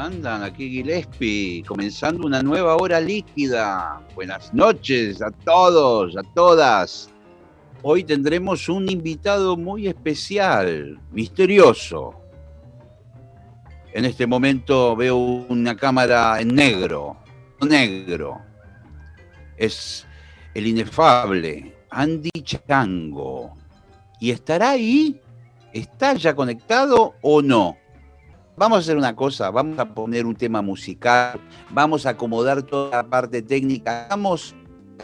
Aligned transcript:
Andan? 0.00 0.42
Aquí 0.42 0.70
Gillespie, 0.70 1.62
comenzando 1.64 2.26
una 2.26 2.42
nueva 2.42 2.76
hora 2.76 3.00
líquida. 3.00 4.00
Buenas 4.14 4.52
noches 4.54 5.20
a 5.20 5.30
todos, 5.30 6.16
a 6.16 6.22
todas. 6.34 7.10
Hoy 7.82 8.04
tendremos 8.04 8.68
un 8.68 8.90
invitado 8.90 9.56
muy 9.56 9.86
especial, 9.86 10.98
misterioso. 11.12 12.14
En 13.92 14.04
este 14.04 14.26
momento 14.26 14.96
veo 14.96 15.16
una 15.16 15.76
cámara 15.76 16.40
en 16.40 16.54
negro, 16.54 17.16
negro. 17.60 18.38
Es 19.56 20.06
el 20.54 20.66
inefable 20.66 21.74
Andy 21.90 22.30
Chango. 22.42 23.56
¿Y 24.18 24.30
estará 24.30 24.70
ahí? 24.70 25.20
¿Está 25.72 26.14
ya 26.14 26.34
conectado 26.34 27.14
o 27.20 27.42
no? 27.42 27.79
Vamos 28.60 28.76
a 28.76 28.80
hacer 28.80 28.98
una 28.98 29.16
cosa, 29.16 29.50
vamos 29.50 29.78
a 29.78 29.94
poner 29.94 30.26
un 30.26 30.36
tema 30.36 30.60
musical, 30.60 31.40
vamos 31.70 32.04
a 32.04 32.10
acomodar 32.10 32.62
toda 32.62 32.94
la 32.94 33.08
parte 33.08 33.40
técnica, 33.40 34.06
vamos 34.10 34.54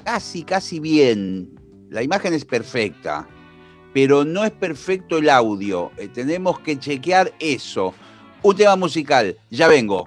casi, 0.05 0.43
casi 0.43 0.79
bien. 0.79 1.59
La 1.89 2.03
imagen 2.03 2.35
es 2.35 2.45
perfecta, 2.45 3.27
pero 3.95 4.27
no 4.27 4.45
es 4.45 4.51
perfecto 4.51 5.17
el 5.17 5.31
audio. 5.31 5.91
Eh, 5.97 6.09
tenemos 6.09 6.61
que 6.61 6.79
chequear 6.79 7.33
eso. 7.39 7.95
Un 8.43 8.57
tema 8.57 8.77
musical, 8.77 9.35
ya 9.49 9.69
vengo. 9.69 10.07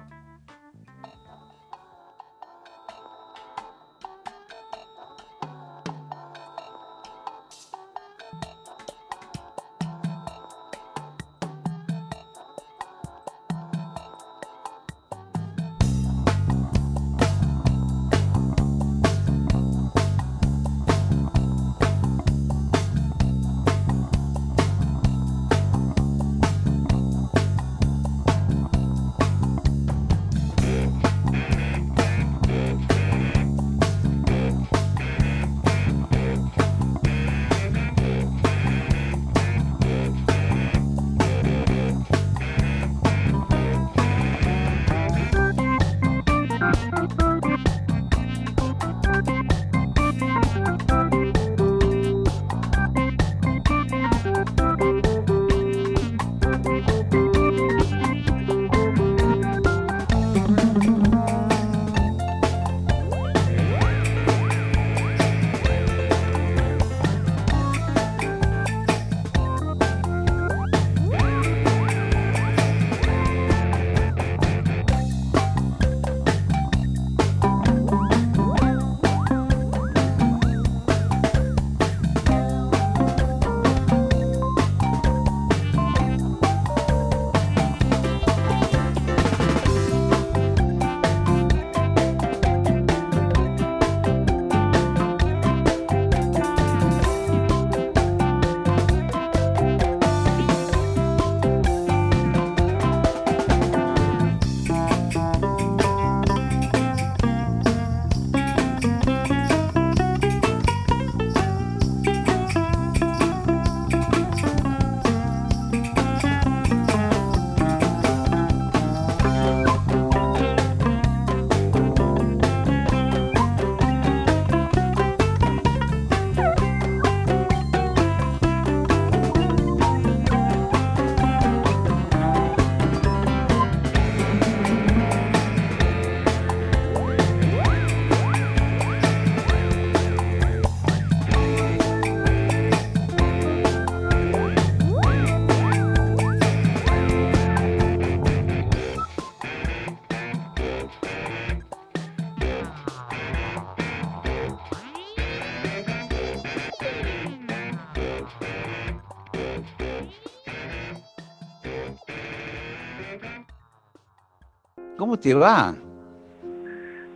Te 165.20 165.34
va? 165.34 165.74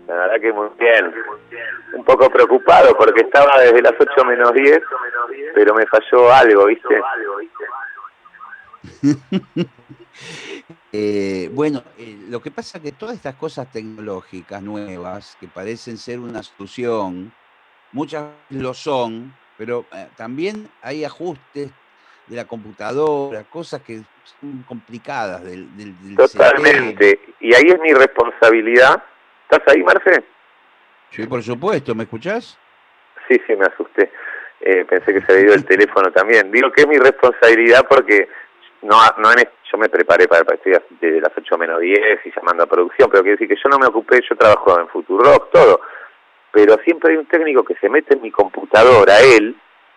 La 0.06 0.14
verdad 0.14 0.40
que 0.40 0.52
muy 0.52 0.68
bien. 0.78 1.12
Un 1.94 2.04
poco 2.04 2.28
preocupado 2.28 2.96
porque 2.96 3.22
estaba 3.22 3.60
desde 3.60 3.80
las 3.80 3.94
8 3.98 4.24
menos 4.24 4.52
10, 4.52 4.80
pero 5.54 5.74
me 5.74 5.86
falló 5.86 6.32
algo, 6.32 6.66
¿viste? 6.66 7.00
eh, 10.92 11.50
bueno, 11.52 11.82
eh, 11.98 12.18
lo 12.28 12.40
que 12.40 12.50
pasa 12.50 12.78
es 12.78 12.84
que 12.84 12.92
todas 12.92 13.16
estas 13.16 13.36
cosas 13.36 13.70
tecnológicas 13.72 14.62
nuevas, 14.62 15.36
que 15.40 15.48
parecen 15.48 15.96
ser 15.96 16.18
una 16.18 16.42
solución, 16.42 17.32
muchas 17.92 18.26
lo 18.50 18.74
son, 18.74 19.34
pero 19.56 19.86
eh, 19.92 20.08
también 20.16 20.68
hay 20.82 21.04
ajustes 21.04 21.70
de 22.26 22.36
la 22.36 22.46
computadora, 22.46 23.44
cosas 23.44 23.82
que 23.82 24.00
son 24.40 24.64
complicadas 24.66 25.44
del, 25.44 25.76
del, 25.76 26.16
Totalmente. 26.16 27.20
Y 27.40 27.54
ahí 27.54 27.68
es 27.68 27.80
mi 27.80 27.92
responsabilidad. 27.92 29.02
¿Estás 29.48 29.74
ahí, 29.74 29.82
Marce? 29.82 30.24
Sí, 31.10 31.26
por 31.26 31.42
supuesto. 31.42 31.94
¿Me 31.94 32.04
escuchás? 32.04 32.58
Sí, 33.28 33.40
sí, 33.46 33.54
me 33.56 33.66
asusté. 33.66 34.10
Eh, 34.60 34.84
pensé 34.88 35.12
que 35.12 35.20
se 35.20 35.32
había 35.32 35.44
ido 35.44 35.54
el 35.54 35.64
teléfono 35.66 36.10
también. 36.10 36.50
Digo 36.50 36.72
que 36.72 36.82
es 36.82 36.88
mi 36.88 36.98
responsabilidad 36.98 37.86
porque 37.88 38.28
no, 38.82 38.96
no 39.18 39.30
yo 39.74 39.78
me 39.78 39.88
preparé 39.88 40.28
para 40.28 40.42
el 40.42 40.54
estoy 40.54 40.72
desde 41.00 41.20
las 41.20 41.32
8 41.36 41.58
menos 41.58 41.80
10 41.80 42.26
y 42.26 42.32
llamando 42.34 42.62
a 42.62 42.66
producción, 42.66 43.10
pero 43.10 43.22
quiero 43.22 43.36
decir 43.36 43.48
que 43.48 43.62
yo 43.62 43.68
no 43.70 43.78
me 43.78 43.86
ocupé, 43.86 44.20
yo 44.28 44.36
trabajo 44.36 44.78
en 44.78 44.88
Futurock, 44.88 45.50
todo. 45.50 45.80
Pero 46.52 46.76
siempre 46.84 47.12
hay 47.12 47.18
un 47.18 47.26
técnico 47.26 47.64
que 47.64 47.74
se 47.76 47.88
mete 47.88 48.14
en 48.14 48.22
mi 48.22 48.30
computadora, 48.30 49.20
él, 49.20 49.56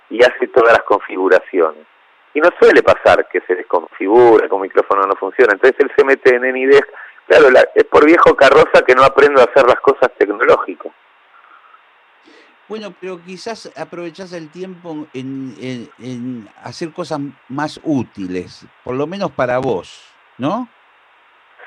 y 0.09 0.23
hace 0.23 0.47
todas 0.47 0.73
las 0.73 0.83
configuraciones. 0.83 1.85
Y 2.38 2.39
no 2.39 2.50
suele 2.60 2.84
pasar 2.84 3.28
que 3.30 3.42
se 3.48 3.56
desconfigura, 3.56 4.48
que 4.48 4.54
un 4.54 4.62
micrófono 4.62 5.01
no 5.07 5.16
funciona. 5.16 5.54
Entonces 5.54 5.75
él 5.80 5.92
se 5.98 6.06
mete 6.06 6.36
en 6.36 6.45
Anydesk, 6.45 6.88
claro, 7.25 7.48
es 7.74 7.84
por 7.86 8.06
viejo 8.06 8.36
carroza 8.36 8.84
que 8.86 8.94
no 8.94 9.04
aprendo 9.04 9.42
a 9.42 9.45
hacer 9.45 9.66
las 9.66 9.80
cosas 9.80 10.12
tecnológicas. 10.19 10.92
Bueno, 12.68 12.94
pero 13.01 13.19
quizás 13.25 13.74
aprovechás 13.75 14.34
el 14.34 14.51
tiempo 14.51 15.07
en, 15.16 16.48
hacer 16.63 16.92
cosas 16.94 17.22
más 17.50 17.80
útiles, 17.84 18.68
por 18.83 18.94
lo 18.94 19.07
menos 19.07 19.31
para 19.31 19.57
vos, 19.57 20.07
¿no? 20.38 20.69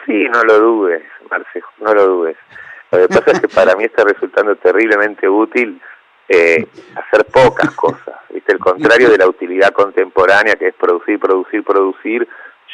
Sí, 0.06 0.22
no 0.32 0.40
lo 0.42 0.60
dudes, 0.60 1.02
Marce, 1.28 1.62
no 1.80 1.92
lo 1.92 2.06
dudes. 2.06 2.36
Lo 2.92 2.98
que 2.98 3.08
pasa 3.08 3.32
es 3.32 3.40
que 3.40 3.48
para 3.48 3.74
mí 3.74 3.82
está 3.82 4.04
resultando 4.04 4.54
terriblemente 4.54 5.28
útil 5.28 5.82
eh, 6.32 6.64
hacer 6.94 7.26
pocas 7.26 7.74
cosas, 7.74 8.14
¿viste? 8.32 8.52
El 8.52 8.60
contrario 8.60 9.10
de 9.10 9.18
la 9.18 9.26
utilidad 9.26 9.72
contemporánea 9.72 10.54
que 10.54 10.68
es 10.68 10.74
producir, 10.74 11.18
producir, 11.18 11.64
producir. 11.64 12.28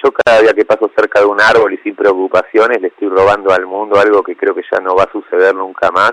Yo 0.05 0.13
cada 0.13 0.43
día 0.43 0.53
que 0.53 0.67
paso 0.67 0.91
cerca 0.95 1.21
de 1.21 1.27
un 1.27 1.41
árbol 1.41 1.73
y 1.73 1.79
sin 1.79 1.97
preocupaciones 1.97 2.83
le 2.83 2.89
estoy 2.89 3.09
robando 3.09 3.51
al 3.55 3.65
mundo 3.65 3.99
algo 3.99 4.23
que 4.23 4.37
creo 4.37 4.55
que 4.55 4.65
ya 4.71 4.79
no 4.81 4.95
va 4.95 5.05
a 5.05 5.11
suceder 5.11 5.55
nunca 5.55 5.91
más 5.91 6.13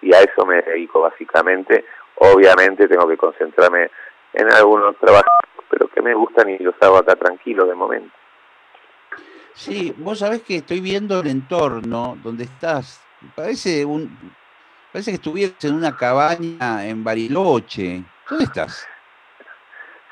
y 0.00 0.14
a 0.14 0.20
eso 0.20 0.46
me 0.46 0.62
dedico 0.62 1.00
básicamente. 1.00 1.84
Obviamente 2.14 2.86
tengo 2.86 3.08
que 3.08 3.16
concentrarme 3.16 3.90
en 4.32 4.52
algunos 4.52 4.96
trabajos, 4.98 5.24
pero 5.68 5.88
que 5.88 6.00
me 6.02 6.14
gustan 6.14 6.50
y 6.50 6.58
los 6.58 6.76
hago 6.82 6.98
acá 6.98 7.16
tranquilo 7.16 7.66
de 7.66 7.74
momento. 7.74 8.14
Sí, 9.54 9.92
vos 9.96 10.20
sabés 10.20 10.42
que 10.42 10.58
estoy 10.58 10.78
viendo 10.78 11.18
el 11.18 11.26
entorno 11.26 12.16
donde 12.22 12.44
estás. 12.44 13.04
Parece 13.34 13.84
un 13.84 14.36
parece 14.92 15.12
que 15.12 15.16
estuvieras 15.16 15.64
en 15.64 15.74
una 15.74 15.96
cabaña 15.96 16.86
en 16.86 17.02
Bariloche. 17.04 18.02
¿Dónde 18.28 18.44
estás? 18.44 18.88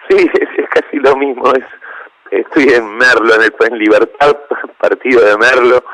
Sí, 0.08 0.16
es, 0.40 0.68
casi 0.70 0.96
lo 0.98 1.16
mismo. 1.16 1.52
Es, 1.54 1.64
estoy 2.30 2.74
en 2.74 2.96
Merlo, 2.96 3.34
en 3.34 3.42
el 3.42 3.54
en 3.60 3.78
Libertad, 3.78 4.36
partido 4.80 5.24
de 5.24 5.36
Merlo. 5.36 5.84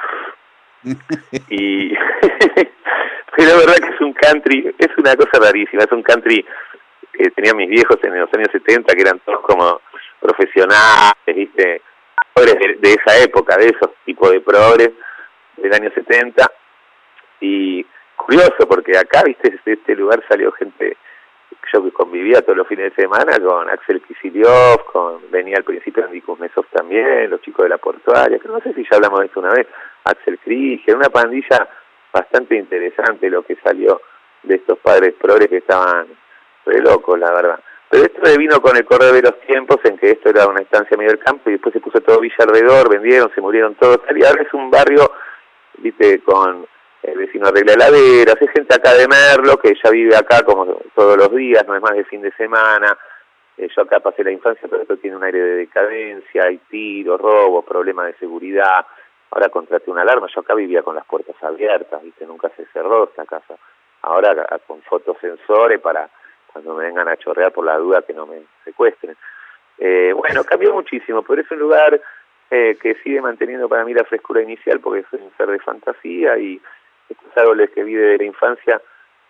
y 1.48 1.94
pero 3.36 3.48
la 3.48 3.56
verdad 3.56 3.76
que 3.76 3.94
es 3.94 4.00
un 4.00 4.12
country, 4.12 4.74
es 4.78 4.88
una 4.96 5.16
cosa 5.16 5.40
rarísima, 5.40 5.82
es 5.82 5.92
un 5.92 6.02
country 6.02 6.44
que 7.12 7.30
tenía 7.30 7.54
mis 7.54 7.68
viejos 7.68 7.98
en 8.02 8.20
los 8.20 8.32
años 8.32 8.48
70, 8.52 8.94
que 8.94 9.00
eran 9.00 9.18
todos 9.20 9.40
como 9.40 9.80
profesionales, 10.20 11.14
¿viste? 11.26 11.82
De, 12.36 12.76
de 12.80 12.92
esa 12.92 13.16
época, 13.22 13.56
de 13.56 13.66
esos 13.66 13.90
tipos 14.04 14.30
de 14.30 14.40
progres 14.40 14.90
del 15.56 15.74
año 15.74 15.90
70. 15.94 16.50
Y 17.40 17.84
curioso, 18.16 18.66
porque 18.68 18.96
acá, 18.96 19.22
¿viste? 19.24 19.60
De 19.64 19.72
este 19.72 19.94
lugar 19.94 20.22
salió 20.28 20.52
gente, 20.52 20.96
yo 21.72 21.82
que 21.82 21.92
convivía 21.92 22.42
todos 22.42 22.58
los 22.58 22.68
fines 22.68 22.94
de 22.94 23.02
semana 23.02 23.38
con 23.38 23.68
Axel 23.68 24.02
Kicillof, 24.02 24.84
con, 24.92 25.30
venía 25.30 25.56
al 25.56 25.64
principio 25.64 26.04
Andy 26.04 26.22
Mesov 26.38 26.66
también, 26.66 27.30
los 27.30 27.40
chicos 27.40 27.64
de 27.64 27.70
la 27.70 27.78
portuaria, 27.78 28.38
que 28.38 28.48
no 28.48 28.60
sé 28.60 28.72
si 28.74 28.82
ya 28.82 28.96
hablamos 28.96 29.20
de 29.20 29.26
esto 29.26 29.40
una 29.40 29.52
vez, 29.52 29.66
Axel 30.04 30.38
Krieger, 30.38 30.96
una 30.96 31.08
pandilla 31.08 31.68
bastante 32.12 32.56
interesante 32.56 33.28
lo 33.28 33.42
que 33.42 33.56
salió 33.56 34.00
de 34.42 34.56
estos 34.56 34.78
padres 34.78 35.14
progres 35.20 35.48
que 35.48 35.58
estaban 35.58 36.06
re 36.64 36.80
locos, 36.80 37.18
la 37.18 37.32
verdad. 37.32 37.60
Pero 37.90 38.04
esto 38.04 38.38
vino 38.38 38.60
con 38.60 38.76
el 38.76 38.84
correr 38.84 39.12
de 39.12 39.22
los 39.22 39.40
tiempos 39.40 39.78
en 39.84 39.96
que 39.98 40.10
esto 40.10 40.30
era 40.30 40.46
una 40.46 40.62
estancia 40.62 40.96
medio 40.96 41.12
del 41.12 41.22
campo 41.22 41.48
y 41.48 41.52
después 41.52 41.72
se 41.72 41.80
puso 41.80 42.00
todo 42.00 42.20
villa 42.20 42.34
alrededor, 42.40 42.88
vendieron, 42.90 43.30
se 43.34 43.40
murieron 43.40 43.74
todos. 43.76 44.00
Y 44.14 44.24
ahora 44.24 44.42
es 44.42 44.52
un 44.52 44.70
barrio, 44.70 45.12
viste, 45.78 46.20
con 46.20 46.66
el 47.04 47.18
vecino 47.18 47.48
arregla 47.48 47.74
heladeras, 47.74 48.36
hay 48.40 48.48
gente 48.48 48.74
acá 48.74 48.94
de 48.94 49.06
Merlo 49.08 49.56
que 49.58 49.74
ya 49.82 49.90
vive 49.90 50.16
acá 50.16 50.42
como 50.42 50.66
todos 50.94 51.16
los 51.16 51.34
días, 51.34 51.66
no 51.66 51.76
es 51.76 51.82
más 51.82 51.94
de 51.94 52.04
fin 52.04 52.22
de 52.22 52.32
semana. 52.32 52.96
Eh, 53.56 53.68
yo 53.74 53.82
acá 53.82 54.00
pasé 54.00 54.24
la 54.24 54.32
infancia, 54.32 54.66
pero 54.68 54.82
esto 54.82 54.96
tiene 54.96 55.16
un 55.16 55.22
aire 55.22 55.40
de 55.40 55.56
decadencia, 55.56 56.44
hay 56.44 56.58
tiros, 56.68 57.20
robos, 57.20 57.64
problemas 57.64 58.06
de 58.06 58.14
seguridad 58.14 58.86
Ahora 59.34 59.48
contraté 59.48 59.90
una 59.90 60.02
alarma, 60.02 60.28
yo 60.32 60.42
acá 60.42 60.54
vivía 60.54 60.84
con 60.84 60.94
las 60.94 61.04
puertas 61.06 61.34
abiertas, 61.42 62.00
¿viste? 62.04 62.24
Nunca 62.24 62.50
se 62.56 62.66
cerró 62.66 63.04
esta 63.04 63.26
casa. 63.26 63.56
Ahora 64.02 64.32
con 64.64 64.80
fotosensores 64.82 65.80
para 65.80 66.08
cuando 66.52 66.74
me 66.74 66.84
vengan 66.84 67.08
a 67.08 67.16
chorrear 67.16 67.50
por 67.50 67.64
la 67.64 67.76
duda 67.76 68.02
que 68.02 68.12
no 68.12 68.26
me 68.26 68.42
secuestren. 68.64 69.16
Eh, 69.78 70.12
bueno, 70.14 70.44
cambió 70.44 70.72
muchísimo, 70.72 71.22
pero 71.22 71.42
es 71.42 71.50
un 71.50 71.58
lugar 71.58 72.00
eh, 72.48 72.76
que 72.80 72.94
sigue 73.02 73.20
manteniendo 73.20 73.68
para 73.68 73.84
mí 73.84 73.92
la 73.92 74.04
frescura 74.04 74.40
inicial 74.40 74.78
porque 74.78 75.04
soy 75.10 75.20
un 75.20 75.36
ser 75.36 75.48
de 75.48 75.58
fantasía 75.58 76.38
y 76.38 76.60
estos 77.08 77.36
árboles 77.36 77.70
que 77.70 77.84
vi 77.84 77.94
de 77.94 78.18
la 78.18 78.24
infancia 78.24 78.80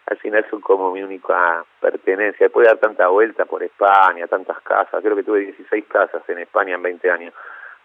al 0.07 0.19
final 0.19 0.45
son 0.51 0.61
como 0.61 0.93
mi 0.93 1.03
única 1.03 1.65
pertenencia. 1.81 2.45
Después 2.47 2.67
de 2.67 2.73
dar 2.73 2.79
tanta 2.79 3.09
vuelta 3.09 3.47
por 3.47 3.63
España, 3.63 4.27
tantas 4.27 4.61
casas, 4.61 5.03
creo 5.03 5.17
que 5.17 5.23
tuve 5.23 5.41
16 5.41 5.85
casas 5.87 6.23
en 6.29 6.41
España 6.41 6.75
en 6.75 6.83
20 6.83 7.11
años 7.11 7.35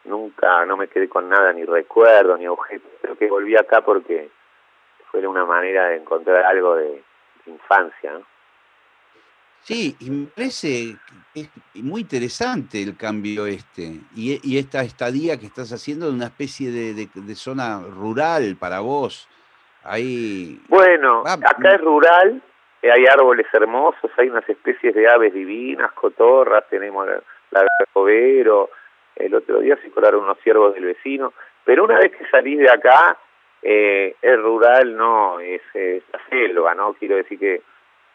nunca, 0.05 0.65
no 0.65 0.77
me 0.77 0.87
quedé 0.87 1.07
con 1.07 1.29
nada, 1.29 1.53
ni 1.53 1.63
recuerdo, 1.63 2.37
ni 2.37 2.47
objeto. 2.47 2.87
Creo 3.01 3.17
que 3.17 3.29
volví 3.29 3.55
acá 3.55 3.83
porque 3.83 4.29
fue 5.11 5.25
una 5.25 5.45
manera 5.45 5.89
de 5.89 5.97
encontrar 5.97 6.45
algo 6.45 6.75
de, 6.75 7.03
infancia. 7.45 8.19
Sí, 9.61 9.95
y 9.99 10.09
me 10.11 10.27
parece 10.27 10.97
muy 11.73 12.01
interesante 12.01 12.81
el 12.81 12.95
cambio 12.95 13.47
este 13.47 14.01
y, 14.15 14.57
esta 14.57 14.83
estadía 14.83 15.37
que 15.37 15.47
estás 15.47 15.71
haciendo 15.73 16.05
de 16.05 16.13
una 16.13 16.27
especie 16.27 16.69
de, 16.71 17.35
zona 17.35 17.81
rural 17.81 18.55
para 18.57 18.81
vos. 18.81 19.27
Ahí... 19.83 20.59
Bueno, 20.67 21.23
acá 21.25 21.71
es 21.75 21.81
rural, 21.81 22.41
hay 22.83 23.05
árboles 23.05 23.47
hermosos, 23.53 24.11
hay 24.17 24.29
unas 24.29 24.47
especies 24.47 24.93
de 24.93 25.09
aves 25.09 25.33
divinas, 25.33 25.91
cotorras, 25.93 26.63
tenemos 26.69 27.07
la, 27.07 27.21
la 27.51 27.65
el 29.19 29.35
otro 29.35 29.59
día 29.59 29.77
se 29.83 29.91
colaron 29.91 30.23
unos 30.23 30.39
ciervos 30.39 30.73
del 30.73 30.85
vecino, 30.85 31.33
pero 31.65 31.83
una 31.83 31.99
vez 31.99 32.11
que 32.15 32.25
salís 32.29 32.57
de 32.57 32.69
acá, 32.69 33.17
eh, 33.61 34.15
es 34.21 34.41
rural, 34.41 34.95
no, 34.95 35.39
es, 35.39 35.61
la 35.73 36.19
selva, 36.29 36.73
¿no? 36.73 36.93
Quiero 36.93 37.17
decir 37.17 37.37
que, 37.37 37.61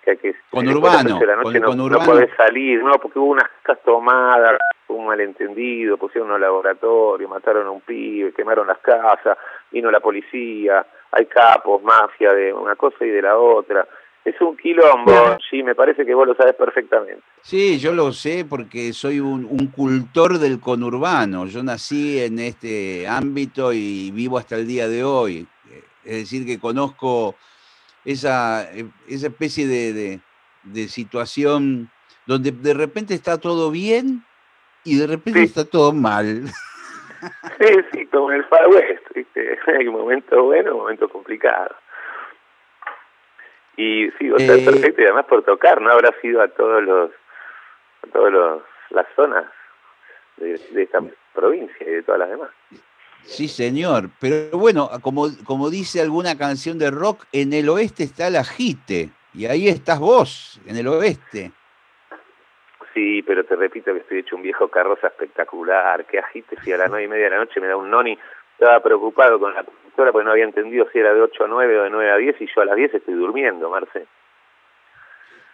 que, 0.04 0.16
que 0.16 0.34
con 0.50 0.68
urbano, 0.68 1.20
la 1.20 1.36
noche 1.36 1.60
no, 1.60 1.74
no 1.74 1.98
podés 2.00 2.30
salir, 2.36 2.82
no, 2.82 2.92
porque 2.94 3.18
hubo 3.18 3.32
unas 3.32 3.48
casas 3.62 3.82
tomadas, 3.84 4.58
un 4.88 5.06
malentendido, 5.06 5.96
pusieron 5.96 6.30
un 6.30 6.40
laboratorio, 6.40 7.28
mataron 7.28 7.66
a 7.66 7.70
un 7.70 7.80
pibe, 7.80 8.32
quemaron 8.32 8.66
las 8.66 8.78
casas, 8.78 9.38
vino 9.70 9.90
la 9.90 10.00
policía, 10.00 10.86
hay 11.12 11.26
capos, 11.26 11.82
mafia 11.82 12.32
de 12.32 12.52
una 12.52 12.76
cosa 12.76 13.04
y 13.04 13.10
de 13.10 13.22
la 13.22 13.36
otra. 13.36 13.86
Es 14.24 14.40
un 14.40 14.56
quilombo, 14.56 15.36
sí, 15.50 15.62
me 15.62 15.74
parece 15.74 16.06
que 16.06 16.14
vos 16.14 16.26
lo 16.26 16.34
sabes 16.34 16.54
perfectamente. 16.54 17.22
Sí, 17.42 17.78
yo 17.78 17.92
lo 17.92 18.10
sé 18.12 18.46
porque 18.48 18.94
soy 18.94 19.20
un, 19.20 19.66
cultor 19.68 20.38
del 20.38 20.60
conurbano. 20.60 21.44
Yo 21.46 21.62
nací 21.62 22.18
en 22.20 22.38
este 22.38 23.06
ámbito 23.06 23.72
y 23.74 24.10
vivo 24.12 24.38
hasta 24.38 24.56
el 24.56 24.66
día 24.66 24.88
de 24.88 25.04
hoy. 25.04 25.46
Es 26.04 26.20
decir, 26.20 26.46
que 26.46 26.58
conozco 26.58 27.34
esa, 28.04 28.68
esa 29.08 29.26
especie 29.26 29.66
de, 29.66 30.20
de, 30.62 30.88
situación 30.88 31.90
donde 32.26 32.52
de 32.52 32.74
repente 32.74 33.14
está 33.14 33.38
todo 33.38 33.70
bien 33.70 34.22
y 34.84 34.98
de 34.98 35.06
repente 35.06 35.42
está 35.42 35.64
todo 35.64 35.92
mal. 35.92 36.44
Sí, 37.58 37.74
sí, 37.90 38.06
como 38.08 38.30
en 38.32 38.40
el 38.40 38.44
Far 38.44 38.68
West, 38.68 39.06
Hay 39.78 39.88
momentos 39.88 40.42
buenos, 40.42 40.74
momentos 40.74 41.10
complicados. 41.10 41.74
Y 43.76 44.10
sí, 44.18 44.30
o 44.30 44.38
sea, 44.38 44.56
eh, 44.56 44.64
perfecto, 44.64 45.00
y 45.00 45.04
además 45.04 45.24
por 45.26 45.42
tocar, 45.42 45.80
¿no? 45.80 45.90
Habrá 45.90 46.12
sido 46.20 46.42
a 46.42 46.48
todos 46.48 46.82
los, 46.82 47.10
a 48.02 48.06
todos 48.12 48.30
los, 48.30 48.62
las 48.90 49.06
zonas 49.16 49.46
de, 50.36 50.54
esta 50.54 51.00
provincia 51.32 51.86
y 51.88 51.90
de 51.90 52.02
todas 52.02 52.20
las 52.20 52.30
demás. 52.30 52.50
Sí, 53.24 53.48
señor, 53.48 54.10
pero 54.20 54.58
bueno, 54.58 54.90
como, 55.00 55.26
como 55.44 55.70
dice 55.70 56.00
alguna 56.00 56.36
canción 56.36 56.78
de 56.78 56.90
rock, 56.90 57.24
en 57.32 57.52
el 57.52 57.68
oeste 57.68 58.04
está 58.04 58.28
el 58.28 58.36
ajite, 58.36 59.10
y 59.32 59.46
ahí 59.46 59.68
estás 59.68 59.98
vos, 59.98 60.60
en 60.66 60.76
el 60.76 60.86
oeste. 60.88 61.52
Sí, 62.92 63.22
pero 63.22 63.44
te 63.44 63.56
repito 63.56 63.92
que 63.92 64.00
estoy 64.00 64.18
hecho 64.18 64.36
un 64.36 64.42
viejo 64.42 64.68
carroza 64.68 65.08
espectacular, 65.08 66.04
que 66.06 66.18
agite, 66.18 66.56
si 66.62 66.72
a 66.72 66.78
las 66.78 66.88
nueve 66.88 67.04
y 67.04 67.08
media 67.08 67.24
de 67.24 67.30
la 67.30 67.38
noche 67.38 67.60
me 67.60 67.66
da 67.66 67.76
un 67.76 67.90
noni, 67.90 68.16
estaba 68.58 68.80
preocupado 68.80 69.40
con 69.40 69.52
la 69.52 69.64
porque 69.96 70.24
no 70.24 70.32
había 70.32 70.44
entendido 70.44 70.86
si 70.92 70.98
era 70.98 71.14
de 71.14 71.20
8 71.20 71.44
a 71.44 71.48
9 71.48 71.78
o 71.78 71.82
de 71.84 71.90
9 71.90 72.10
a 72.10 72.16
10 72.16 72.40
y 72.40 72.46
yo 72.54 72.62
a 72.62 72.64
las 72.64 72.76
10 72.76 72.94
estoy 72.94 73.14
durmiendo, 73.14 73.70
Marce. 73.70 74.06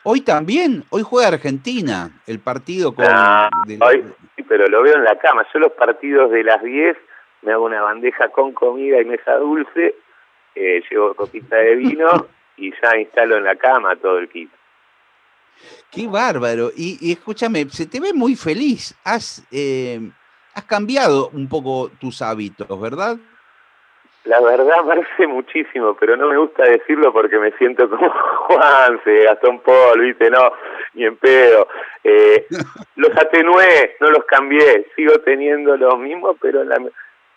Hoy 0.03 0.23
también, 0.23 0.85
hoy 0.91 1.03
juega 1.03 1.29
Argentina, 1.29 2.11
el 2.27 2.41
partido 2.41 2.95
con... 2.95 3.05
Ah, 3.07 3.51
hoy, 3.81 4.03
sí, 4.35 4.43
pero 4.45 4.67
lo 4.67 4.83
veo 4.83 4.95
en 4.95 5.05
la 5.05 5.19
cama. 5.19 5.47
Yo 5.53 5.61
los 5.61 5.73
partidos 5.73 6.31
de 6.31 6.43
las 6.43 6.63
10 6.63 6.97
me 7.43 7.53
hago 7.53 7.65
una 7.65 7.83
bandeja 7.83 8.29
con 8.29 8.53
comida 8.53 9.01
y 9.01 9.05
mesa 9.05 9.37
dulce, 9.37 9.95
eh, 10.55 10.83
llevo 10.91 11.15
copita 11.15 11.57
de 11.57 11.77
vino 11.77 12.09
y 12.57 12.73
ya 12.83 12.99
instalo 12.99 13.37
en 13.37 13.45
la 13.45 13.57
cama 13.57 13.97
todo 13.97 14.19
el 14.19 14.29
kit. 14.29 14.51
Qué 15.91 16.07
bárbaro. 16.07 16.71
Y, 16.77 17.13
escúchame, 17.13 17.69
se 17.69 17.87
te 17.87 18.01
ve 18.01 18.13
muy 18.15 18.35
feliz. 18.35 18.97
Has, 19.05 19.47
eh, 19.51 20.01
has 20.55 20.65
cambiado 20.65 21.31
un 21.33 21.49
poco 21.49 21.91
tus 22.01 22.23
hábitos, 22.23 22.81
¿verdad? 22.81 23.17
La 24.25 24.41
verdad 24.41 24.77
parece 24.87 25.27
muchísimo, 25.27 25.97
pero 25.99 26.17
no 26.17 26.29
me 26.29 26.37
gusta 26.37 26.65
decirlo 26.65 27.13
porque 27.13 27.39
me 27.39 27.53
siento 27.53 27.89
como 27.89 28.11
Juanse, 28.47 29.25
Gastón 29.25 29.61
Paul, 29.61 30.01
viste, 30.01 30.31
no, 30.31 30.53
ni 30.95 31.05
en 31.05 31.17
pedo. 31.17 31.69
Eh, 32.05 32.47
los 32.97 33.11
atenué, 33.17 33.97
no 34.01 34.11
los 34.11 34.25
cambié, 34.25 34.87
sigo 34.97 35.15
teniendo 35.21 35.77
los 35.77 35.99
mismos, 35.99 36.37
pero 36.41 36.65
la, 36.65 36.79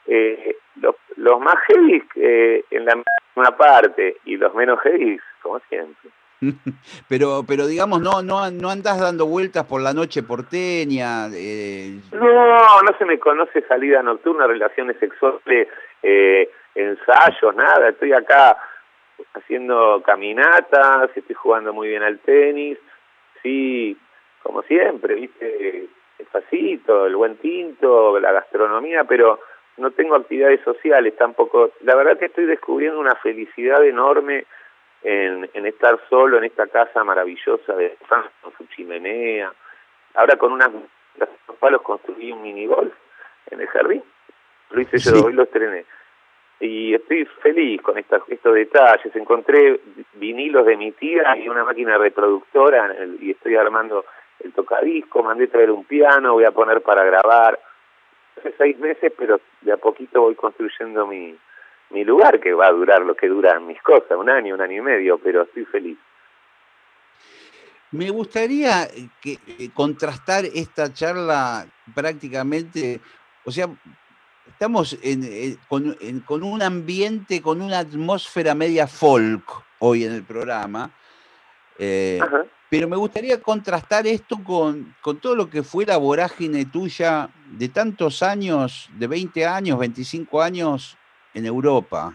eh, 0.07 0.57
los, 0.75 0.95
los 1.15 1.39
más 1.39 1.55
heavy 1.67 2.03
eh, 2.15 2.63
en 2.71 2.85
la 2.85 2.95
misma 2.95 3.57
parte 3.57 4.17
y 4.25 4.37
los 4.37 4.53
menos 4.53 4.79
heavy, 4.81 5.19
como 5.41 5.59
siempre. 5.69 6.09
pero, 7.09 7.43
pero 7.47 7.67
digamos, 7.67 8.01
no, 8.01 8.21
no, 8.21 8.49
no 8.51 8.69
andás 8.69 8.99
dando 8.99 9.25
vueltas 9.25 9.65
por 9.65 9.81
la 9.81 9.93
noche 9.93 10.23
porteña. 10.23 11.27
Eh... 11.33 11.99
No, 12.11 12.81
no 12.81 12.97
se 12.97 13.05
me 13.05 13.19
conoce 13.19 13.61
salida 13.67 14.01
nocturna, 14.01 14.47
relaciones 14.47 14.97
sexuales, 14.99 15.67
eh, 16.01 16.49
ensayos, 16.75 17.55
nada. 17.55 17.89
Estoy 17.89 18.13
acá 18.13 18.57
haciendo 19.33 20.01
caminatas, 20.05 21.09
estoy 21.15 21.35
jugando 21.35 21.73
muy 21.73 21.87
bien 21.89 22.03
al 22.03 22.19
tenis, 22.19 22.77
sí, 23.41 23.97
como 24.41 24.61
siempre, 24.63 25.15
viste, 25.15 25.87
el 26.19 26.25
pasito, 26.31 27.05
el 27.05 27.15
buen 27.15 27.37
tinto, 27.37 28.19
la 28.19 28.31
gastronomía, 28.31 29.03
pero 29.05 29.39
no 29.77 29.91
tengo 29.91 30.15
actividades 30.15 30.61
sociales 30.61 31.15
tampoco. 31.17 31.71
La 31.81 31.95
verdad 31.95 32.17
que 32.17 32.25
estoy 32.25 32.45
descubriendo 32.45 32.99
una 32.99 33.15
felicidad 33.15 33.83
enorme 33.83 34.45
en, 35.03 35.49
en 35.53 35.65
estar 35.65 35.99
solo 36.09 36.37
en 36.37 36.45
esta 36.45 36.67
casa 36.67 37.03
maravillosa 37.03 37.75
de 37.75 37.97
San 38.07 38.23
con 38.41 38.53
su 38.57 38.65
chimenea. 38.67 39.51
Ahora 40.15 40.37
con 40.37 40.51
unas 40.51 40.69
palos 41.59 41.81
construí 41.81 42.31
un 42.31 42.41
mini 42.41 42.65
golf 42.65 42.93
en 43.49 43.61
el 43.61 43.67
jardín. 43.67 44.03
Lo 44.69 44.81
hice 44.81 44.97
yo, 44.97 45.25
hoy 45.25 45.33
lo 45.33 45.43
estrené. 45.43 45.85
Y 46.59 46.93
estoy 46.93 47.25
feliz 47.41 47.81
con 47.81 47.97
esta, 47.97 48.21
estos 48.27 48.53
detalles. 48.53 49.15
Encontré 49.15 49.79
vinilos 50.13 50.65
de 50.65 50.77
mi 50.77 50.91
tía 50.93 51.35
y 51.37 51.49
una 51.49 51.63
máquina 51.63 51.97
reproductora 51.97 52.95
y 53.19 53.31
estoy 53.31 53.55
armando 53.55 54.05
el 54.39 54.53
tocadisco. 54.53 55.23
Mandé 55.23 55.47
traer 55.47 55.71
un 55.71 55.83
piano, 55.83 56.33
voy 56.33 56.45
a 56.45 56.51
poner 56.51 56.81
para 56.81 57.03
grabar. 57.03 57.59
Hace 58.43 58.55
seis 58.57 58.77
meses, 58.77 59.13
pero 59.17 59.39
de 59.61 59.71
a 59.71 59.77
poquito 59.77 60.21
voy 60.21 60.35
construyendo 60.35 61.07
mi, 61.07 61.33
mi 61.91 62.03
lugar, 62.03 62.41
que 62.41 62.53
va 62.53 62.67
a 62.67 62.71
durar 62.71 63.01
lo 63.01 63.15
que 63.15 63.29
duran 63.29 63.65
mis 63.65 63.81
cosas, 63.81 64.17
un 64.17 64.29
año, 64.29 64.55
un 64.55 64.61
año 64.61 64.79
y 64.79 64.81
medio, 64.81 65.17
pero 65.17 65.43
estoy 65.43 65.63
feliz. 65.63 65.97
Me 67.91 68.09
gustaría 68.09 68.87
que, 69.21 69.37
eh, 69.47 69.69
contrastar 69.73 70.43
esta 70.45 70.91
charla 70.91 71.65
prácticamente, 71.95 72.99
o 73.45 73.51
sea, 73.51 73.67
estamos 74.47 74.97
en, 75.01 75.57
con, 75.69 75.95
con, 76.25 76.43
un 76.43 76.61
ambiente, 76.61 77.41
con 77.41 77.61
una 77.61 77.79
atmósfera 77.79 78.55
media 78.55 78.87
folk 78.87 79.43
hoy 79.79 80.03
en 80.03 80.13
el 80.13 80.23
programa, 80.23 80.91
eh, 81.79 82.19
pero 82.73 82.87
me 82.87 82.97
gustaría 82.97 83.39
contrastar 83.39 84.07
esto 84.07 84.37
con, 84.43 84.95
con 84.99 85.19
todo 85.19 85.35
lo 85.35 85.47
que 85.47 85.61
fue 85.61 85.85
la 85.85 85.97
vorágine 85.97 86.65
tuya 86.65 87.29
de 87.45 87.69
tantos 87.69 88.23
años, 88.23 88.89
de 88.97 89.05
20 89.05 89.45
años, 89.45 89.77
25 89.77 90.41
años 90.41 90.97
en 91.35 91.45
Europa. 91.45 92.13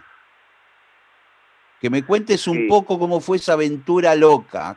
Que 1.80 1.88
me 1.88 2.04
cuentes 2.04 2.48
un 2.48 2.66
poco 2.66 2.98
cómo 2.98 3.20
fue 3.20 3.36
esa 3.36 3.52
aventura 3.52 4.16
loca. 4.16 4.74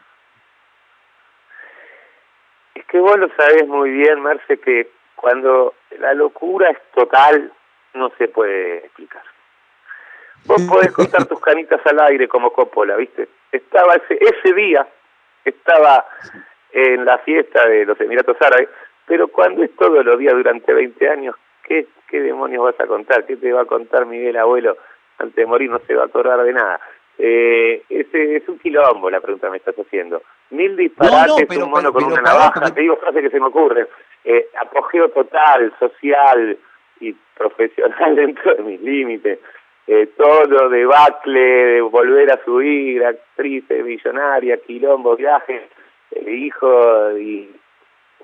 Es 2.76 2.86
que 2.86 3.00
vos 3.00 3.18
lo 3.18 3.30
sabés 3.36 3.68
muy 3.68 3.90
bien, 3.90 4.22
Marce, 4.22 4.60
que 4.60 4.92
cuando 5.16 5.74
la 5.98 6.14
locura 6.14 6.70
es 6.70 6.78
total, 6.94 7.52
no 7.96 8.12
se 8.20 8.28
puede 8.28 8.86
explicar. 8.86 9.24
Vos 10.46 10.62
podés 10.62 10.92
contar 10.92 11.26
tus 11.28 11.40
canitas 11.40 11.82
al 11.88 12.00
aire 12.02 12.28
como 12.28 12.54
Coppola, 12.54 12.98
¿viste? 12.98 13.30
Estaba 13.52 13.96
ese, 13.96 14.20
ese 14.22 14.54
día, 14.54 14.88
estaba 15.46 16.06
en 16.72 17.06
la 17.06 17.18
fiesta 17.20 17.68
de 17.68 17.86
los 17.86 18.00
Emiratos 18.00 18.38
Árabes, 18.42 18.70
pero 19.06 19.28
cuando 19.28 19.64
es 19.64 19.76
todos 19.76 20.06
los 20.06 20.18
días 20.20 20.34
durante 20.34 20.74
20 20.74 21.10
años, 21.10 21.36
¿qué, 21.64 21.88
¿qué 22.08 22.22
demonios 22.22 22.64
vas 22.64 22.80
a 22.80 22.88
contar? 22.88 23.26
¿Qué 23.26 23.38
te 23.38 23.52
va 23.52 23.62
a 23.62 23.66
contar 23.66 24.06
Miguel 24.06 24.38
Abuelo? 24.38 24.78
Antes 25.18 25.36
de 25.36 25.46
morir 25.46 25.70
no 25.70 25.80
se 25.80 25.96
va 25.96 26.04
a 26.04 26.06
acordar 26.06 26.44
de 26.44 26.54
nada. 26.54 26.80
Eh, 27.18 27.84
ese 27.90 28.38
es 28.38 28.50
un 28.50 28.58
quilombo 28.58 29.10
la 29.10 29.22
pregunta 29.22 29.48
que 29.48 29.52
me 29.52 29.58
estás 29.58 29.76
haciendo. 29.76 30.24
Mil 30.52 30.76
disparates, 30.76 31.58
un 31.58 31.70
mono 31.70 31.94
con 31.94 32.06
una 32.06 32.22
navaja, 32.22 32.72
te 32.72 32.82
digo 32.82 32.98
frases 32.98 33.22
que 33.22 33.30
se 33.30 33.40
me 33.40 33.48
ocurren. 33.48 33.88
Eh, 34.24 34.48
apogeo 34.60 35.10
total, 35.10 35.74
social 35.78 36.58
y 37.00 37.16
profesional 37.38 38.16
dentro 38.16 38.56
de 38.56 38.64
mis 38.64 38.82
límites. 38.82 39.40
Eh, 39.94 40.08
todo 40.16 40.70
debacle, 40.70 41.42
de 41.42 41.82
volver 41.82 42.32
a 42.32 42.42
subir, 42.46 43.04
actriz 43.04 43.70
millonaria, 43.70 44.56
quilombo, 44.66 45.18
viajes, 45.18 45.64
el 46.12 46.30
hijo 46.30 47.18
y 47.18 47.54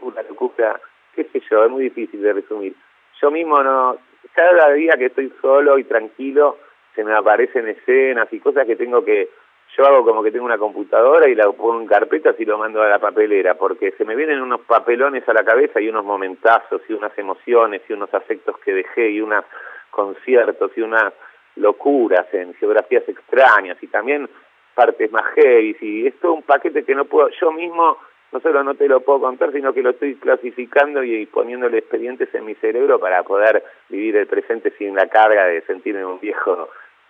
una 0.02 0.22
locura, 0.22 0.80
qué 1.14 1.26
sé 1.26 1.42
yo, 1.52 1.66
es 1.66 1.70
muy 1.70 1.84
difícil 1.84 2.22
de 2.22 2.32
resumir. 2.32 2.74
Yo 3.22 3.32
mismo 3.32 3.62
no, 3.62 3.98
cada 4.34 4.72
día 4.72 4.94
que 4.98 5.08
estoy 5.08 5.30
solo 5.42 5.78
y 5.78 5.84
tranquilo, 5.84 6.58
se 6.96 7.04
me 7.04 7.14
aparecen 7.14 7.68
escenas 7.68 8.32
y 8.32 8.40
cosas 8.40 8.66
que 8.66 8.78
tengo 8.78 9.04
que, 9.04 9.28
yo 9.76 9.86
hago 9.86 10.06
como 10.06 10.24
que 10.24 10.32
tengo 10.32 10.46
una 10.46 10.58
computadora 10.58 11.28
y 11.28 11.36
la 11.36 11.52
pongo 11.52 11.82
en 11.82 11.88
carpetas 11.88 12.40
y 12.40 12.46
lo 12.46 12.58
mando 12.58 12.82
a 12.82 12.88
la 12.88 13.00
papelera, 13.00 13.56
porque 13.56 13.92
se 13.98 14.06
me 14.06 14.16
vienen 14.16 14.42
unos 14.42 14.62
papelones 14.62 15.28
a 15.28 15.34
la 15.34 15.44
cabeza 15.44 15.82
y 15.82 15.90
unos 15.90 16.06
momentazos 16.06 16.82
y 16.88 16.94
unas 16.94 17.12
emociones 17.18 17.82
y 17.90 17.92
unos 17.92 18.14
afectos 18.14 18.58
que 18.60 18.74
dejé 18.74 19.10
y 19.10 19.20
unos 19.20 19.44
conciertos 19.92 20.72
y 20.78 20.82
unas 20.82 21.12
locuras 21.58 22.26
en 22.34 22.54
geografías 22.56 23.08
extrañas 23.08 23.78
y 23.82 23.88
también 23.88 24.30
partes 24.76 25.12
más 25.12 25.26
heavy 25.36 25.76
y 25.82 26.08
es 26.08 26.20
todo 26.20 26.34
un 26.34 26.44
paquete 26.44 26.84
que 26.84 26.96
no 26.96 27.06
puedo, 27.06 27.30
yo 27.42 27.52
mismo 27.52 27.98
no 28.32 28.40
solo 28.42 28.64
no 28.64 28.76
te 28.76 28.88
lo 28.88 29.02
puedo 29.02 29.22
contar, 29.22 29.52
sino 29.52 29.74
que 29.74 29.82
lo 29.82 29.92
estoy 29.92 30.16
clasificando 30.16 31.04
y 31.04 31.26
poniéndole 31.26 31.80
expedientes 31.80 32.34
en 32.36 32.46
mi 32.46 32.56
cerebro 32.56 33.00
para 33.00 33.24
poder 33.24 33.64
vivir 33.90 34.18
el 34.18 34.28
presente 34.28 34.72
sin 34.78 34.96
la 34.96 35.08
carga 35.08 35.46
de 35.46 35.62
sentirme 35.62 36.06
un 36.06 36.20
viejo 36.20 36.70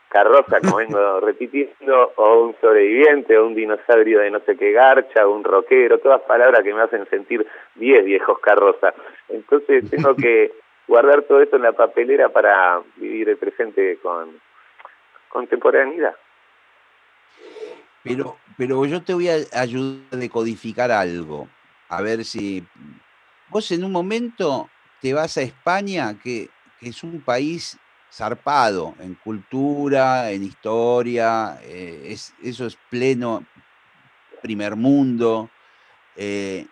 carroza, 0.10 0.60
como 0.62 0.78
vengo 0.78 1.20
repitiendo, 1.22 2.14
o 2.16 2.44
un 2.44 2.56
sobreviviente, 2.62 3.38
o 3.38 3.48
un 3.48 3.56
dinosaurio 3.56 4.20
de 4.20 4.32
no 4.32 4.40
sé 4.42 4.56
qué 4.56 4.72
garcha, 4.72 5.28
o 5.28 5.36
un 5.36 5.44
rockero, 5.44 6.00
todas 6.00 6.22
palabras 6.22 6.64
que 6.64 6.74
me 6.74 6.82
hacen 6.82 7.06
sentir 7.10 7.46
diez 7.76 8.06
viejos 8.06 8.40
carrozas. 8.40 8.94
Entonces 9.30 9.90
tengo 9.90 10.16
que 10.16 10.52
guardar 10.88 11.24
todo 11.24 11.42
esto 11.42 11.58
en 11.58 11.64
la 11.64 11.74
papelera 11.74 12.30
para 12.30 12.82
vivir 12.96 13.30
el 13.30 13.38
presente 13.38 14.00
con 14.02 14.40
contemporaneidad. 15.30 16.16
Pero, 18.04 18.38
pero 18.58 18.86
yo 18.86 19.04
te 19.04 19.14
voy 19.14 19.30
a 19.30 19.36
ayudar 19.54 20.02
a 20.14 20.16
decodificar 20.16 20.92
algo. 20.92 21.50
A 21.90 22.02
ver 22.02 22.24
si. 22.24 22.66
Vos 23.50 23.72
en 23.72 23.84
un 23.84 23.92
momento 23.92 24.70
te 25.02 25.14
vas 25.14 25.38
a 25.38 25.42
España, 25.42 26.18
que, 26.22 26.50
es 26.82 27.04
un 27.04 27.22
país 27.22 27.78
zarpado 28.12 28.96
en 29.00 29.16
cultura, 29.16 30.32
en 30.32 30.44
historia, 30.44 31.58
eh, 31.64 32.04
es, 32.06 32.34
eso 32.42 32.66
es 32.66 32.78
pleno 32.90 33.44
primer 34.42 34.76
mundo. 34.76 35.50
Eh, 36.16 36.66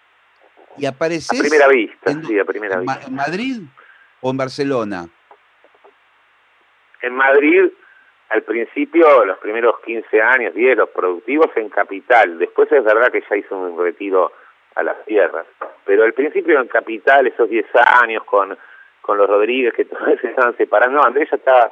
y 0.77 0.85
apareces. 0.85 1.39
A 1.39 1.41
primera 1.41 1.67
vista, 1.67 2.21
sí, 2.25 2.39
a 2.39 2.45
primera 2.45 2.79
vista. 2.79 3.01
¿En 3.07 3.15
Madrid 3.15 3.61
o 4.25 4.31
en 4.31 4.37
Barcelona? 4.37 5.05
En 7.03 7.13
Madrid 7.13 7.69
al 8.29 8.41
principio, 8.41 9.23
los 9.23 9.37
primeros 9.37 9.79
15 9.81 10.19
años, 10.19 10.55
10, 10.55 10.77
los 10.77 10.89
productivos 10.89 11.51
en 11.55 11.69
capital. 11.69 12.39
Después 12.39 12.71
es 12.71 12.83
verdad 12.83 13.11
que 13.11 13.23
ya 13.29 13.37
hizo 13.37 13.55
un 13.55 13.77
retiro 13.77 14.31
a 14.73 14.81
las 14.81 15.05
tierras. 15.05 15.45
Pero 15.85 16.03
al 16.05 16.13
principio 16.13 16.59
en 16.59 16.67
capital, 16.67 17.27
esos 17.27 17.47
10 17.47 17.67
años 18.01 18.23
con, 18.23 18.57
con 19.01 19.19
los 19.19 19.29
Rodríguez, 19.29 19.75
que 19.75 19.85
todos 19.85 20.19
se 20.19 20.29
estaban 20.29 20.57
separando. 20.57 20.97
No, 20.97 21.05
Andrés 21.05 21.29
ya 21.29 21.37
estaba, 21.37 21.71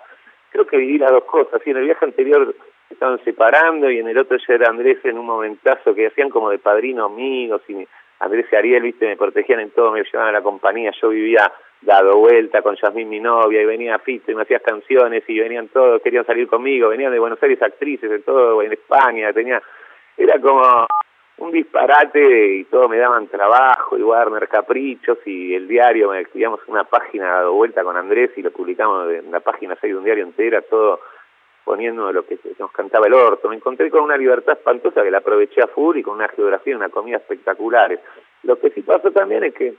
creo 0.51 0.67
que 0.67 0.77
viví 0.77 0.99
las 0.99 1.11
dos 1.11 1.23
cosas. 1.23 1.59
Sí, 1.63 1.71
en 1.71 1.77
el 1.77 1.85
viaje 1.85 2.05
anterior 2.05 2.55
se 2.87 2.93
estaban 2.93 3.19
separando 3.23 3.89
y 3.89 3.97
en 3.97 4.09
el 4.09 4.17
otro 4.19 4.37
ya 4.37 4.53
era 4.53 4.69
Andrés 4.69 4.99
en 5.05 5.17
un 5.17 5.25
momentazo 5.25 5.95
que 5.95 6.05
hacían 6.05 6.29
como 6.29 6.51
de 6.51 6.59
padrino 6.59 7.05
amigos 7.05 7.63
y 7.67 7.87
Andrés 8.19 8.45
y 8.51 8.55
Ariel, 8.55 8.83
viste, 8.83 9.07
me 9.07 9.17
protegían 9.17 9.59
en 9.59 9.71
todo, 9.71 9.91
me 9.91 10.03
llevaban 10.03 10.29
a 10.29 10.37
la 10.37 10.43
compañía. 10.43 10.91
Yo 11.01 11.09
vivía 11.09 11.51
dado 11.85 12.17
vuelta 12.17 12.61
con 12.61 12.75
Yasmín, 12.75 13.09
mi 13.09 13.19
novia, 13.19 13.61
y 13.61 13.65
venía 13.65 13.99
Fito 13.99 14.31
y 14.31 14.35
me 14.35 14.43
hacías 14.43 14.61
canciones 14.61 15.23
y 15.27 15.39
venían 15.39 15.67
todos, 15.69 16.01
querían 16.01 16.25
salir 16.25 16.47
conmigo, 16.47 16.89
venían 16.89 17.11
de 17.11 17.19
Buenos 17.19 17.41
Aires 17.43 17.61
actrices, 17.61 18.09
de 18.09 18.19
todo, 18.19 18.61
en 18.61 18.73
España, 18.73 19.33
tenía, 19.33 19.61
era 20.17 20.39
como 20.39 20.87
un 21.37 21.51
disparate 21.51 22.55
y 22.55 22.63
todos 22.65 22.89
me 22.89 22.97
daban 22.97 23.27
trabajo 23.27 23.97
y 23.97 24.03
Warner 24.03 24.47
Caprichos 24.47 25.17
y 25.25 25.55
el 25.55 25.67
diario, 25.67 26.09
me 26.09 26.21
escribíamos 26.21 26.61
una 26.67 26.83
página 26.83 27.27
dado 27.27 27.53
vuelta 27.53 27.83
con 27.83 27.97
Andrés 27.97 28.31
y 28.37 28.41
lo 28.41 28.51
publicamos 28.51 29.11
en 29.11 29.31
la 29.31 29.39
página 29.39 29.75
6 29.79 29.93
de 29.93 29.97
un 29.97 30.05
diario 30.05 30.23
entera, 30.23 30.61
todo 30.61 31.01
poniendo 31.63 32.11
lo 32.11 32.25
que 32.25 32.37
nos 32.59 32.71
cantaba 32.71 33.07
el 33.07 33.13
orto. 33.13 33.49
Me 33.49 33.55
encontré 33.55 33.89
con 33.89 34.03
una 34.03 34.17
libertad 34.17 34.57
espantosa 34.57 35.01
que 35.01 35.11
la 35.11 35.19
aproveché 35.19 35.61
a 35.61 35.67
full 35.67 35.97
y 35.97 36.03
con 36.03 36.15
una 36.15 36.27
geografía 36.27 36.73
y 36.73 36.75
una 36.75 36.89
comida 36.89 37.17
espectaculares. 37.17 37.99
Lo 38.43 38.59
que 38.59 38.69
sí 38.71 38.81
pasó 38.81 39.11
también 39.11 39.45
es 39.45 39.53
que 39.53 39.73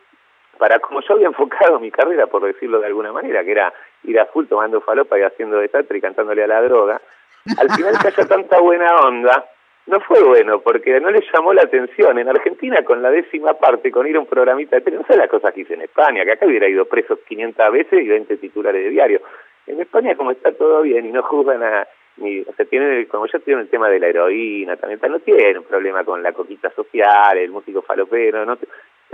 para 0.58 0.78
como 0.78 1.00
yo 1.00 1.14
había 1.14 1.26
enfocado 1.26 1.78
mi 1.78 1.90
carrera, 1.90 2.26
por 2.26 2.44
decirlo 2.44 2.80
de 2.80 2.87
alguna 2.87 3.12
manera, 3.12 3.44
que 3.44 3.52
era 3.52 3.73
ir 4.04 4.18
a 4.18 4.26
full 4.26 4.46
tomando 4.46 4.80
falopa 4.80 5.18
y 5.18 5.23
haciendo 5.23 5.58
desastre 5.58 5.99
y 5.99 6.00
cantándole 6.00 6.44
a 6.44 6.46
la 6.46 6.62
droga. 6.62 7.00
Al 7.58 7.70
final 7.70 7.99
que 8.00 8.08
haya 8.08 8.26
tanta 8.26 8.58
buena 8.61 8.96
onda, 8.96 9.44
no 9.87 10.00
fue 10.00 10.23
bueno, 10.23 10.61
porque 10.61 10.99
no 10.99 11.11
le 11.11 11.23
llamó 11.32 11.52
la 11.52 11.62
atención. 11.62 12.18
En 12.18 12.28
Argentina, 12.28 12.82
con 12.84 13.02
la 13.02 13.11
décima 13.11 13.54
parte, 13.54 13.90
con 13.90 14.06
ir 14.06 14.16
a 14.16 14.20
un 14.20 14.26
programita 14.26 14.76
de 14.76 14.82
tele, 14.82 14.96
no 14.96 15.06
sé 15.06 15.16
las 15.16 15.28
cosas 15.28 15.52
que 15.52 15.61
hice 15.61 15.75
en 15.75 15.82
España, 15.82 16.25
que 16.25 16.32
acá 16.32 16.46
hubiera 16.46 16.68
ido 16.68 16.87
preso 16.87 17.18
500 17.26 17.73
veces 17.73 18.02
y 18.02 18.08
20 18.08 18.37
titulares 18.38 18.82
de 18.82 18.90
diario. 18.90 19.20
En 19.66 19.80
España, 19.80 20.16
como 20.16 20.30
está 20.30 20.52
todo 20.52 20.82
bien 20.82 21.06
y 21.06 21.12
no 21.12 21.23
juzgan 21.23 21.62
a. 21.62 21.87
Ni, 22.16 22.40
o 22.42 22.52
sea, 22.54 22.64
tiene, 22.64 23.08
como 23.08 23.26
ya 23.26 23.40
tiene 23.40 23.62
el 23.62 23.68
tema 23.68 23.88
de 23.88 23.99
la 23.99 24.06
heroína, 24.06 24.76
también 24.76 25.00
no 25.11 25.18
tiene 25.18 25.58
un 25.58 25.64
problema 25.64 26.04
con 26.04 26.23
la 26.23 26.32
coquita 26.32 26.70
social, 26.70 27.37
el 27.37 27.50
músico 27.50 27.82
falopero, 27.82 28.46
no, 28.46 28.56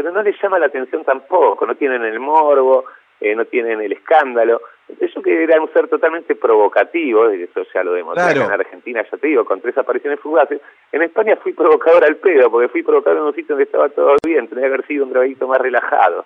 pero 0.01 0.13
no 0.13 0.23
le 0.23 0.35
llama 0.43 0.59
la 0.59 0.67
atención 0.67 1.05
tampoco, 1.05 1.67
no 1.67 1.75
tienen 1.75 2.03
el 2.03 2.19
morbo, 2.21 2.87
eh, 3.21 3.35
no 3.35 3.45
tienen 3.45 3.83
el 3.83 3.93
escándalo. 3.93 4.63
Yo 4.99 5.23
que 5.23 5.45
era 5.45 5.61
un 5.61 5.71
ser 5.75 5.89
totalmente 5.89 6.35
provocativo, 6.37 7.29
eso 7.29 7.67
ya 7.75 7.85
lo 7.85 7.93
vemos 7.93 8.17
en 8.17 8.41
Argentina, 8.41 9.05
ya 9.05 9.19
te 9.19 9.27
digo, 9.27 9.45
con 9.45 9.61
tres 9.61 9.77
apariciones 9.77 10.19
fugaces. 10.21 10.63
En 10.91 11.03
España 11.03 11.37
fui 11.37 11.53
provocador 11.53 12.03
al 12.03 12.17
pedo, 12.17 12.51
porque 12.51 12.69
fui 12.69 12.83
provocador 12.83 13.19
en 13.19 13.25
un 13.25 13.35
sitio 13.35 13.55
donde 13.55 13.65
estaba 13.65 13.91
todo 13.91 14.17
bien, 14.25 14.49
tenía 14.49 14.63
que 14.63 14.75
haber 14.75 14.87
sido 14.87 15.05
un 15.05 15.11
grabadito 15.11 15.47
más 15.47 15.59
relajado. 15.59 16.25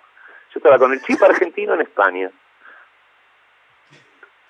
Yo 0.53 0.59
estaba 0.59 0.79
con 0.79 0.93
el 0.93 1.01
chip 1.01 1.21
argentino 1.21 1.73
en 1.73 1.81
España. 1.81 2.31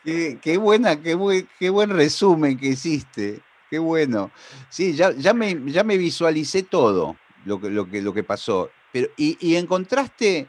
Qué, 0.04 0.58
buena, 0.60 1.02
qué, 1.02 1.18
qué 1.58 1.72
buen 1.72 1.90
resumen 1.90 2.60
que 2.60 2.68
hiciste. 2.68 3.40
Qué 3.72 3.80
bueno. 3.80 4.30
Sí, 4.70 4.96
ya, 4.96 5.10
ya, 5.18 5.34
me, 5.34 5.60
ya 5.66 5.84
me 5.84 5.98
visualicé 5.98 6.62
todo 6.62 7.16
lo 7.46 7.62
que, 7.62 7.70
lo 7.70 7.90
que, 7.90 8.02
lo 8.02 8.14
que 8.14 8.24
pasó. 8.24 8.70
Pero, 8.96 9.10
y, 9.18 9.38
y 9.42 9.58
encontraste 9.58 10.48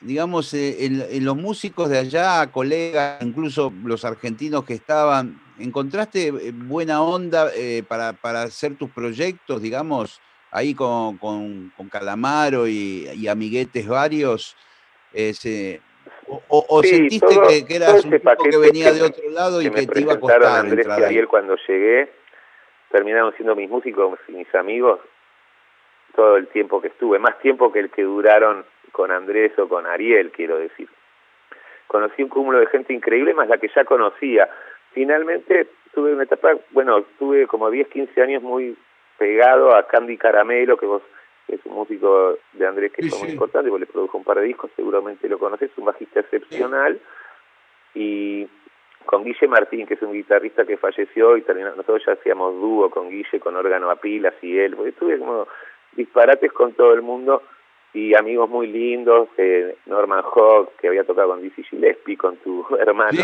digamos, 0.00 0.52
eh, 0.54 0.84
en, 0.84 1.24
los 1.24 1.36
músicos 1.36 1.88
de 1.88 1.98
allá, 1.98 2.50
colegas, 2.50 3.22
incluso 3.22 3.72
los 3.84 4.04
argentinos 4.04 4.64
que 4.64 4.74
estaban, 4.74 5.40
¿encontraste 5.58 6.28
eh, 6.28 6.52
buena 6.54 7.02
onda 7.02 7.50
eh, 7.54 7.82
para, 7.86 8.12
para, 8.12 8.42
hacer 8.42 8.76
tus 8.76 8.90
proyectos, 8.90 9.60
digamos, 9.60 10.20
ahí 10.50 10.74
con, 10.74 11.18
con, 11.18 11.72
Calamaro 11.90 12.66
y, 12.66 13.26
amiguetes 13.28 13.86
varios? 13.86 14.56
o, 16.48 16.82
sentiste 16.82 17.66
que, 17.66 17.76
eras 17.76 18.04
un 18.04 18.10
tipo 18.10 18.30
que 18.50 18.56
venía 18.58 18.92
de 18.92 19.02
otro 19.02 19.28
lado 19.30 19.60
y 19.60 19.70
que, 19.70 19.86
te 19.86 20.00
iba 20.00 20.14
a 20.14 20.20
costar 20.20 20.44
Andrés 20.44 20.86
y 20.86 21.02
Ariel 21.02 21.28
cuando 21.28 21.56
llegué, 21.66 22.12
terminaron 22.90 23.34
siendo 23.36 23.56
mis 23.56 23.68
músicos 23.68 24.18
y 24.28 24.32
mis 24.32 24.54
amigos 24.54 25.00
todo 26.14 26.36
el 26.36 26.48
tiempo 26.48 26.80
que 26.80 26.88
estuve, 26.88 27.18
más 27.18 27.38
tiempo 27.40 27.72
que 27.72 27.80
el 27.80 27.90
que 27.90 28.02
duraron 28.02 28.64
con 28.92 29.10
Andrés 29.10 29.58
o 29.58 29.68
con 29.68 29.86
Ariel, 29.86 30.30
quiero 30.30 30.58
decir. 30.58 30.88
Conocí 31.86 32.22
un 32.22 32.28
cúmulo 32.28 32.58
de 32.60 32.66
gente 32.66 32.92
increíble, 32.92 33.34
más 33.34 33.48
la 33.48 33.58
que 33.58 33.70
ya 33.74 33.84
conocía. 33.84 34.48
Finalmente 34.92 35.68
tuve 35.94 36.12
una 36.12 36.24
etapa, 36.24 36.52
bueno, 36.70 37.02
tuve 37.18 37.46
como 37.46 37.70
10, 37.70 37.88
15 37.88 38.22
años 38.22 38.42
muy 38.42 38.76
pegado 39.18 39.74
a 39.74 39.86
Candy 39.86 40.16
Caramelo, 40.16 40.76
que 40.76 40.86
vos 40.86 41.02
es 41.48 41.60
un 41.64 41.74
músico 41.74 42.38
de 42.52 42.66
Andrés 42.66 42.92
que 42.92 43.02
es 43.02 43.20
muy 43.20 43.30
importante, 43.30 43.70
porque 43.70 43.86
le 43.86 43.92
produjo 43.92 44.18
un 44.18 44.24
par 44.24 44.38
de 44.38 44.46
discos, 44.46 44.70
seguramente 44.76 45.28
lo 45.28 45.38
conoces, 45.38 45.70
un 45.76 45.86
bajista 45.86 46.20
excepcional, 46.20 47.00
y 47.94 48.48
con 49.04 49.24
Guille 49.24 49.48
Martín, 49.48 49.86
que 49.86 49.94
es 49.94 50.02
un 50.02 50.12
guitarrista 50.12 50.64
que 50.64 50.76
falleció, 50.76 51.36
y 51.36 51.42
terminó, 51.42 51.70
nosotros 51.70 52.02
ya 52.06 52.12
hacíamos 52.12 52.54
dúo 52.54 52.88
con 52.90 53.10
Guille, 53.10 53.40
con 53.40 53.56
órgano 53.56 53.90
a 53.90 53.96
pilas 53.96 54.34
y 54.42 54.58
él, 54.58 54.76
porque 54.76 54.92
tuve 54.92 55.18
como 55.18 55.48
disparates 55.96 56.52
con 56.52 56.72
todo 56.74 56.94
el 56.94 57.02
mundo, 57.02 57.42
y 57.92 58.14
amigos 58.14 58.48
muy 58.48 58.68
lindos, 58.68 59.28
eh, 59.36 59.76
Norman 59.86 60.22
Hawk, 60.22 60.76
que 60.80 60.88
había 60.88 61.04
tocado 61.04 61.30
con 61.30 61.42
Dizzy 61.42 61.64
Gillespie, 61.64 62.16
con 62.16 62.36
tu 62.36 62.64
hermano, 62.78 63.20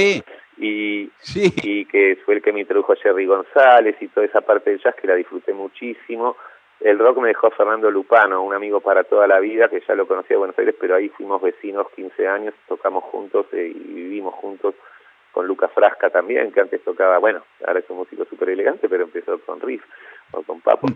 Y, 0.58 1.10
y 1.36 1.84
que 1.84 2.18
fue 2.24 2.34
el 2.34 2.42
que 2.42 2.52
me 2.52 2.60
introdujo 2.60 2.92
a 2.92 2.96
Jerry 2.96 3.26
González 3.26 3.96
y 4.00 4.08
toda 4.08 4.26
esa 4.26 4.40
parte 4.40 4.70
del 4.70 4.80
jazz 4.80 4.94
que 4.96 5.06
la 5.06 5.14
disfruté 5.14 5.52
muchísimo. 5.52 6.36
El 6.80 6.98
rock 6.98 7.18
me 7.18 7.28
dejó 7.28 7.50
Fernando 7.50 7.90
Lupano, 7.90 8.42
un 8.42 8.54
amigo 8.54 8.80
para 8.80 9.04
toda 9.04 9.26
la 9.26 9.38
vida, 9.38 9.68
que 9.68 9.82
ya 9.86 9.94
lo 9.94 10.06
conocía 10.06 10.34
de 10.34 10.38
Buenos 10.38 10.58
Aires, 10.58 10.74
pero 10.78 10.94
ahí 10.94 11.08
fuimos 11.10 11.40
vecinos 11.40 11.86
15 11.94 12.26
años, 12.26 12.54
tocamos 12.68 13.04
juntos 13.04 13.46
eh, 13.52 13.72
y 13.74 13.94
vivimos 13.94 14.34
juntos 14.34 14.74
con 15.32 15.46
Lucas 15.46 15.70
Frasca 15.72 16.10
también, 16.10 16.50
que 16.52 16.60
antes 16.60 16.82
tocaba, 16.82 17.18
bueno, 17.18 17.42
ahora 17.66 17.80
es 17.80 17.90
un 17.90 17.98
músico 17.98 18.24
súper 18.24 18.50
elegante, 18.50 18.88
pero 18.88 19.04
empezó 19.04 19.38
con 19.40 19.60
Riff 19.60 19.82
o 20.32 20.42
con 20.42 20.60
Papo. 20.60 20.88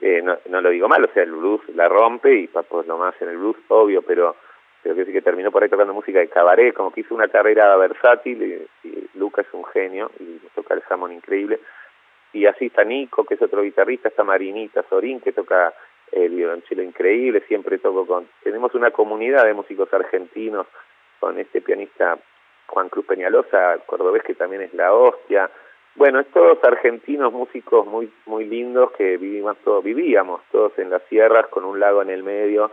Eh, 0.00 0.22
no, 0.22 0.38
no 0.48 0.60
lo 0.60 0.70
digo 0.70 0.88
mal, 0.88 1.04
o 1.04 1.12
sea, 1.12 1.24
el 1.24 1.32
blues 1.32 1.60
la 1.74 1.88
rompe 1.88 2.32
y 2.32 2.46
Papo 2.46 2.82
es 2.82 2.86
lo 2.86 2.98
más 2.98 3.20
en 3.20 3.30
el 3.30 3.36
blues, 3.36 3.56
obvio, 3.68 4.02
pero 4.02 4.36
creo 4.82 4.94
que 4.94 5.04
sí 5.04 5.12
que 5.12 5.22
terminó 5.22 5.50
por 5.50 5.62
ahí 5.62 5.68
tocando 5.68 5.92
música 5.92 6.20
de 6.20 6.28
cabaret, 6.28 6.74
como 6.74 6.92
que 6.92 7.00
hizo 7.00 7.14
una 7.14 7.28
carrera 7.28 7.76
versátil, 7.76 8.68
y, 8.84 9.08
Lucas 9.14 9.46
es 9.46 9.54
un 9.54 9.64
genio 9.64 10.10
y 10.20 10.38
toca 10.54 10.74
el 10.74 10.82
jamón 10.82 11.12
increíble. 11.12 11.58
Y 12.32 12.46
así 12.46 12.66
está 12.66 12.84
Nico, 12.84 13.24
que 13.24 13.34
es 13.34 13.42
otro 13.42 13.62
guitarrista, 13.62 14.08
está 14.08 14.22
Marinita 14.22 14.84
Sorín, 14.88 15.20
que 15.20 15.32
toca 15.32 15.74
el 16.12 16.34
violonchelo 16.34 16.82
increíble, 16.82 17.42
siempre 17.48 17.78
toco 17.78 18.06
con... 18.06 18.28
Tenemos 18.42 18.74
una 18.74 18.90
comunidad 18.90 19.44
de 19.44 19.54
músicos 19.54 19.92
argentinos 19.92 20.66
con 21.18 21.38
este 21.38 21.60
pianista 21.60 22.16
Juan 22.66 22.88
Cruz 22.88 23.06
Peñalosa, 23.06 23.78
cordobés 23.86 24.22
que 24.22 24.34
también 24.34 24.62
es 24.62 24.74
la 24.74 24.92
hostia. 24.92 25.50
Bueno, 25.98 26.20
estos 26.20 26.62
argentinos 26.62 27.32
músicos 27.32 27.84
muy 27.84 28.08
muy 28.24 28.44
lindos 28.44 28.92
que 28.92 29.16
vivimos 29.16 29.56
todos, 29.64 29.82
vivíamos 29.82 30.40
todos 30.52 30.72
en 30.78 30.90
las 30.90 31.02
sierras 31.08 31.48
con 31.48 31.64
un 31.64 31.80
lago 31.80 32.02
en 32.02 32.10
el 32.10 32.22
medio 32.22 32.70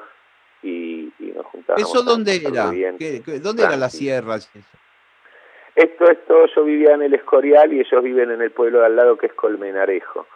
y, 0.62 1.12
nos 1.36 1.44
juntábamos. 1.48 1.90
¿Eso 1.90 2.04
dónde 2.04 2.36
era? 2.36 2.66
dónde 2.66 3.64
eran 3.64 3.80
las 3.80 3.94
sierras? 3.94 4.52
Esto, 5.76 6.06
esto, 6.10 6.46
yo 6.56 6.64
vivía 6.64 6.94
en 6.94 7.02
el 7.02 7.16
Escorial 7.16 7.74
y 7.74 7.80
ellos 7.80 8.04
viven 8.04 8.30
en 8.30 8.44
el 8.44 8.52
pueblo 8.52 8.82
de 8.82 8.86
al 8.86 8.96
lado 8.96 9.18
que 9.18 9.26
es 9.26 9.34
Colmenarejo. 9.34 10.28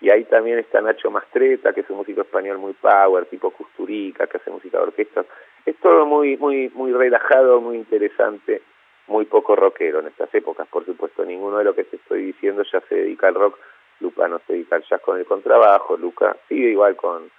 Y 0.00 0.08
ahí 0.08 0.24
también 0.24 0.58
está 0.58 0.80
Nacho 0.80 1.10
Mastreta, 1.10 1.74
que 1.74 1.82
es 1.82 1.90
un 1.90 1.98
músico 1.98 2.22
español 2.22 2.56
muy 2.56 2.72
power, 2.72 3.26
tipo 3.26 3.50
Custurica, 3.50 4.26
que 4.26 4.38
hace 4.38 4.50
música 4.50 4.78
de 4.78 4.84
orquesta. 4.84 5.24
Es 5.66 5.76
todo 5.80 6.06
muy, 6.06 6.38
muy, 6.38 6.70
muy 6.70 6.92
relajado, 6.92 7.60
muy 7.60 7.76
interesante 7.76 8.62
muy 9.08 9.24
poco 9.24 9.56
rockero 9.56 10.00
en 10.00 10.06
estas 10.06 10.32
épocas, 10.34 10.68
por 10.68 10.84
supuesto, 10.84 11.24
ninguno 11.24 11.58
de 11.58 11.64
lo 11.64 11.74
que 11.74 11.84
te 11.84 11.96
estoy 11.96 12.26
diciendo 12.26 12.62
ya 12.70 12.80
se 12.82 12.94
dedica 12.94 13.28
al 13.28 13.34
rock, 13.34 13.58
Luca 14.00 14.28
no 14.28 14.40
se 14.46 14.52
dedica 14.52 14.76
al 14.76 14.84
jazz 14.84 15.00
con 15.00 15.18
el 15.18 15.26
contrabajo, 15.26 15.96
Luca 15.96 16.36
sigue 16.48 16.70
igual 16.70 16.96
con 16.96 17.30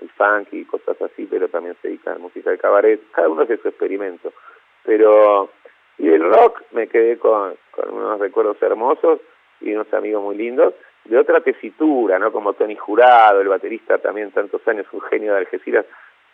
el 0.00 0.10
funk 0.10 0.48
y 0.52 0.64
cosas 0.64 1.00
así, 1.02 1.26
pero 1.26 1.48
también 1.48 1.76
se 1.82 1.88
dedica 1.88 2.10
a 2.10 2.14
la 2.14 2.20
música 2.20 2.50
de 2.50 2.58
cabaret, 2.58 3.00
cada 3.12 3.28
uno 3.28 3.42
hace 3.42 3.58
su 3.58 3.68
experimento, 3.68 4.32
pero 4.82 5.50
y 5.98 6.08
el 6.08 6.22
rock 6.22 6.62
me 6.72 6.88
quedé 6.88 7.18
con, 7.18 7.54
con 7.70 7.92
unos 7.92 8.20
recuerdos 8.20 8.60
hermosos 8.60 9.20
y 9.60 9.72
unos 9.72 9.92
amigos 9.94 10.22
muy 10.22 10.36
lindos, 10.36 10.74
de 11.04 11.18
otra 11.18 11.40
tesitura, 11.40 12.18
¿no? 12.18 12.32
Como 12.32 12.52
Tony 12.54 12.76
Jurado, 12.76 13.40
el 13.40 13.48
baterista 13.48 13.98
también 13.98 14.32
tantos 14.32 14.66
años, 14.68 14.86
un 14.92 15.00
genio 15.02 15.32
de 15.32 15.38
Algeciras, 15.38 15.86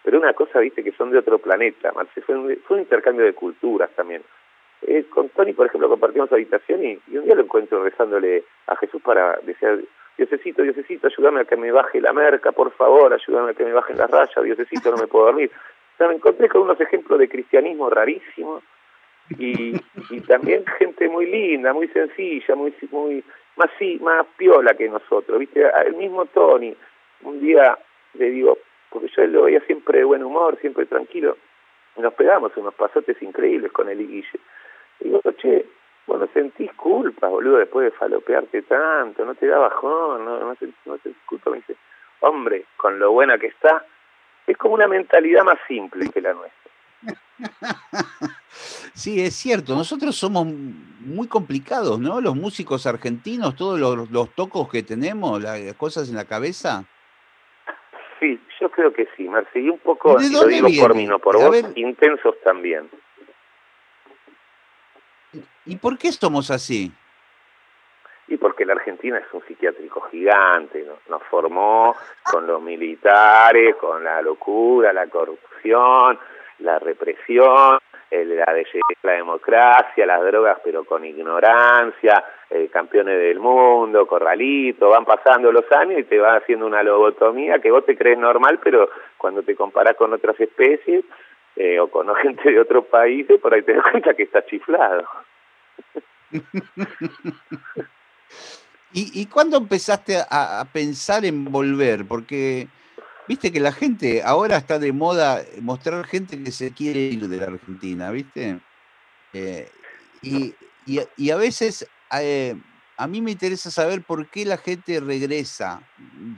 pero 0.02 0.18
una 0.18 0.32
cosa, 0.32 0.58
viste, 0.58 0.82
que 0.82 0.92
son 0.92 1.10
de 1.10 1.18
otro 1.18 1.38
planeta, 1.38 1.92
Marce, 1.92 2.20
fue 2.22 2.36
un, 2.36 2.56
fue 2.66 2.76
un 2.76 2.82
intercambio 2.82 3.24
de 3.24 3.34
culturas 3.34 3.90
también. 3.94 4.22
Eh, 4.82 5.04
con 5.08 5.28
Tony, 5.30 5.52
por 5.52 5.66
ejemplo, 5.66 5.88
compartimos 5.88 6.32
habitación 6.32 6.84
y, 6.84 7.00
un 7.16 7.24
día 7.24 7.34
lo 7.34 7.42
encuentro 7.42 7.82
rezándole 7.84 8.44
a 8.66 8.76
Jesús 8.76 9.00
para 9.02 9.38
decir, 9.42 9.86
Diosecito, 10.16 10.62
Diosecito, 10.62 11.06
ayúdame 11.06 11.40
a 11.40 11.44
que 11.44 11.56
me 11.56 11.70
baje 11.70 12.00
la 12.00 12.12
merca, 12.12 12.52
por 12.52 12.72
favor, 12.72 13.12
ayúdame 13.12 13.52
a 13.52 13.54
que 13.54 13.64
me 13.64 13.72
bajen 13.72 13.96
las 13.96 14.10
rayas, 14.10 14.42
Diosecito, 14.42 14.90
no 14.90 14.96
me 14.96 15.06
puedo 15.06 15.26
dormir. 15.26 15.50
O 15.94 15.96
sea, 15.98 16.08
me 16.08 16.14
encontré 16.14 16.48
con 16.48 16.62
unos 16.62 16.80
ejemplos 16.80 17.18
de 17.18 17.28
cristianismo 17.28 17.90
rarísimos 17.90 18.62
y, 19.38 19.80
también 20.26 20.64
gente 20.78 21.08
muy 21.08 21.26
linda, 21.26 21.72
muy 21.72 21.88
sencilla, 21.88 22.54
muy 22.54 22.74
muy 22.90 23.24
más 23.56 23.70
sí, 23.78 23.98
más 24.00 24.26
piola 24.36 24.74
que 24.74 24.88
nosotros, 24.88 25.38
¿viste? 25.38 25.62
El 25.86 25.94
mismo 25.94 26.26
Tony, 26.26 26.74
un 27.22 27.40
día 27.40 27.78
le 28.14 28.30
digo, 28.30 28.58
porque 28.90 29.08
yo 29.16 29.26
lo 29.26 29.42
veía 29.44 29.60
siempre 29.60 29.98
de 29.98 30.04
buen 30.04 30.24
humor, 30.24 30.58
siempre 30.60 30.86
tranquilo, 30.86 31.36
nos 31.96 32.14
pegamos 32.14 32.56
unos 32.56 32.74
pasotes 32.74 33.20
increíbles 33.22 33.70
con 33.72 33.88
él 33.88 34.00
y 34.00 34.06
Guille. 34.06 34.40
Y 35.00 35.04
digo, 35.04 35.20
che, 35.38 35.66
bueno, 36.06 36.28
sentís 36.32 36.72
culpa, 36.74 37.28
boludo, 37.28 37.58
después 37.58 37.90
de 37.90 37.98
falopearte 37.98 38.62
tanto, 38.62 39.24
no 39.24 39.34
te 39.34 39.46
da 39.46 39.58
bajón, 39.58 40.24
no, 40.24 40.38
no, 40.38 40.46
no 40.46 40.56
sentís 40.56 41.22
culpa. 41.26 41.50
Me 41.50 41.56
dice, 41.58 41.76
hombre, 42.20 42.66
con 42.76 42.98
lo 42.98 43.12
buena 43.12 43.38
que 43.38 43.48
está, 43.48 43.84
es 44.46 44.56
como 44.56 44.74
una 44.74 44.88
mentalidad 44.88 45.44
más 45.44 45.58
simple 45.66 46.10
que 46.10 46.20
la 46.20 46.34
nuestra. 46.34 46.72
Sí, 48.94 49.20
es 49.22 49.34
cierto, 49.34 49.74
nosotros 49.74 50.14
somos 50.14 50.46
muy 50.46 51.26
complicados, 51.26 51.98
¿no? 51.98 52.20
Los 52.20 52.36
músicos 52.36 52.86
argentinos, 52.86 53.56
todos 53.56 53.80
los, 53.80 54.34
tocos 54.34 54.70
que 54.70 54.82
tenemos, 54.82 55.42
las 55.42 55.74
cosas 55.74 56.10
en 56.10 56.16
la 56.16 56.26
cabeza. 56.26 56.84
Sí, 58.20 58.38
yo 58.60 58.70
creo 58.70 58.92
que 58.92 59.08
sí, 59.16 59.28
Marci, 59.28 59.60
y 59.60 59.70
un 59.70 59.78
poco, 59.78 60.18
lo 60.18 60.46
digo 60.46 60.68
por 60.80 60.94
mí, 60.94 61.06
no 61.06 61.18
por 61.18 61.36
vos, 61.36 61.72
intensos 61.74 62.36
también. 62.44 62.88
¿Y 65.66 65.76
por 65.76 65.98
qué 65.98 66.12
somos 66.12 66.50
así? 66.50 66.92
Y 68.28 68.36
porque 68.36 68.64
la 68.64 68.72
Argentina 68.74 69.18
es 69.18 69.32
un 69.32 69.42
psiquiátrico 69.42 70.00
gigante, 70.10 70.86
nos 71.08 71.22
formó 71.24 71.94
con 72.24 72.46
los 72.46 72.62
militares, 72.62 73.76
con 73.76 74.02
la 74.02 74.22
locura, 74.22 74.92
la 74.92 75.06
corrupción, 75.06 76.18
la 76.60 76.78
represión, 76.78 77.78
la 78.10 78.52
de 78.52 78.66
la 79.02 79.12
democracia, 79.12 80.06
las 80.06 80.22
drogas 80.22 80.58
pero 80.62 80.84
con 80.84 81.04
ignorancia, 81.04 82.24
eh, 82.50 82.68
campeones 82.70 83.18
del 83.18 83.38
mundo, 83.38 84.06
corralito, 84.06 84.90
van 84.90 85.04
pasando 85.04 85.50
los 85.50 85.70
años 85.72 86.00
y 86.00 86.04
te 86.04 86.18
va 86.18 86.36
haciendo 86.36 86.66
una 86.66 86.82
lobotomía 86.82 87.58
que 87.58 87.70
vos 87.70 87.86
te 87.86 87.96
crees 87.96 88.18
normal, 88.18 88.60
pero 88.62 88.90
cuando 89.16 89.42
te 89.42 89.56
comparas 89.56 89.96
con 89.96 90.12
otras 90.12 90.38
especies 90.38 91.04
eh, 91.56 91.80
o 91.80 91.88
con 91.88 92.14
gente 92.16 92.50
de 92.50 92.60
otros 92.60 92.84
países, 92.86 93.40
por 93.40 93.54
ahí 93.54 93.62
te 93.62 93.74
das 93.74 93.84
cuenta 93.90 94.14
que 94.14 94.24
está 94.24 94.44
chiflado. 94.44 95.04
¿Y, 98.94 99.22
¿Y 99.22 99.26
cuándo 99.26 99.56
empezaste 99.56 100.18
a, 100.28 100.66
pensar 100.72 101.24
en 101.24 101.46
volver? 101.46 102.06
Porque 102.06 102.68
viste 103.26 103.50
que 103.50 103.60
la 103.60 103.72
gente 103.72 104.22
ahora 104.22 104.58
está 104.58 104.78
de 104.78 104.92
moda 104.92 105.42
mostrar 105.60 106.04
gente 106.04 106.42
que 106.42 106.50
se 106.50 106.74
quiere 106.74 107.00
ir 107.00 107.28
de 107.28 107.36
la 107.38 107.46
Argentina, 107.46 108.10
¿viste? 108.10 108.60
Eh, 109.32 109.70
y, 110.20 110.54
y, 110.84 111.30
a 111.30 111.36
veces 111.36 111.88
eh, 112.20 112.54
a 112.98 113.06
mí 113.06 113.22
me 113.22 113.30
interesa 113.30 113.70
saber 113.70 114.02
por 114.02 114.28
qué 114.28 114.44
la 114.44 114.58
gente 114.58 115.00
regresa. 115.00 115.80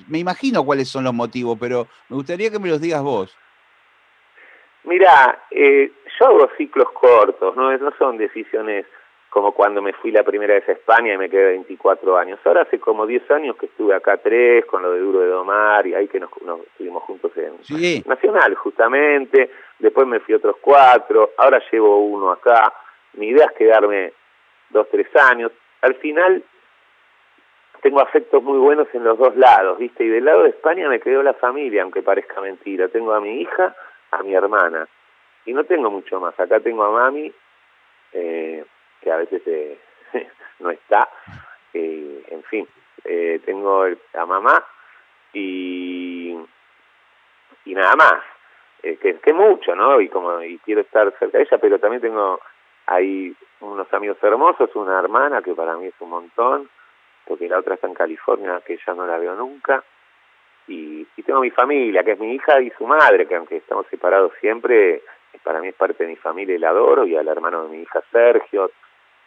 Me 0.08 0.18
imagino 0.18 0.64
cuáles 0.64 0.88
son 0.88 1.04
los 1.04 1.14
motivos, 1.14 1.58
pero 1.60 1.88
me 2.08 2.16
gustaría 2.16 2.50
que 2.50 2.60
me 2.60 2.68
los 2.68 2.80
digas 2.80 3.02
vos. 3.02 3.36
Mira, 4.84 5.44
eh, 5.50 5.90
yo 6.20 6.26
hago 6.26 6.48
ciclos 6.56 6.88
cortos, 6.92 7.56
¿no? 7.56 7.76
no 7.76 7.92
son 7.98 8.16
decisiones 8.16 8.86
como 9.34 9.50
cuando 9.50 9.82
me 9.82 9.92
fui 9.94 10.12
la 10.12 10.22
primera 10.22 10.54
vez 10.54 10.68
a 10.68 10.72
España 10.72 11.12
y 11.12 11.18
me 11.18 11.28
quedé 11.28 11.46
24 11.46 12.16
años. 12.16 12.38
Ahora 12.44 12.62
hace 12.62 12.78
como 12.78 13.04
10 13.04 13.28
años 13.32 13.56
que 13.56 13.66
estuve 13.66 13.92
acá 13.92 14.16
tres 14.18 14.64
con 14.64 14.80
lo 14.80 14.92
de 14.92 15.00
Duro 15.00 15.18
de 15.18 15.26
Domar 15.26 15.84
y 15.88 15.92
ahí 15.92 16.06
que 16.06 16.20
nos, 16.20 16.30
estuvimos 16.68 17.02
juntos 17.02 17.32
en 17.36 18.04
Nacional 18.06 18.54
justamente, 18.54 19.50
después 19.80 20.06
me 20.06 20.20
fui 20.20 20.36
otros 20.36 20.54
cuatro, 20.60 21.32
ahora 21.36 21.60
llevo 21.72 21.98
uno 21.98 22.30
acá, 22.30 22.72
mi 23.14 23.26
idea 23.26 23.46
es 23.46 23.52
quedarme 23.58 24.12
dos, 24.70 24.86
tres 24.88 25.08
años. 25.16 25.50
Al 25.82 25.96
final 25.96 26.40
tengo 27.82 28.00
afectos 28.00 28.40
muy 28.40 28.58
buenos 28.58 28.86
en 28.92 29.02
los 29.02 29.18
dos 29.18 29.34
lados, 29.36 29.78
¿viste? 29.78 30.04
Y 30.04 30.10
del 30.10 30.26
lado 30.26 30.44
de 30.44 30.50
España 30.50 30.88
me 30.88 31.00
quedó 31.00 31.24
la 31.24 31.34
familia, 31.34 31.82
aunque 31.82 32.02
parezca 32.02 32.40
mentira. 32.40 32.86
Tengo 32.86 33.12
a 33.12 33.20
mi 33.20 33.40
hija, 33.40 33.74
a 34.12 34.22
mi 34.22 34.32
hermana. 34.32 34.86
Y 35.44 35.52
no 35.52 35.64
tengo 35.64 35.90
mucho 35.90 36.20
más. 36.20 36.38
Acá 36.38 36.60
tengo 36.60 36.84
a 36.84 36.92
mami, 36.92 37.32
eh, 38.12 38.64
que 39.04 39.12
a 39.12 39.18
veces 39.18 39.42
eh, 39.46 39.78
no 40.60 40.70
está. 40.70 41.08
Eh, 41.72 42.24
en 42.28 42.42
fin, 42.44 42.66
eh, 43.04 43.40
tengo 43.44 43.84
a 43.84 44.26
mamá 44.26 44.64
y, 45.32 46.36
y 47.66 47.74
nada 47.74 47.94
más. 47.96 48.22
Eh, 48.82 48.98
que, 48.98 49.14
que 49.16 49.32
mucho, 49.32 49.74
¿no? 49.74 50.00
Y 50.00 50.08
como 50.08 50.42
y 50.42 50.58
quiero 50.58 50.82
estar 50.82 51.10
cerca 51.18 51.38
de 51.38 51.44
ella, 51.44 51.58
pero 51.58 51.78
también 51.78 52.02
tengo 52.02 52.38
ahí 52.86 53.34
unos 53.60 53.90
amigos 53.94 54.18
hermosos, 54.22 54.76
una 54.76 54.98
hermana 54.98 55.40
que 55.40 55.54
para 55.54 55.74
mí 55.76 55.86
es 55.86 55.94
un 56.00 56.10
montón, 56.10 56.68
porque 57.24 57.48
la 57.48 57.58
otra 57.60 57.76
está 57.76 57.86
en 57.86 57.94
California, 57.94 58.60
que 58.66 58.78
ya 58.86 58.92
no 58.92 59.06
la 59.06 59.16
veo 59.16 59.34
nunca. 59.36 59.82
Y, 60.68 61.06
y 61.16 61.22
tengo 61.22 61.40
mi 61.40 61.50
familia, 61.50 62.04
que 62.04 62.12
es 62.12 62.18
mi 62.18 62.34
hija 62.34 62.60
y 62.60 62.70
su 62.70 62.86
madre, 62.86 63.26
que 63.26 63.36
aunque 63.36 63.56
estamos 63.56 63.86
separados 63.86 64.32
siempre, 64.40 65.02
para 65.42 65.60
mí 65.60 65.68
es 65.68 65.74
parte 65.74 66.04
de 66.04 66.10
mi 66.10 66.16
familia 66.16 66.54
y 66.54 66.58
la 66.58 66.68
adoro, 66.68 67.06
y 67.06 67.16
al 67.16 67.28
hermano 67.28 67.64
de 67.64 67.70
mi 67.70 67.82
hija 67.82 68.02
Sergio, 68.12 68.70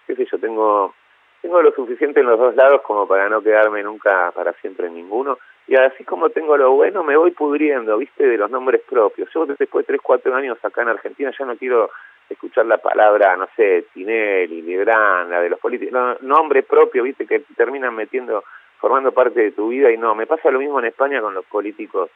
qué 0.08 0.15
sé 0.15 0.26
yo, 0.32 0.39
tengo, 0.39 0.96
tengo 1.41 1.62
lo 1.62 1.72
suficiente 1.74 2.22
en 2.22 2.26
los 2.26 2.39
dos 2.39 2.56
lados 2.56 2.82
como 2.82 3.08
para 3.08 3.30
no 3.30 3.41
quedarme 3.41 3.84
nunca 3.84 4.32
para 4.32 4.54
siempre 4.54 4.88
en 4.88 4.96
ninguno. 4.96 5.38
Y 5.67 5.76
así 5.76 6.06
como 6.06 6.30
tengo 6.30 6.56
lo 6.56 6.72
bueno, 6.72 7.04
me 7.04 7.17
voy 7.17 7.32
pudriendo, 7.32 7.98
viste, 7.98 8.26
de 8.26 8.38
los 8.38 8.50
nombres 8.50 8.82
propios. 8.89 9.30
Yo 9.34 9.46
después 9.46 9.86
de 9.86 9.93
tres, 9.93 10.02
cuatro 10.02 10.34
años 10.34 10.58
acá 10.63 10.82
en 10.82 10.89
Argentina 10.89 11.32
ya 11.38 11.46
no 11.46 11.58
quiero 11.58 11.91
escuchar 12.30 12.65
la 12.65 12.78
palabra, 12.78 13.36
no 13.36 13.48
sé, 13.56 13.86
Tinelli, 13.93 14.62
Legrand, 14.62 15.30
la 15.30 15.41
de 15.41 15.50
los 15.50 15.60
políticos, 15.60 15.93
no, 15.93 16.15
nombre 16.22 16.63
propio, 16.63 17.04
viste, 17.04 17.26
que 17.26 17.41
terminan 17.56 17.96
metiendo, 17.96 18.43
formando 18.80 19.12
parte 19.12 19.41
de 19.41 19.52
tu 19.52 19.70
vida 19.70 19.91
y 19.91 19.98
no, 19.98 20.15
me 20.15 20.28
pasa 20.28 20.52
lo 20.52 20.60
mismo 20.60 20.80
en 20.80 20.86
España 20.86 21.22
con 21.22 21.34
los 21.34 21.46
políticos 21.46 22.10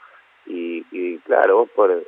y, 0.45 0.85
y 0.91 1.17
claro, 1.19 1.57
vos 1.59 1.69
por, 1.69 2.03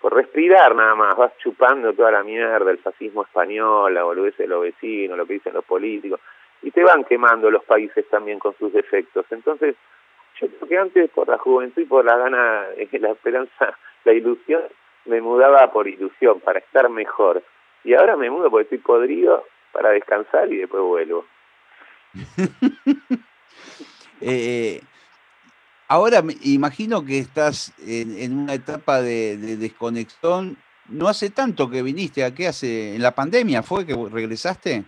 por 0.00 0.14
respirar 0.14 0.74
nada 0.74 0.94
más, 0.94 1.16
vas 1.16 1.36
chupando 1.38 1.92
toda 1.92 2.10
la 2.10 2.22
mierda, 2.22 2.70
el 2.70 2.78
fascismo 2.78 3.22
español, 3.22 3.94
la 3.94 4.04
boludez 4.04 4.36
de 4.36 4.46
los 4.46 4.62
vecinos, 4.62 5.16
lo 5.16 5.26
que 5.26 5.34
dicen 5.34 5.54
los 5.54 5.64
políticos, 5.64 6.20
y 6.62 6.70
te 6.70 6.82
van 6.82 7.04
quemando 7.04 7.50
los 7.50 7.64
países 7.64 8.08
también 8.08 8.38
con 8.38 8.56
sus 8.58 8.72
defectos. 8.72 9.26
Entonces, 9.30 9.76
yo 10.40 10.48
creo 10.48 10.68
que 10.68 10.78
antes 10.78 11.10
por 11.10 11.28
la 11.28 11.38
juventud 11.38 11.82
y 11.82 11.86
por 11.86 12.04
la 12.04 12.16
gana, 12.16 12.66
la 12.92 13.10
esperanza, 13.10 13.78
la 14.04 14.12
ilusión, 14.12 14.62
me 15.06 15.20
mudaba 15.20 15.70
por 15.72 15.88
ilusión, 15.88 16.40
para 16.40 16.58
estar 16.58 16.88
mejor. 16.88 17.42
Y 17.84 17.94
ahora 17.94 18.16
me 18.16 18.30
mudo 18.30 18.50
porque 18.50 18.64
estoy 18.64 18.78
podrido 18.78 19.44
para 19.72 19.90
descansar 19.90 20.52
y 20.52 20.56
después 20.56 20.82
vuelvo. 20.82 21.24
eh, 24.20 24.80
Ahora 25.88 26.20
imagino 26.42 27.04
que 27.04 27.18
estás 27.18 27.72
en, 27.78 28.36
una 28.36 28.54
etapa 28.54 29.00
de, 29.00 29.36
desconexión. 29.56 30.56
No 30.88 31.08
hace 31.08 31.30
tanto 31.30 31.70
que 31.70 31.82
viniste, 31.82 32.24
¿a 32.24 32.34
qué 32.34 32.48
hace? 32.48 32.94
¿En 32.96 33.02
la 33.02 33.12
pandemia 33.12 33.62
fue 33.62 33.86
que 33.86 33.94
regresaste? 33.94 34.84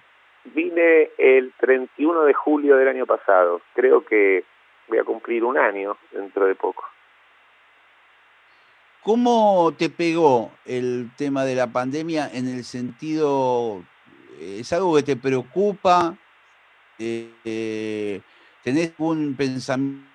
Vine 0.55 1.11
el 1.19 1.53
31 1.61 2.25
de 2.25 2.35
julio 2.35 2.77
del 2.77 2.89
año 2.89 3.07
pasado. 3.07 3.61
Creo 3.75 4.05
que 4.05 4.45
voy 4.89 4.99
a 4.99 5.05
cumplir 5.05 5.45
un 5.45 5.57
año 5.57 5.97
dentro 6.11 6.47
de 6.47 6.55
poco. 6.55 6.85
¿Cómo 9.03 9.73
te 9.79 9.91
pegó 9.91 10.51
el 10.65 11.11
tema 11.17 11.45
de 11.45 11.55
la 11.55 11.69
pandemia 11.69 12.29
en 12.33 12.49
el 12.49 12.65
sentido, 12.65 13.85
es 14.41 14.73
algo 14.73 14.97
que 14.97 15.03
te 15.03 15.17
preocupa? 15.17 16.17
Eh, 16.99 17.31
eh, 17.45 18.21
¿Tenés 18.65 18.93
un 18.99 19.37
pensamiento 19.37 20.08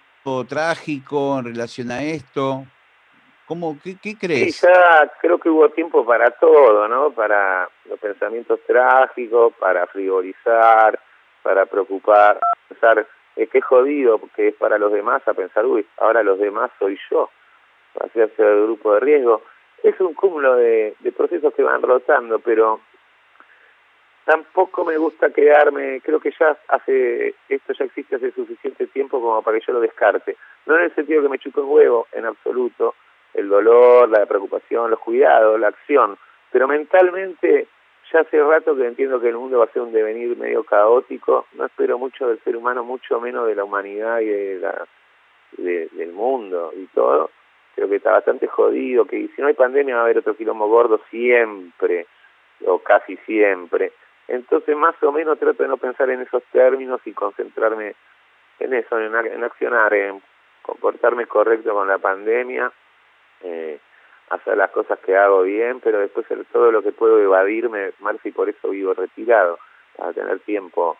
trágico 0.47 1.39
en 1.39 1.45
relación 1.45 1.91
a 1.91 2.01
esto? 2.03 2.65
¿Cómo, 3.45 3.77
qué, 3.83 3.97
qué 4.01 4.17
crees? 4.17 4.55
Sí, 4.55 4.67
ya 4.67 5.11
creo 5.19 5.37
que 5.37 5.49
hubo 5.49 5.69
tiempo 5.69 6.05
para 6.05 6.31
todo, 6.31 6.87
¿no? 6.87 7.11
Para 7.11 7.69
los 7.89 7.99
pensamientos 7.99 8.59
trágicos, 8.65 9.53
para 9.59 9.85
frivolizar, 9.87 10.97
para 11.41 11.65
preocupar, 11.65 12.39
pensar 12.69 13.05
eh, 13.35 13.47
qué 13.47 13.61
jodido 13.61 14.19
que 14.35 14.49
es 14.49 14.55
para 14.55 14.77
los 14.77 14.93
demás, 14.93 15.21
a 15.27 15.33
pensar, 15.33 15.65
uy, 15.65 15.85
ahora 15.97 16.23
los 16.23 16.39
demás 16.39 16.71
soy 16.79 16.97
yo, 17.11 17.29
para 17.93 18.07
hacer 18.07 18.31
el 18.37 18.63
grupo 18.63 18.93
de 18.93 18.99
riesgo. 19.01 19.41
Es 19.83 19.99
un 19.99 20.13
cúmulo 20.13 20.55
de, 20.55 20.95
de 20.99 21.11
procesos 21.11 21.53
que 21.53 21.63
van 21.63 21.81
rotando, 21.81 22.39
pero 22.39 22.79
tampoco 24.25 24.85
me 24.85 24.97
gusta 24.97 25.29
quedarme, 25.31 26.01
creo 26.01 26.19
que 26.19 26.31
ya 26.39 26.57
hace, 26.67 27.35
esto 27.49 27.73
ya 27.73 27.85
existe 27.85 28.15
hace 28.15 28.31
suficiente 28.31 28.87
tiempo 28.87 29.21
como 29.21 29.41
para 29.41 29.59
que 29.59 29.65
yo 29.65 29.73
lo 29.73 29.79
descarte. 29.79 30.37
No 30.65 30.77
en 30.77 30.83
el 30.83 30.95
sentido 30.95 31.21
que 31.21 31.29
me 31.29 31.39
chupe 31.39 31.59
un 31.61 31.69
huevo, 31.69 32.07
en 32.11 32.25
absoluto, 32.25 32.95
el 33.33 33.49
dolor, 33.49 34.09
la 34.09 34.25
preocupación, 34.25 34.91
los 34.91 34.99
cuidados, 34.99 35.59
la 35.59 35.69
acción, 35.69 36.17
pero 36.51 36.67
mentalmente 36.67 37.67
ya 38.11 38.19
hace 38.19 38.41
rato 38.43 38.75
que 38.75 38.85
entiendo 38.85 39.19
que 39.19 39.29
el 39.29 39.37
mundo 39.37 39.59
va 39.59 39.65
a 39.65 39.71
ser 39.71 39.81
un 39.81 39.91
devenir 39.91 40.37
medio 40.37 40.63
caótico, 40.63 41.47
no 41.53 41.65
espero 41.65 41.97
mucho 41.97 42.27
del 42.27 42.39
ser 42.43 42.55
humano, 42.55 42.83
mucho 42.83 43.19
menos 43.19 43.47
de 43.47 43.55
la 43.55 43.63
humanidad 43.63 44.19
y 44.19 44.27
de 44.27 44.59
la, 44.59 44.87
del 45.57 46.11
mundo 46.11 46.71
y 46.75 46.85
todo, 46.87 47.31
creo 47.75 47.89
que 47.89 47.95
está 47.95 48.11
bastante 48.11 48.47
jodido, 48.47 49.05
que 49.05 49.29
si 49.35 49.41
no 49.41 49.47
hay 49.47 49.53
pandemia 49.53 49.95
va 49.95 50.01
a 50.01 50.03
haber 50.05 50.19
otro 50.19 50.35
quilombo 50.35 50.67
gordo 50.67 51.01
siempre, 51.09 52.05
o 52.65 52.79
casi 52.79 53.17
siempre, 53.25 53.91
entonces, 54.33 54.75
más 54.75 54.95
o 55.03 55.11
menos 55.11 55.37
trato 55.37 55.61
de 55.61 55.69
no 55.69 55.77
pensar 55.77 56.09
en 56.09 56.21
esos 56.21 56.43
términos 56.51 56.99
y 57.05 57.13
concentrarme 57.13 57.95
en 58.59 58.73
eso, 58.73 58.99
en, 58.99 59.43
accionar, 59.43 59.93
en 59.93 60.21
comportarme 60.61 61.27
correcto 61.27 61.73
con 61.73 61.87
la 61.87 61.99
pandemia, 61.99 62.71
eh, 63.41 63.79
hacer 64.29 64.57
las 64.57 64.71
cosas 64.71 64.97
que 64.99 65.15
hago 65.15 65.43
bien, 65.43 65.79
pero 65.81 65.99
después 65.99 66.25
todo 66.51 66.71
lo 66.71 66.81
que 66.81 66.91
puedo 66.91 67.19
evadirme, 67.19 67.91
y 68.23 68.31
por 68.31 68.49
eso 68.49 68.69
vivo 68.69 68.93
retirado, 68.93 69.59
para 69.95 70.13
tener 70.13 70.39
tiempo 70.39 70.97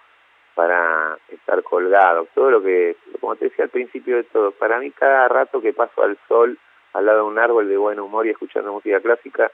para 0.53 1.17
estar 1.29 1.63
colgado. 1.63 2.27
Todo 2.35 2.51
lo 2.51 2.61
que, 2.61 2.95
como 3.19 3.35
te 3.35 3.45
decía 3.45 3.65
al 3.65 3.71
principio 3.71 4.17
de 4.17 4.23
todo, 4.25 4.51
para 4.51 4.77
mí 4.79 4.91
cada 4.91 5.27
rato 5.27 5.59
que 5.59 5.73
paso 5.73 6.03
al 6.03 6.17
sol, 6.27 6.57
al 6.93 7.05
lado 7.05 7.19
de 7.19 7.31
un 7.31 7.39
árbol 7.39 7.67
de 7.67 7.77
buen 7.77 7.99
humor 7.99 8.27
y 8.27 8.29
escuchando 8.29 8.71
música 8.71 8.99
clásica, 8.99 9.51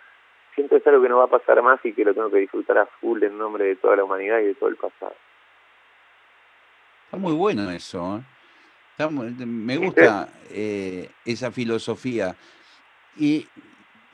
siento 0.59 0.75
es 0.75 0.85
algo 0.87 1.01
que 1.01 1.09
no 1.09 1.19
va 1.19 1.25
a 1.25 1.27
pasar 1.27 1.61
más 1.61 1.79
y 1.85 1.93
que 1.93 2.03
lo 2.03 2.13
tengo 2.13 2.29
que 2.29 2.39
disfrutar 2.39 2.79
a 2.79 2.85
full 2.85 3.23
en 3.23 3.37
nombre 3.37 3.63
de 3.63 3.75
toda 3.77 3.95
la 3.95 4.03
humanidad 4.03 4.39
y 4.39 4.47
de 4.47 4.55
todo 4.55 4.67
el 4.67 4.75
pasado. 4.75 5.13
Está 7.05 7.17
muy 7.17 7.33
bueno 7.33 7.71
eso. 7.71 8.21
¿eh? 8.97 9.09
me 9.09 9.77
gusta 9.77 10.27
eh, 10.49 11.09
esa 11.23 11.51
filosofía. 11.51 12.35
Y, 13.17 13.47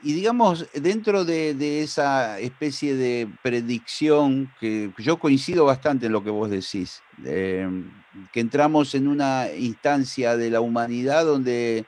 y 0.04 0.12
digamos, 0.12 0.70
dentro 0.72 1.24
de, 1.24 1.82
esa 1.82 2.38
especie 2.38 2.94
de 2.94 3.28
predicción, 3.42 4.52
que 4.60 4.92
yo 4.98 5.16
coincido 5.16 5.64
bastante 5.64 6.06
en 6.06 6.12
lo 6.12 6.22
que 6.22 6.30
vos 6.30 6.48
decís, 6.48 7.02
que 7.24 8.40
entramos 8.40 8.94
en 8.94 9.08
una 9.08 9.48
instancia 9.52 10.36
de 10.36 10.50
la 10.50 10.60
humanidad 10.60 11.24
donde 11.24 11.86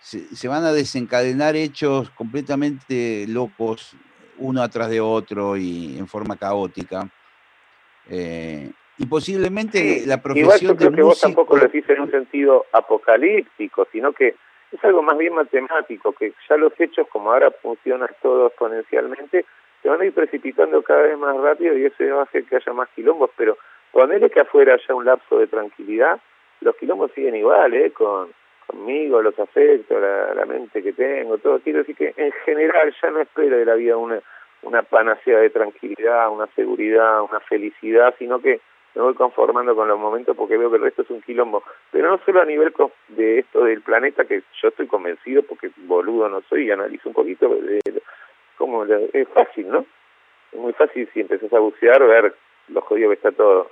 se, 0.00 0.48
van 0.48 0.64
a 0.64 0.72
desencadenar 0.72 1.56
hechos 1.56 2.10
completamente 2.10 3.26
locos, 3.28 3.96
uno 4.38 4.62
atrás 4.62 4.90
de 4.90 5.00
otro 5.00 5.56
y 5.56 5.98
en 5.98 6.06
forma 6.06 6.36
caótica. 6.36 7.08
Eh, 8.08 8.70
y 8.96 9.06
posiblemente 9.06 10.04
la 10.06 10.20
profesión 10.20 10.62
igual 10.62 10.78
yo 10.78 10.94
que 10.94 11.02
vos 11.02 11.20
tampoco 11.20 11.56
lo 11.56 11.62
decís 11.62 11.88
en 11.88 12.00
un 12.00 12.10
sentido 12.10 12.66
apocalíptico, 12.72 13.86
sino 13.92 14.12
que 14.12 14.34
es 14.72 14.84
algo 14.84 15.02
más 15.02 15.16
bien 15.16 15.34
matemático, 15.34 16.12
que 16.12 16.32
ya 16.48 16.56
los 16.56 16.72
hechos, 16.78 17.06
como 17.08 17.32
ahora 17.32 17.50
funcionan 17.62 18.08
todos 18.20 18.50
exponencialmente, 18.50 19.44
se 19.82 19.88
van 19.88 20.00
a 20.00 20.04
ir 20.04 20.12
precipitando 20.12 20.82
cada 20.82 21.02
vez 21.02 21.16
más 21.16 21.36
rápido 21.36 21.76
y 21.78 21.84
eso 21.84 22.04
va 22.14 22.20
a 22.20 22.24
hacer 22.24 22.44
que 22.44 22.56
haya 22.56 22.72
más 22.72 22.88
quilombos, 22.94 23.30
pero 23.36 23.56
ponerle 23.92 24.30
que 24.30 24.40
afuera 24.40 24.74
haya 24.74 24.94
un 24.94 25.04
lapso 25.04 25.38
de 25.38 25.46
tranquilidad, 25.46 26.20
los 26.60 26.74
quilombos 26.76 27.12
siguen 27.14 27.36
igual, 27.36 27.72
¿eh? 27.74 27.92
Con, 27.92 28.30
conmigo, 28.68 29.22
los 29.22 29.38
afectos, 29.38 30.00
la, 30.00 30.44
mente 30.46 30.82
que 30.82 30.92
tengo, 30.92 31.38
todo. 31.38 31.58
Quiero 31.60 31.80
decir 31.80 31.96
que 31.96 32.14
en 32.16 32.32
general 32.44 32.94
ya 33.02 33.10
no 33.10 33.20
espero 33.20 33.56
de 33.56 33.64
la 33.64 33.74
vida 33.74 33.96
una, 33.96 34.20
una 34.62 34.82
panacea 34.82 35.38
de 35.40 35.50
tranquilidad, 35.50 36.30
una 36.30 36.46
seguridad, 36.54 37.22
una 37.22 37.40
felicidad, 37.40 38.14
sino 38.18 38.40
que 38.40 38.60
me 38.94 39.02
voy 39.02 39.14
conformando 39.14 39.74
con 39.74 39.88
los 39.88 39.98
momentos 39.98 40.36
porque 40.36 40.56
veo 40.56 40.70
que 40.70 40.76
el 40.76 40.82
resto 40.82 41.02
es 41.02 41.10
un 41.10 41.22
quilombo. 41.22 41.62
Pero 41.90 42.10
no 42.10 42.20
solo 42.24 42.42
a 42.42 42.44
nivel 42.44 42.72
de 43.08 43.40
esto 43.40 43.64
del 43.64 43.80
planeta, 43.80 44.24
que 44.24 44.42
yo 44.62 44.68
estoy 44.68 44.86
convencido 44.86 45.42
porque 45.42 45.70
boludo 45.76 46.28
no 46.28 46.42
soy 46.42 46.66
y 46.66 46.70
analizo 46.70 47.08
un 47.08 47.14
poquito 47.14 47.48
de, 47.48 47.80
cómo 48.56 48.84
es 48.84 49.28
fácil, 49.28 49.68
¿no? 49.68 49.84
Es 50.52 50.58
muy 50.58 50.72
fácil 50.72 51.08
si 51.12 51.20
empezás 51.20 51.52
a 51.52 51.58
bucear, 51.58 52.04
ver 52.06 52.34
lo 52.68 52.80
jodido 52.82 53.10
que 53.10 53.16
está 53.16 53.32
todo 53.32 53.70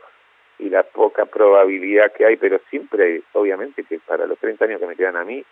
y 0.59 0.71
la 0.71 0.83
poca 0.83 1.27
probabilidad 1.27 2.13
que 2.13 2.25
hay, 2.25 2.37
pero 2.37 2.61
siempre, 2.71 3.23
obviamente, 3.33 3.85
que 3.85 3.99
para 3.99 4.27
los 4.27 4.39
30 4.39 4.65
años 4.65 4.81
que 4.81 4.87
me 4.87 4.97
quedan 4.97 5.17
a 5.17 5.25
mí, 5.25 5.45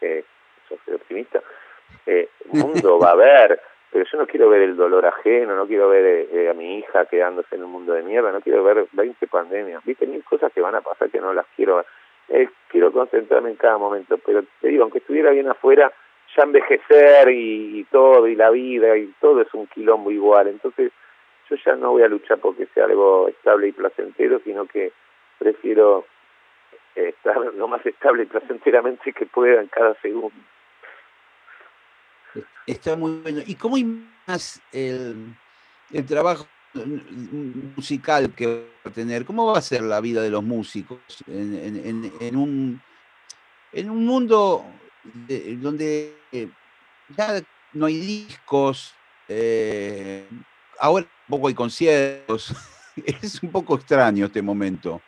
eh, 0.00 0.24
yo 0.68 0.76
soy 0.84 0.94
optimista, 0.94 1.42
eh, 2.06 2.28
mundo 2.52 2.98
va 2.98 3.10
a 3.10 3.12
haber, 3.12 3.60
pero 3.90 4.04
yo 4.04 4.18
no 4.18 4.26
quiero 4.26 4.48
ver 4.48 4.62
el 4.62 4.76
dolor 4.76 5.06
ajeno, 5.06 5.56
no 5.56 5.66
quiero 5.66 5.88
ver 5.88 6.28
eh, 6.32 6.48
a 6.48 6.54
mi 6.54 6.78
hija 6.78 7.06
quedándose 7.06 7.56
en 7.56 7.64
un 7.64 7.72
mundo 7.72 7.92
de 7.92 8.02
mierda, 8.02 8.30
no 8.32 8.40
quiero 8.40 8.62
ver 8.62 8.86
20 8.92 9.26
pandemias, 9.26 9.84
viste, 9.84 10.06
mil 10.06 10.22
cosas 10.24 10.52
que 10.52 10.60
van 10.60 10.74
a 10.74 10.80
pasar 10.80 11.10
que 11.10 11.20
no 11.20 11.32
las 11.32 11.46
quiero 11.56 11.76
ver. 11.76 11.86
Eh, 12.28 12.48
quiero 12.68 12.92
concentrarme 12.92 13.50
en 13.50 13.56
cada 13.56 13.78
momento, 13.78 14.18
pero 14.18 14.44
te 14.60 14.68
digo, 14.68 14.84
aunque 14.84 14.98
estuviera 14.98 15.30
bien 15.32 15.48
afuera, 15.48 15.92
ya 16.36 16.44
envejecer 16.44 17.28
y, 17.30 17.80
y 17.80 17.84
todo, 17.84 18.28
y 18.28 18.36
la 18.36 18.50
vida, 18.50 18.96
y 18.96 19.12
todo 19.20 19.40
es 19.40 19.52
un 19.52 19.66
quilombo 19.66 20.12
igual, 20.12 20.46
entonces 20.46 20.92
yo 21.50 21.56
ya 21.64 21.76
no 21.76 21.90
voy 21.92 22.02
a 22.02 22.08
luchar 22.08 22.38
porque 22.38 22.66
sea 22.74 22.84
algo 22.84 23.28
estable 23.28 23.68
y 23.68 23.72
placentero, 23.72 24.40
sino 24.44 24.66
que 24.66 24.92
prefiero 25.38 26.06
eh, 26.94 27.08
estar 27.08 27.36
lo 27.36 27.68
más 27.68 27.84
estable 27.84 28.22
y 28.22 28.26
placenteramente 28.26 29.12
que 29.12 29.26
pueda 29.26 29.60
en 29.60 29.68
cada 29.68 29.94
segundo. 30.00 30.36
Está 32.66 32.96
muy 32.96 33.20
bueno. 33.22 33.40
¿Y 33.44 33.56
cómo 33.56 33.76
más 34.26 34.62
el, 34.72 35.34
el 35.92 36.06
trabajo 36.06 36.46
musical 37.76 38.32
que 38.34 38.46
va 38.46 38.90
a 38.90 38.90
tener? 38.90 39.24
¿Cómo 39.24 39.46
va 39.46 39.58
a 39.58 39.62
ser 39.62 39.82
la 39.82 40.00
vida 40.00 40.22
de 40.22 40.30
los 40.30 40.44
músicos 40.44 41.00
en, 41.26 42.12
en, 42.20 42.36
un, 42.36 42.80
en 43.72 43.90
un 43.90 44.06
mundo 44.06 44.64
donde 45.58 46.14
ya 47.16 47.40
no 47.72 47.86
hay 47.86 47.98
discos? 47.98 48.94
Eh, 49.28 50.26
ahora 50.80 51.06
poco 51.28 51.48
hay 51.48 51.54
conciertos. 51.54 52.52
es 53.06 53.42
un 53.42 53.52
poco 53.52 53.76
extraño 53.76 54.26
este 54.26 54.42
momento. 54.42 55.00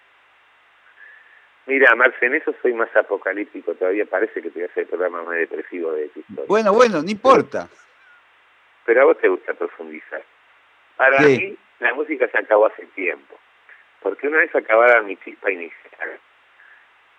Mira, 1.67 1.95
Marce, 1.95 2.27
en 2.27 2.35
eso 2.35 2.55
soy 2.61 2.75
más 2.75 2.95
apocalíptico 2.97 3.75
todavía. 3.75 4.05
Parece 4.07 4.43
que 4.43 4.51
te 4.51 4.59
voy 4.59 4.63
a 4.63 4.67
hacer 4.67 4.83
el 4.83 4.89
programa 4.89 5.23
más 5.23 5.37
depresivo 5.37 5.93
de 5.93 6.09
tu 6.09 6.21
historia. 6.21 6.45
Bueno, 6.49 6.73
bueno, 6.73 7.03
no 7.03 7.11
importa. 7.11 7.69
Pero 8.85 9.03
a 9.03 9.05
vos 9.05 9.19
te 9.19 9.29
gusta 9.29 9.55
profundizar. 9.55 10.23
Para 10.97 11.21
mí, 11.21 11.57
la 11.79 11.95
música 11.95 12.29
se 12.29 12.39
acabó 12.39 12.67
hace 12.67 12.85
tiempo. 12.87 13.39
Porque 14.01 14.27
una 14.27 14.39
vez 14.39 14.55
acabara 14.55 15.03
mi 15.03 15.17
chispa 15.19 15.53
inicial, 15.53 16.19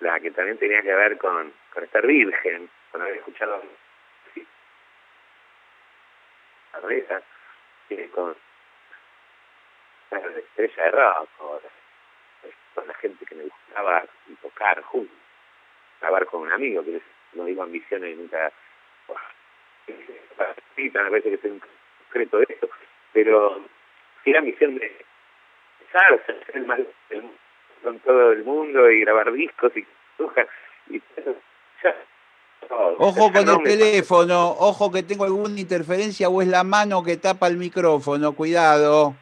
la 0.02 0.20
que 0.20 0.32
también 0.32 0.58
tenía 0.58 0.82
que 0.82 0.94
ver 0.94 1.18
con, 1.18 1.54
con 1.74 1.84
estar 1.84 2.06
virgen, 2.06 2.70
con 2.92 3.02
haber 3.02 3.16
escuchado 3.16 3.64
sí, 4.34 4.46
con 8.14 8.36
de 10.12 10.40
estrella 10.40 10.84
de 10.84 10.92
rock, 10.92 11.30
con 12.76 12.88
la 12.88 12.94
gente 12.96 13.26
que 13.26 13.36
me 13.36 13.44
gustaba 13.44 14.04
tocar 14.42 14.82
juntos, 14.84 15.16
grabar 16.00 16.26
con 16.28 16.42
un 16.42 16.52
amigo, 16.52 16.84
que 16.84 17.02
no 17.34 17.46
digo 17.46 17.64
ambiciones 17.64 18.18
nunca, 18.18 18.52
me 19.88 20.90
parece 20.92 21.30
que 21.30 21.36
es 21.36 21.44
un 21.44 21.62
concreto 22.04 22.38
de 22.40 22.46
eso, 22.50 22.70
pero 23.12 23.64
sí 24.24 24.32
la 24.32 24.42
misión 24.42 24.78
de 24.78 25.06
empezar, 25.80 26.26
ser 26.26 26.44
el 26.54 26.66
más 26.66 26.80
con 27.84 28.00
todo 28.00 28.32
el 28.32 28.44
mundo 28.44 28.90
y 28.90 29.02
grabar 29.02 29.32
discos 29.32 29.76
y 29.76 29.86
y 30.90 31.02
ya 31.84 31.96
Ojo 32.98 33.32
con 33.32 33.50
el 33.50 33.64
teléfono, 33.64 34.50
ojo 34.60 34.92
que 34.92 35.04
tengo 35.04 35.26
alguna 35.26 35.60
interferencia 35.60 36.30
o 36.30 36.42
es 36.42 36.48
la 36.48 36.64
mano 36.64 37.04
que 37.04 37.18
tapa 37.18 37.48
el 37.48 37.58
micrófono, 37.58 38.34
cuidado. 38.34 39.16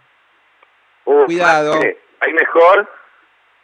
Cuidado. 1.04 1.74
¿Hay 1.74 2.34
mejor? 2.34 2.88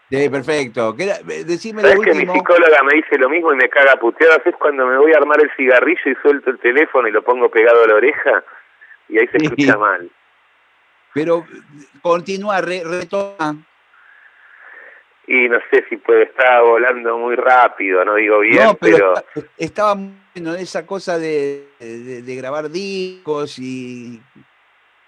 Sí, 0.09 0.29
perfecto. 0.29 0.93
Decime 0.93 1.81
¿Sabes 1.81 1.99
que 1.99 2.13
mi 2.13 2.25
psicóloga 2.25 2.81
me 2.83 2.95
dice 2.95 3.17
lo 3.17 3.29
mismo 3.29 3.51
y 3.53 3.57
me 3.57 3.69
caga 3.69 3.97
puteadas? 3.97 4.39
Es 4.45 4.55
cuando 4.55 4.85
me 4.85 4.97
voy 4.97 5.11
a 5.13 5.17
armar 5.17 5.41
el 5.41 5.51
cigarrillo 5.57 6.01
y 6.05 6.15
suelto 6.21 6.49
el 6.49 6.59
teléfono 6.59 7.07
y 7.07 7.11
lo 7.11 7.21
pongo 7.23 7.49
pegado 7.49 7.83
a 7.83 7.87
la 7.87 7.95
oreja 7.95 8.43
y 9.09 9.19
ahí 9.19 9.27
se 9.27 9.37
escucha 9.37 9.77
mal. 9.77 10.09
Pero 11.13 11.45
continúa, 12.01 12.61
retoma. 12.61 13.57
Y 15.27 15.49
no 15.49 15.59
sé 15.69 15.83
si 15.89 15.97
puede 15.97 16.23
estar 16.23 16.63
volando 16.63 17.17
muy 17.17 17.35
rápido, 17.35 18.03
no 18.05 18.15
digo 18.15 18.39
bien, 18.39 18.63
no, 18.63 18.73
pero, 18.75 19.13
Estaba 19.57 19.95
bueno, 20.33 20.55
esa 20.55 20.85
cosa 20.87 21.19
de, 21.19 21.67
de 21.79 22.35
grabar 22.35 22.69
discos 22.69 23.59
y 23.59 24.21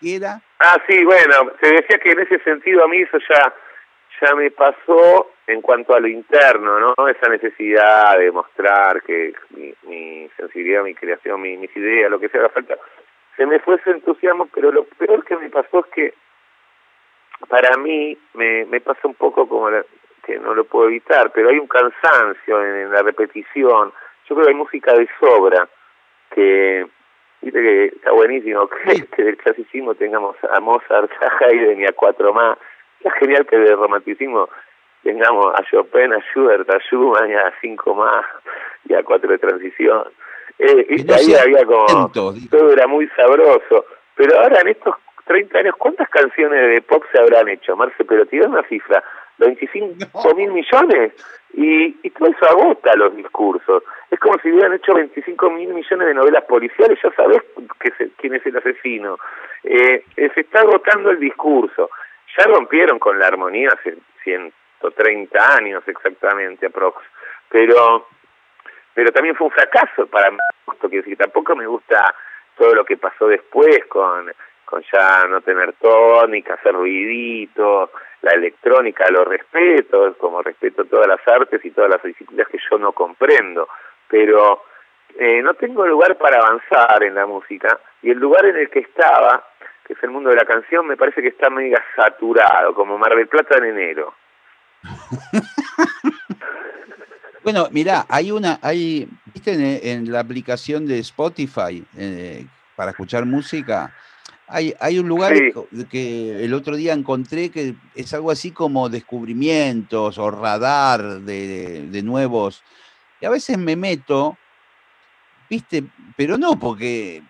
era? 0.01 0.41
Ah, 0.60 0.77
sí, 0.88 1.03
bueno, 1.03 1.51
se 1.62 1.73
decía 1.73 1.97
que 1.99 2.12
en 2.12 2.19
ese 2.19 2.39
sentido 2.39 2.84
a 2.84 2.88
mí 2.88 3.01
eso 3.01 3.17
ya, 3.29 3.53
ya 4.21 4.36
me 4.36 4.51
pasó 4.51 5.32
en 5.47 5.62
cuanto 5.62 5.93
a 5.93 5.99
lo 5.99 6.08
interno, 6.08 6.79
¿no? 6.79 7.08
Esa 7.08 7.29
necesidad 7.29 8.17
de 8.17 8.32
mostrar 8.32 9.01
que 9.03 9.34
mi, 9.51 9.73
mi 9.84 10.29
sensibilidad, 10.38 10.84
mi 10.84 10.95
creación, 10.95 11.41
mi, 11.41 11.58
mis 11.58 11.75
ideas, 11.75 12.12
lo 12.12 12.19
que 12.19 12.29
sea, 12.29 12.41
la 12.41 12.49
falta, 12.49 12.77
se 13.36 13.45
me 13.45 13.60
fue 13.60 13.75
ese 13.75 13.91
entusiasmo, 13.91 14.47
pero 14.53 14.71
lo 14.71 14.84
peor 14.86 15.23
que 15.25 15.38
me 15.38 15.49
pasó 15.49 15.79
es 15.79 15.91
que 15.93 16.13
para 17.47 17.77
mí 17.77 18.17
me, 18.34 18.65
me 18.65 18.82
pasa 18.82 19.08
un 19.08 19.15
poco 19.15 19.47
como 19.47 19.69
que 20.25 20.39
no 20.39 20.53
lo 20.53 20.63
puedo 20.65 20.88
evitar, 20.88 21.32
pero 21.32 21.49
hay 21.49 21.60
un 21.60 21.67
cansancio 21.67 22.63
en 22.63 22.91
la 22.91 23.01
repetición. 23.01 23.91
Yo 24.27 24.36
creo 24.36 24.45
que 24.45 24.51
hay 24.51 24.58
música 24.58 24.93
de 24.93 25.08
sobra 25.19 25.67
que 26.32 26.86
Viste 27.41 27.62
que 27.62 27.86
está 27.86 28.12
buenísimo 28.12 28.67
que, 28.67 29.05
que 29.15 29.23
del 29.23 29.38
clasicismo 29.38 29.95
tengamos 29.95 30.36
a 30.51 30.60
Mozart, 30.60 31.12
a 31.21 31.45
Haydn 31.45 31.79
y 31.79 31.86
a 31.86 31.93
cuatro 31.93 32.34
más. 32.34 32.58
Está 32.99 33.12
genial 33.19 33.45
que 33.45 33.58
del 33.58 33.77
romanticismo 33.77 34.49
tengamos 35.03 35.53
a 35.55 35.63
Chopin, 35.63 36.13
a 36.13 36.19
Schubert, 36.19 36.69
a 36.69 36.79
Schumann 36.79 37.29
y 37.29 37.36
a 37.36 37.53
cinco 37.62 37.95
más 37.95 38.25
y 38.86 38.93
a 38.93 39.03
cuatro 39.03 39.32
de 39.32 39.38
transición. 39.38 40.10
Eh, 40.58 41.05
ahí 41.15 41.34
había 41.34 41.65
como... 41.65 42.12
todo 42.12 42.73
era 42.73 42.88
muy 42.88 43.08
sabroso. 43.15 43.86
Pero 44.15 44.38
ahora 44.38 44.60
en 44.60 44.67
estos 44.67 44.95
30 45.25 45.60
años, 45.60 45.75
¿cuántas 45.77 46.10
canciones 46.10 46.75
de 46.75 46.82
pop 46.82 47.03
se 47.13 47.21
habrán 47.21 47.47
hecho, 47.47 47.77
Marce? 47.77 48.03
Pero 48.03 48.25
te 48.25 48.45
una 48.45 48.63
cifra, 48.63 49.01
25 49.39 50.36
mil 50.36 50.52
millones 50.52 51.13
y, 51.54 51.97
y 52.04 52.10
todo 52.12 52.30
eso 52.30 52.45
agota 52.45 52.95
los 52.95 53.15
discursos. 53.15 53.84
Es 54.12 54.19
como 54.19 54.38
si 54.39 54.52
hubieran 54.52 54.73
hecho 54.73 54.93
25 54.93 55.49
mil 55.52 55.73
millones 55.73 56.08
de 56.08 56.13
novelas 56.13 56.43
policiales, 56.45 56.99
ya 57.02 57.12
sabes 57.12 57.41
que 57.80 58.10
quién 58.17 58.36
es 58.36 58.45
el 58.45 58.58
asesino. 58.58 59.17
Eh, 59.63 60.04
eh, 60.15 60.32
se 60.34 60.41
está 60.41 60.62
agotando 60.62 61.12
el 61.12 61.19
discurso. 61.19 61.89
Ya 62.38 62.45
rompieron 62.45 62.99
con 62.99 63.17
la 63.17 63.28
armonía 63.28 63.69
hace 63.69 63.97
130 64.23 65.56
años 65.56 65.84
exactamente, 65.88 66.67
aprox. 66.67 67.02
Pero, 67.49 68.08
pero 68.93 69.12
también 69.12 69.36
fue 69.36 69.47
un 69.47 69.54
fracaso 69.54 70.06
para 70.08 70.32
mí. 70.32 70.38
Quiero 70.80 71.04
decir, 71.04 71.17
tampoco 71.17 71.56
me 71.56 71.65
gusta 71.65 72.15
todo 72.58 72.75
lo 72.75 72.86
que 72.86 72.97
pasó 72.97 73.28
después 73.28 73.86
con 73.86 74.32
con 74.69 74.84
ya 74.93 75.25
no 75.27 75.41
tener 75.41 75.73
tónica, 75.73 76.53
hacer 76.53 76.73
ruidito, 76.73 77.89
la 78.21 78.32
electrónica 78.32 79.05
lo 79.10 79.25
respeto, 79.25 80.15
como 80.19 80.43
respeto 80.43 80.86
todas 80.86 81.08
las 81.08 81.27
artes 81.27 81.65
y 81.65 81.71
todas 81.71 81.89
las 81.89 82.03
disciplinas 82.03 82.47
que 82.47 82.60
yo 82.69 82.77
no 82.77 82.91
comprendo, 82.91 83.67
pero 84.08 84.63
eh, 85.17 85.41
no 85.41 85.55
tengo 85.55 85.88
lugar 85.88 86.17
para 86.17 86.38
avanzar 86.38 87.03
en 87.03 87.15
la 87.15 87.25
música 87.25 87.79
y 88.03 88.12
el 88.12 88.19
lugar 88.19 88.45
en 88.45 88.58
el 88.58 88.69
que 88.69 88.79
estaba, 88.79 89.43
que 89.88 89.93
es 89.93 90.03
el 90.03 90.12
mundo 90.12 90.29
de 90.29 90.36
la 90.36 90.45
canción, 90.45 90.86
me 90.86 90.97
parece 90.97 91.23
que 91.23 91.29
está 91.29 91.49
mega 91.49 91.84
saturado, 91.95 92.75
como 92.75 92.99
Mar 92.99 93.15
del 93.15 93.27
Plata 93.27 93.58
en 93.58 93.65
enero. 93.65 94.13
bueno, 97.43 97.69
mira, 97.71 98.05
hay 98.08 98.32
una, 98.32 98.60
hay, 98.62 99.08
viste 99.34 99.91
en, 99.91 100.12
la 100.12 100.19
aplicación 100.19 100.86
de 100.86 100.99
Spotify 100.99 101.84
eh, 101.97 102.45
para 102.75 102.91
escuchar 102.91 103.25
música, 103.25 103.91
hay, 104.49 104.73
hay 104.79 104.99
un 104.99 105.07
lugar 105.07 105.33
que 105.89 106.43
el 106.43 106.53
otro 106.53 106.75
día 106.75 106.93
encontré 106.93 107.49
que 107.49 107.75
es 107.95 108.13
algo 108.13 108.31
así 108.31 108.51
como 108.51 108.89
descubrimientos 108.89 110.17
o 110.17 110.31
radar 110.31 111.21
de, 111.21 111.88
de 111.88 112.03
nuevos. 112.03 112.63
Y 113.21 113.25
a 113.25 113.29
veces 113.29 113.57
me 113.57 113.75
meto, 113.75 114.38
viste, 115.49 115.83
pero 116.17 116.38
no 116.38 116.57
porque, 116.59 117.21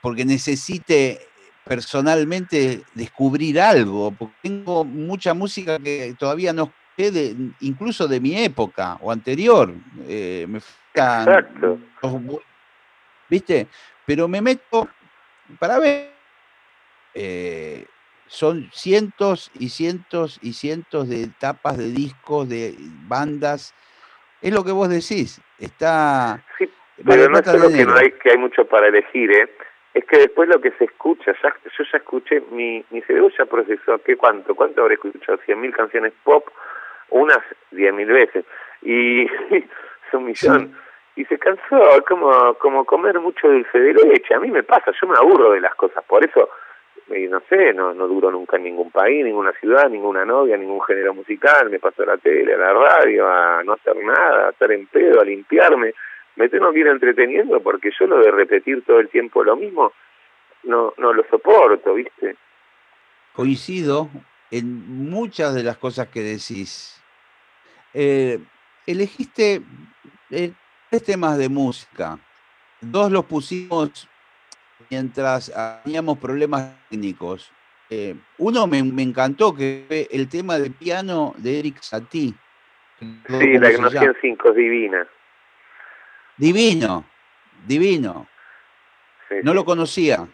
porque 0.00 0.24
necesite 0.24 1.20
personalmente 1.64 2.82
descubrir 2.94 3.60
algo, 3.60 4.12
porque 4.12 4.34
tengo 4.42 4.84
mucha 4.84 5.34
música 5.34 5.78
que 5.78 6.14
todavía 6.18 6.52
no 6.52 6.72
escuché, 6.96 7.34
incluso 7.60 8.06
de 8.06 8.20
mi 8.20 8.36
época 8.36 8.98
o 9.00 9.10
anterior. 9.10 9.74
Eh, 10.06 10.46
me 10.48 10.60
Exacto. 10.94 11.78
¿Viste? 13.28 13.66
Pero 14.06 14.28
me 14.28 14.40
meto 14.40 14.88
para 15.58 15.78
ver. 15.78 16.13
Eh, 17.14 17.86
son 18.26 18.70
cientos 18.72 19.50
y 19.58 19.68
cientos 19.68 20.38
y 20.42 20.54
cientos 20.54 21.08
de 21.08 21.28
tapas 21.38 21.78
de 21.78 21.88
discos, 21.90 22.48
de 22.48 22.74
bandas. 23.08 23.74
Es 24.42 24.52
lo 24.52 24.64
que 24.64 24.72
vos 24.72 24.88
decís. 24.88 25.40
Está. 25.58 26.44
Sí, 26.58 26.68
pero 27.04 27.28
no 27.28 27.38
es 27.38 27.46
solo 27.46 27.68
que 27.68 27.84
no 27.84 27.94
hay, 27.94 28.12
que 28.12 28.30
hay 28.30 28.38
mucho 28.38 28.66
para 28.66 28.88
elegir, 28.88 29.30
¿eh? 29.30 29.48
es 29.94 30.04
que 30.06 30.18
después 30.18 30.48
lo 30.48 30.60
que 30.60 30.72
se 30.72 30.84
escucha, 30.84 31.32
ya, 31.40 31.54
yo 31.78 31.84
ya 31.90 31.98
escuché, 31.98 32.42
mi, 32.50 32.84
mi 32.90 33.00
cerebro 33.02 33.30
ya 33.38 33.46
procesó, 33.46 33.98
¿qué 34.04 34.16
cuánto? 34.16 34.54
¿Cuánto 34.56 34.82
habré 34.82 34.94
escuchado? 34.94 35.38
¿Cien 35.46 35.60
mil 35.60 35.72
canciones 35.72 36.12
pop? 36.24 36.48
Unas 37.10 37.38
diez 37.70 37.94
mil 37.94 38.08
veces. 38.08 38.44
Y 38.82 39.22
es 39.22 39.64
un 40.12 40.24
millón. 40.24 40.76
Y 41.14 41.24
se 41.26 41.38
cansó, 41.38 42.04
como, 42.08 42.54
como 42.54 42.84
comer 42.84 43.20
mucho 43.20 43.46
dulce 43.46 43.78
de 43.78 43.94
leche. 43.94 44.34
A 44.34 44.40
mí 44.40 44.50
me 44.50 44.64
pasa, 44.64 44.90
yo 45.00 45.06
me 45.06 45.16
aburro 45.16 45.52
de 45.52 45.60
las 45.60 45.76
cosas. 45.76 46.02
Por 46.06 46.24
eso, 46.24 46.50
y 47.08 47.28
no 47.28 47.40
sé, 47.48 47.74
no, 47.74 47.92
no 47.94 48.08
duro 48.08 48.30
nunca 48.30 48.56
en 48.56 48.64
ningún 48.64 48.90
país, 48.90 49.24
ninguna 49.24 49.52
ciudad, 49.52 49.90
ninguna 49.90 50.24
novia, 50.24 50.56
ningún 50.56 50.82
género 50.82 51.14
musical. 51.14 51.68
Me 51.70 51.78
paso 51.78 52.02
a 52.02 52.06
la 52.06 52.16
tele, 52.16 52.54
a 52.54 52.58
la 52.58 52.72
radio, 52.72 53.28
a 53.28 53.62
no 53.62 53.74
hacer 53.74 53.96
nada, 53.96 54.48
a 54.48 54.50
estar 54.50 54.70
en 54.72 54.86
pedo, 54.86 55.20
a 55.20 55.24
limpiarme 55.24 55.92
me 56.36 56.48
tengo 56.48 56.72
que 56.72 56.80
ir 56.80 56.86
entreteniendo 56.86 57.62
porque 57.62 57.90
yo 57.98 58.06
lo 58.06 58.18
de 58.18 58.30
repetir 58.30 58.84
todo 58.84 58.98
el 58.98 59.08
tiempo 59.08 59.44
lo 59.44 59.56
mismo 59.56 59.92
no, 60.64 60.94
no 60.96 61.12
lo 61.12 61.24
soporto, 61.28 61.94
¿viste? 61.94 62.36
Coincido 63.34 64.08
en 64.50 65.10
muchas 65.10 65.54
de 65.54 65.62
las 65.62 65.76
cosas 65.76 66.08
que 66.08 66.20
decís. 66.20 67.02
Eh, 67.92 68.38
elegiste 68.86 69.60
eh, 70.30 70.52
tres 70.88 71.04
temas 71.04 71.36
de 71.36 71.48
música. 71.48 72.18
Dos 72.80 73.12
los 73.12 73.26
pusimos 73.26 74.08
mientras 74.90 75.52
ah, 75.54 75.80
teníamos 75.84 76.18
problemas 76.18 76.74
técnicos. 76.90 77.52
Eh, 77.90 78.14
uno 78.38 78.66
me, 78.66 78.78
encantó 78.78 79.54
que 79.54 79.84
fue 79.86 80.08
el 80.10 80.28
tema 80.28 80.58
de 80.58 80.70
piano 80.70 81.34
de 81.36 81.58
Eric 81.58 81.80
Satie. 81.80 82.34
Sí, 82.98 83.58
la 83.58 83.70
Ignorancia 83.70 84.14
5 84.20 84.48
es 84.50 84.56
divina. 84.56 85.06
Divino, 86.36 87.04
divino. 87.66 88.26
No 89.42 89.54
lo 89.54 89.64
conocía. 89.64 90.26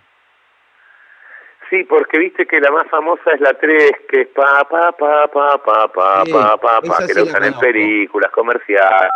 Sí, 1.71 1.85
porque 1.85 2.19
viste 2.19 2.47
que 2.47 2.61
la 2.61 2.71
más 2.73 2.89
famosa 2.89 3.33
es 3.33 3.41
la 3.41 3.55
3, 3.55 3.93
que 4.09 4.23
es 4.23 4.29
pa, 4.29 4.65
pa, 4.69 4.91
pa, 4.93 5.29
pa, 5.29 5.59
pa, 5.63 5.93
pa, 5.93 6.25
sí, 6.25 6.33
pa, 6.33 6.57
pa, 6.57 6.81
pa 6.81 7.07
que 7.07 7.15
lo 7.15 7.23
usan 7.23 7.45
en 7.45 7.59
películas 7.59 8.31
comerciales. 8.33 9.11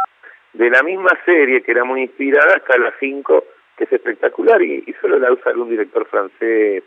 De 0.52 0.70
la 0.70 0.84
misma 0.84 1.10
serie 1.24 1.62
que 1.62 1.72
era 1.72 1.82
muy 1.82 2.02
inspirada 2.02 2.54
hasta 2.54 2.78
la 2.78 2.92
5, 3.00 3.44
que 3.76 3.84
es 3.84 3.92
espectacular, 3.92 4.62
y, 4.62 4.94
solo 5.00 5.18
la 5.18 5.32
usa 5.32 5.50
algún 5.50 5.70
director 5.70 6.06
francés. 6.06 6.84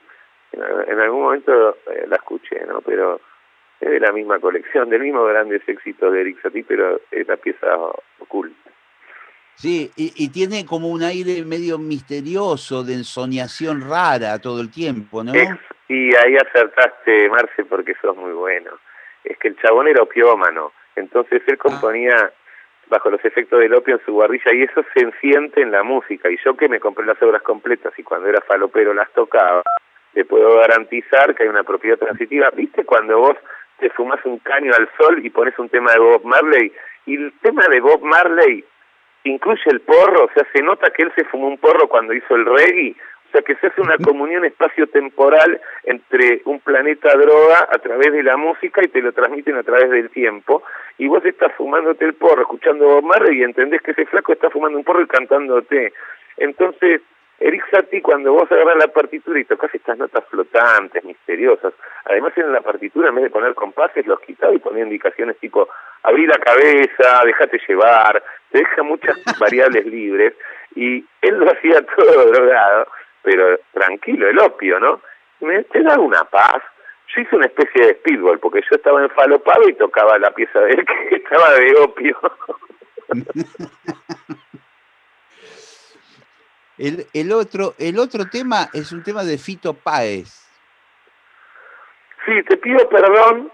En, 0.52 1.00
algún 1.00 1.24
momento 1.24 1.78
eh, 1.92 2.06
la 2.08 2.16
escuché, 2.16 2.66
¿no? 2.66 2.82
Pero 2.82 3.20
es 3.80 3.90
de 3.90 4.00
la 4.00 4.12
misma 4.12 4.40
colección, 4.40 4.90
del 4.90 5.02
mismo 5.02 5.26
grandes 5.26 5.62
éxitos 5.68 6.14
de 6.14 6.22
Eric 6.22 6.42
Satie, 6.42 6.64
pero 6.64 7.02
es 7.12 7.28
la 7.28 7.38
pieza 7.38 7.68
oculta. 8.20 8.72
Sí, 9.56 9.92
y, 9.96 10.30
tiene 10.30 10.66
como 10.68 10.88
un 10.90 11.02
aire 11.02 11.44
medio 11.44 11.80
misterioso, 11.80 12.84
de 12.84 12.94
ensoñación 12.94 13.90
rara 13.90 14.40
todo 14.40 14.62
el 14.62 14.70
tiempo, 14.70 15.24
¿no? 15.24 15.34
y 15.34 16.16
ahí 16.16 16.36
acertaste, 16.36 17.28
Marce, 17.30 17.66
porque 17.66 17.96
sos 18.00 18.16
muy 18.16 18.34
bueno. 18.34 18.72
Es 19.24 19.36
que 19.40 19.48
el 19.48 19.58
chabón 19.58 19.88
era 19.88 20.04
opiómano, 20.04 20.74
entonces 20.96 21.42
él 21.48 21.58
ah. 21.64 22.32
Bajo 22.90 23.10
los 23.10 23.24
efectos 23.24 23.60
del 23.60 23.74
opio 23.74 23.96
en 23.96 24.06
su 24.06 24.14
guarrilla 24.14 24.54
y 24.54 24.64
eso 24.64 24.84
se 24.94 25.04
enciende 25.04 25.62
en 25.62 25.72
la 25.72 25.84
música. 25.84 26.30
Y 26.30 26.38
yo 26.44 26.56
que 26.56 26.70
me 26.70 26.80
compré 26.80 27.06
las 27.06 27.22
obras 27.22 27.42
completas 27.42 27.94
y 27.98 28.04
cuando 28.04 28.28
era 28.28 28.42
falopero 28.42 28.94
las 28.94 29.12
tocaba, 29.12 29.64
te 30.14 30.26
puedo 30.26 30.58
garantizar 30.58 31.36
que 31.36 31.44
hay 31.44 31.50
una 31.50 31.64
propiedad 31.64 31.98
transitiva. 31.98 32.50
¿Viste 32.52 32.86
cuando 32.86 33.20
vos 33.20 33.38
te 33.80 33.90
fumas 33.92 34.24
un 34.26 34.40
caño 34.40 34.72
al 34.74 34.90
sol 34.98 35.24
y 35.24 35.30
pones 35.30 35.58
un 35.60 35.70
tema 35.70 35.92
de 35.92 36.00
Bob 36.00 36.24
Marley? 36.24 36.72
Y 37.06 37.16
el 37.16 37.34
tema 37.42 37.68
de 37.68 37.80
Bob 37.80 38.02
Marley 38.04 38.64
incluye 39.24 39.62
el 39.66 39.82
porro, 39.82 40.26
o 40.26 40.30
sea, 40.34 40.48
se 40.54 40.62
nota 40.62 40.90
que 40.92 41.04
él 41.04 41.12
se 41.16 41.26
fumó 41.26 41.48
un 41.48 41.58
porro 41.58 41.88
cuando 41.88 42.14
hizo 42.14 42.36
el 42.36 42.46
reggae, 42.46 42.96
o 43.28 43.32
sea, 43.32 43.42
que 43.42 43.56
se 43.56 43.68
hace 43.68 43.82
una 43.82 43.98
comunión 43.98 44.46
espacio-temporal 44.46 45.60
entre 45.84 46.42
un 46.46 46.60
planeta 46.60 47.14
droga 47.16 47.68
a 47.70 47.78
través 47.80 48.14
de 48.14 48.24
la 48.24 48.38
música 48.38 48.82
y 48.84 48.88
te 48.88 49.02
lo 49.02 49.12
transmiten 49.12 49.56
a 49.58 49.64
través 49.64 49.90
del 49.90 50.10
tiempo, 50.10 50.64
y 50.98 51.08
vos 51.08 51.24
estás 51.26 51.54
fumándote 51.56 52.06
el 52.06 52.14
porro, 52.14 52.42
escuchando 52.42 52.86
Bob 52.86 53.04
Marley 53.04 53.40
y 53.40 53.44
entendés 53.44 53.82
que 53.82 53.92
ese 53.92 54.06
flaco 54.06 54.34
está 54.34 54.50
fumando 54.50 54.78
un 54.78 54.84
porro 54.84 55.02
y 55.02 55.08
cantándote. 55.08 55.94
Entonces, 56.38 57.02
Eric 57.40 57.70
Satie, 57.70 58.02
cuando 58.02 58.34
vos 58.34 58.52
agarras 58.52 58.78
la 58.78 58.88
partitura 58.88 59.40
y 59.40 59.46
tocas 59.46 59.74
estas 59.74 59.98
notas 59.98 60.26
flotantes, 60.26 61.04
misteriosas, 61.04 61.74
además 62.06 62.34
en 62.36 62.52
la 62.52 62.62
partitura, 62.62 63.10
en 63.10 63.16
vez 63.16 63.26
de 63.26 63.30
poner 63.30 63.54
compases, 63.54 64.08
los 64.08 64.20
quitaba 64.22 64.54
y 64.54 64.60
ponía 64.60 64.84
indicaciones 64.84 65.38
tipo, 65.38 65.70
abrí 66.02 66.26
la 66.26 66.40
cabeza, 66.40 67.22
déjate 67.26 67.60
llevar, 67.68 68.24
te 68.50 68.60
deja 68.60 68.82
muchas 68.82 69.16
variables 69.40 69.86
libres, 69.86 70.34
y 70.76 71.06
él 71.22 71.38
lo 71.38 71.52
hacía 71.52 71.86
todo 71.96 72.26
drogado, 72.32 72.88
pero 73.28 73.60
tranquilo, 73.74 74.30
el 74.30 74.40
opio, 74.40 74.80
¿no? 74.80 75.02
Me, 75.42 75.62
te 75.66 75.84
da 75.84 76.00
una 76.00 76.24
paz. 76.24 76.64
Yo 77.14 77.22
hice 77.22 77.36
una 77.36 77.48
especie 77.48 77.88
de 77.88 77.96
speedball, 77.96 78.40
porque 78.40 78.62
yo 78.62 78.78
estaba 78.78 79.04
enfalopado 79.04 79.68
y 79.68 79.74
tocaba 79.74 80.18
la 80.18 80.32
pieza 80.32 80.62
de 80.62 80.72
él 80.72 80.86
que 81.10 81.16
estaba 81.16 81.52
de 81.56 81.76
opio. 81.76 82.18
El, 86.80 87.08
el, 87.12 87.32
otro, 87.32 87.74
el 87.80 87.98
otro 87.98 88.26
tema 88.32 88.70
es 88.72 88.92
un 88.92 89.02
tema 89.02 89.24
de 89.24 89.40
Fito 89.40 89.74
Páez. 89.74 90.48
Sí, 92.24 92.44
te 92.44 92.56
pido 92.58 92.88
perdón 92.88 93.52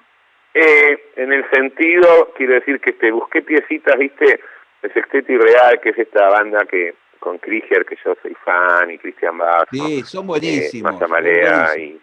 eh, 0.53 1.11
en 1.15 1.31
el 1.31 1.49
sentido, 1.49 2.33
quiero 2.35 2.55
decir 2.55 2.81
que 2.81 2.91
te 2.91 3.11
busqué 3.11 3.41
piecitas, 3.41 3.97
viste, 3.97 4.41
de 4.81 4.91
Sexteto 4.91 5.31
Irreal, 5.31 5.79
que 5.79 5.91
es 5.91 5.99
esta 5.99 6.27
banda 6.27 6.65
que 6.65 6.95
con 7.23 7.37
Krieger, 7.37 7.85
que 7.85 7.95
yo 8.03 8.15
soy 8.21 8.35
fan, 8.43 8.91
y 8.91 8.97
Cristian 8.97 9.37
Bach. 9.37 9.69
Sí, 9.71 10.01
son 10.03 10.27
buenísimos. 10.27 10.99
Malea 11.07 11.77
y, 11.77 11.97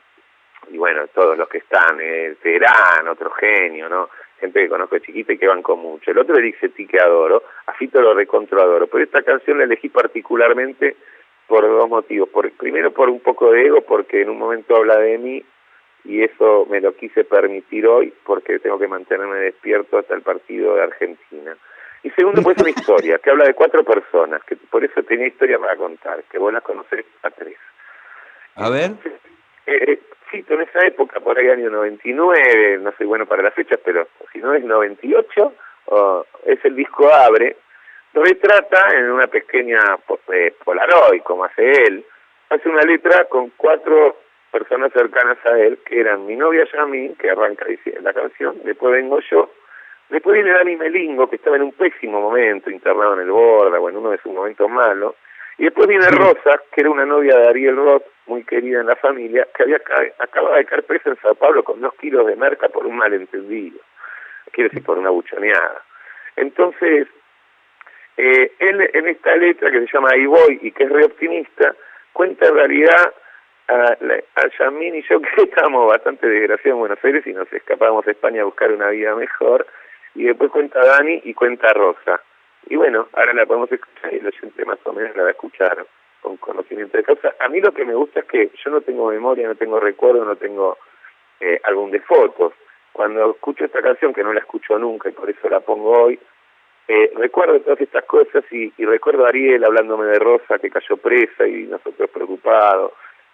y 0.70 0.78
bueno, 0.78 1.08
todos 1.08 1.36
los 1.36 1.46
que 1.46 1.58
están, 1.58 1.98
eh, 2.00 2.36
Terán, 2.42 3.06
otro 3.06 3.30
genio, 3.32 3.90
¿no? 3.90 4.08
Gente 4.40 4.62
que 4.62 4.70
conozco 4.70 4.94
de 4.94 5.02
chiquita 5.02 5.34
y 5.34 5.38
que 5.38 5.46
banco 5.46 5.76
mucho. 5.76 6.10
El 6.10 6.20
otro 6.20 6.36
dice 6.36 6.70
ti 6.70 6.86
que 6.86 6.98
adoro, 6.98 7.42
a 7.66 7.74
Fito 7.74 8.00
lo 8.00 8.14
recontro 8.14 8.62
adoro, 8.62 8.86
pero 8.86 9.04
esta 9.04 9.22
canción 9.22 9.58
la 9.58 9.64
elegí 9.64 9.90
particularmente 9.90 10.96
por 11.46 11.68
dos 11.68 11.86
motivos. 11.90 12.30
Por, 12.30 12.50
primero 12.52 12.90
por 12.90 13.10
un 13.10 13.20
poco 13.20 13.52
de 13.52 13.66
ego, 13.66 13.82
porque 13.82 14.22
en 14.22 14.30
un 14.30 14.38
momento 14.38 14.74
habla 14.74 14.96
de 14.96 15.18
mí 15.18 15.44
y 16.04 16.22
eso 16.22 16.66
me 16.70 16.80
lo 16.80 16.96
quise 16.96 17.24
permitir 17.24 17.86
hoy 17.86 18.14
porque 18.24 18.58
tengo 18.58 18.78
que 18.78 18.88
mantenerme 18.88 19.36
despierto 19.36 19.98
hasta 19.98 20.14
el 20.14 20.22
partido 20.22 20.76
de 20.76 20.82
Argentina. 20.84 21.58
Y 22.02 22.10
segundo, 22.10 22.42
pues 22.42 22.58
una 22.60 22.70
historia 22.70 23.18
que 23.18 23.30
habla 23.30 23.44
de 23.44 23.54
cuatro 23.54 23.84
personas, 23.84 24.42
que 24.44 24.56
por 24.56 24.84
eso 24.84 25.02
tenía 25.02 25.26
historia 25.26 25.58
para 25.58 25.76
contar, 25.76 26.22
que 26.24 26.38
vos 26.38 26.52
las 26.52 26.62
conocés 26.62 27.04
a 27.22 27.30
tres. 27.30 27.56
A 28.56 28.70
ver. 28.70 28.92
Eh, 29.66 29.92
eh 29.92 30.00
en 30.32 30.60
esa 30.60 30.86
época, 30.86 31.18
por 31.20 31.36
ahí 31.38 31.48
año 31.48 31.70
99, 31.70 32.78
no 32.78 32.92
soy 32.96 33.06
bueno 33.06 33.26
para 33.26 33.42
las 33.42 33.54
fechas, 33.54 33.80
pero 33.84 34.06
si 34.32 34.38
no 34.38 34.54
es 34.54 34.62
98, 34.62 35.52
es 36.46 36.64
el 36.64 36.76
disco 36.76 37.12
Abre, 37.12 37.56
retrata 38.14 38.96
en 38.96 39.10
una 39.10 39.26
pequeña 39.26 39.80
eh, 40.32 40.54
Polaroid, 40.64 41.22
como 41.22 41.44
hace 41.44 41.70
él, 41.84 42.04
hace 42.48 42.68
una 42.68 42.82
letra 42.82 43.24
con 43.24 43.50
cuatro 43.56 44.16
personas 44.50 44.92
cercanas 44.92 45.38
a 45.46 45.58
él, 45.58 45.78
que 45.84 46.00
eran 46.00 46.26
mi 46.26 46.36
novia 46.36 46.64
Yami, 46.72 47.14
que 47.14 47.30
arranca 47.30 47.66
la 48.00 48.12
canción, 48.12 48.56
después 48.64 48.92
vengo 48.92 49.20
yo, 49.30 49.50
después 50.10 50.34
viene 50.34 50.52
Dani 50.52 50.76
Melingo, 50.76 51.28
que 51.28 51.36
estaba 51.36 51.56
en 51.56 51.62
un 51.62 51.72
pésimo 51.72 52.20
momento, 52.20 52.70
internado 52.70 53.14
en 53.14 53.20
el 53.20 53.30
Borda, 53.30 53.78
o 53.78 53.88
en 53.88 53.96
uno 53.96 54.10
de 54.10 54.18
sus 54.18 54.32
momentos 54.32 54.68
malos, 54.70 55.14
y 55.58 55.64
después 55.64 55.88
viene 55.88 56.08
Rosa, 56.08 56.62
que 56.72 56.80
era 56.80 56.90
una 56.90 57.04
novia 57.04 57.36
de 57.36 57.48
Ariel 57.48 57.76
Roth, 57.76 58.04
muy 58.26 58.44
querida 58.44 58.80
en 58.80 58.86
la 58.86 58.96
familia, 58.96 59.46
que 59.54 59.64
había 59.64 59.80
acababa 60.18 60.56
de 60.56 60.64
caer 60.64 60.84
presa 60.84 61.10
en 61.10 61.16
Sao 61.16 61.34
Paulo 61.34 61.62
con 61.64 61.80
dos 61.80 61.94
kilos 61.94 62.26
de 62.26 62.36
merca 62.36 62.68
por 62.68 62.86
un 62.86 62.96
malentendido, 62.96 63.78
quiere 64.52 64.70
decir 64.70 64.84
por 64.84 64.98
una 64.98 65.10
buchoneada. 65.10 65.82
Entonces, 66.36 67.08
eh, 68.16 68.52
él 68.58 68.90
en 68.94 69.08
esta 69.08 69.34
letra 69.36 69.70
que 69.70 69.80
se 69.80 69.88
llama 69.92 70.10
Ahí 70.12 70.26
voy 70.26 70.60
y 70.62 70.72
que 70.72 70.84
es 70.84 70.90
re 70.90 71.04
optimista, 71.04 71.74
cuenta 72.12 72.48
en 72.48 72.54
realidad 72.54 73.14
a, 73.68 73.96
a 74.36 74.48
Yasmín 74.58 74.94
y 74.94 75.02
yo 75.02 75.20
que 75.36 75.42
estábamos 75.42 75.88
bastante 75.88 76.26
desgraciados 76.26 76.76
en 76.76 76.80
Buenos 76.80 77.04
Aires 77.04 77.26
y 77.26 77.32
nos 77.32 77.52
escapábamos 77.52 78.06
a 78.06 78.10
España 78.10 78.42
a 78.42 78.46
buscar 78.46 78.72
una 78.72 78.90
vida 78.90 79.14
mejor, 79.14 79.66
y 80.14 80.24
después 80.24 80.50
cuenta 80.50 80.84
Dani 80.84 81.20
y 81.24 81.34
cuenta 81.34 81.72
Rosa. 81.72 82.20
Y 82.66 82.76
bueno, 82.76 83.08
ahora 83.12 83.32
la 83.32 83.46
podemos 83.46 83.70
escuchar 83.72 84.12
y 84.12 84.18
el 84.18 84.26
oyente 84.26 84.64
más 84.64 84.78
o 84.84 84.92
menos 84.92 85.16
la 85.16 85.22
va 85.22 85.28
a 85.28 85.32
escuchar 85.32 85.86
con 86.20 86.36
conocimiento 86.36 86.96
de 86.96 87.04
causa. 87.04 87.34
A 87.40 87.48
mí 87.48 87.60
lo 87.60 87.72
que 87.72 87.84
me 87.84 87.94
gusta 87.94 88.20
es 88.20 88.26
que 88.26 88.50
yo 88.62 88.70
no 88.70 88.80
tengo 88.82 89.08
memoria, 89.10 89.48
no 89.48 89.54
tengo 89.54 89.80
recuerdo, 89.80 90.24
no 90.24 90.36
tengo 90.36 90.76
eh, 91.40 91.60
álbum 91.64 91.90
de 91.90 92.00
fotos. 92.00 92.52
Cuando 92.92 93.30
escucho 93.30 93.64
esta 93.64 93.80
canción, 93.80 94.12
que 94.12 94.22
no 94.22 94.32
la 94.32 94.40
escucho 94.40 94.78
nunca 94.78 95.08
y 95.08 95.12
por 95.12 95.30
eso 95.30 95.48
la 95.48 95.60
pongo 95.60 95.90
hoy, 95.90 96.18
eh, 96.88 97.12
recuerdo 97.14 97.60
todas 97.60 97.80
estas 97.80 98.04
cosas 98.04 98.44
y, 98.50 98.72
recuerdo 98.84 99.24
a 99.24 99.28
Ariel 99.28 99.62
hablándome 99.64 100.06
de 100.06 100.18
Rosa 100.18 100.58
que 100.58 100.70
cayó 100.70 100.96
presa 100.96 101.46
y 101.46 101.62
nosotros 101.62 102.10
preocupados 102.10 102.92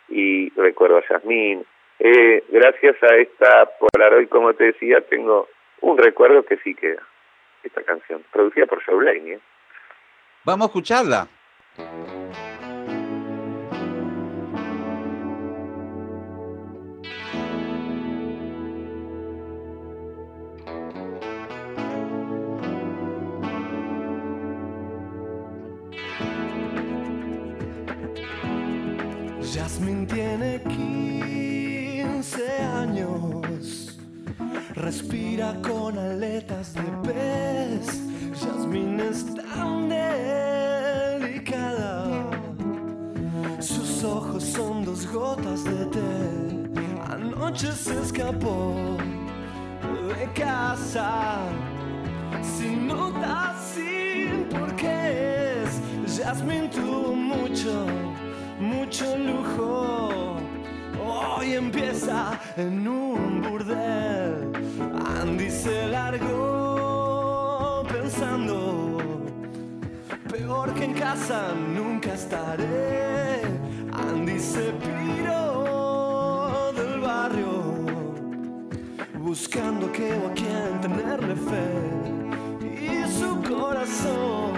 y 0.09 0.51
recuerdo 0.51 0.99
a 0.99 1.09
Yasmín. 1.09 1.65
Eh, 1.99 2.45
gracias 2.51 3.03
a 3.03 3.17
esta 3.17 3.71
Polaroid, 3.79 4.29
como 4.29 4.53
te 4.53 4.65
decía, 4.65 5.01
tengo 5.01 5.49
un 5.87 5.99
recuerdo 5.99 6.45
que 6.45 6.57
sí 6.59 6.75
queda, 6.75 7.03
esta 7.63 7.83
canción, 7.83 8.25
producida 8.33 8.67
por 8.67 8.85
Joe 8.85 8.97
Blaney. 8.97 9.33
¿eh? 9.35 9.41
Vamos 10.45 10.67
a 10.67 10.69
escucharla. 10.69 11.29
Respira 34.87 35.53
con 35.63 35.99
aletas 35.99 36.73
de 36.75 36.89
pez. 37.03 37.87
Jasmine 38.41 39.09
es 39.09 39.27
tan 39.35 39.89
delicada, 41.19 41.75
sus 43.59 44.05
ojos 44.05 44.45
son 44.45 44.85
dos 44.85 45.05
gotas 45.13 45.65
de 45.65 45.87
té. 45.87 46.71
Anoche 47.11 47.73
se 47.73 48.01
escapó 48.01 48.77
de 50.07 50.33
casa, 50.41 51.39
sin 52.41 52.87
notas, 52.87 53.57
sin 53.75 54.45
porqués. 54.45 55.81
Jasmine 56.17 56.69
tuvo 56.69 57.13
mucho 57.13 57.87
mucho 58.61 59.17
lujo. 59.19 60.37
Hoy 61.05 61.55
empieza 61.55 62.39
en 62.57 62.89
un 62.89 63.43
burdel. 63.43 64.51
Andy 65.21 65.51
se 65.51 65.87
largó 65.89 67.83
pensando, 67.87 68.99
peor 70.31 70.73
que 70.75 70.85
en 70.85 70.95
casa 70.95 71.53
nunca 71.55 72.15
estaré. 72.15 73.43
Andy 73.93 74.39
se 74.39 74.73
piró 74.73 76.73
del 76.75 77.01
barrio, 77.01 77.85
buscando 79.19 79.93
que 79.93 80.15
o 80.15 80.29
a 80.29 80.33
quien 80.33 80.81
tenerle 80.81 81.37
fe. 81.37 81.83
Y 82.65 83.07
su 83.11 83.43
corazón 83.43 84.55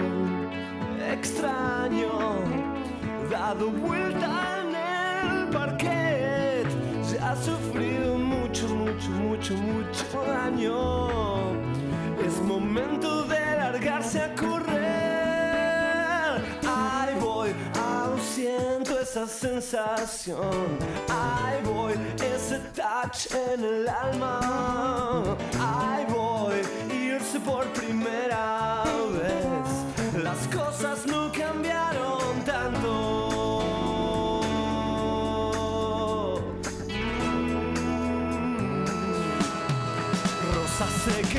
extraño 1.11 2.39
dado 3.29 3.71
vuelta 3.71 4.58
mucho, 9.09 9.53
mucho, 9.55 9.55
mucho, 9.55 10.23
daño. 10.27 11.09
Es 12.25 12.39
momento 12.41 13.23
de 13.23 13.39
largarse 13.57 14.21
a 14.21 14.35
correr. 14.35 14.79
Ahí 16.67 17.15
voy, 17.19 17.49
aún 17.75 18.19
siento 18.19 18.99
esa 18.99 19.27
sensación. 19.27 20.77
Ahí 21.09 21.61
voy, 21.63 21.93
ese 22.35 22.59
touch 22.75 23.33
en 23.33 23.63
el 23.63 23.87
alma. 23.87 25.37
Ahí 25.59 26.05
voy, 26.09 26.61
irse 26.93 27.39
por 27.39 27.65
primera 27.73 28.83
vez. 29.13 29.18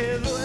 Se 0.00 0.06
quedó 0.06 0.39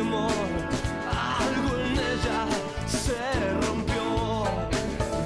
algo 0.00 1.76
en 1.78 1.92
ella 1.92 2.46
se 2.86 3.20
rompió. 3.66 4.44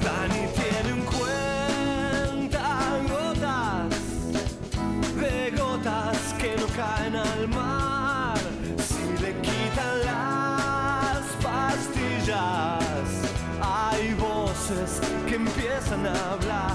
Dani 0.02 0.48
tiene 0.58 0.92
un 0.94 1.04
cuenta 1.04 2.66
gotas 3.08 3.94
de 5.20 5.50
gotas 5.56 6.18
que 6.40 6.56
no 6.56 6.66
caen 6.76 7.14
al 7.14 7.48
mar. 7.48 8.38
Si 8.78 9.22
le 9.22 9.32
quitan 9.42 9.96
las 10.04 11.22
pastillas, 11.40 13.08
hay 13.62 14.14
voces 14.14 15.00
que 15.28 15.36
empiezan 15.36 16.06
a 16.06 16.32
hablar. 16.32 16.73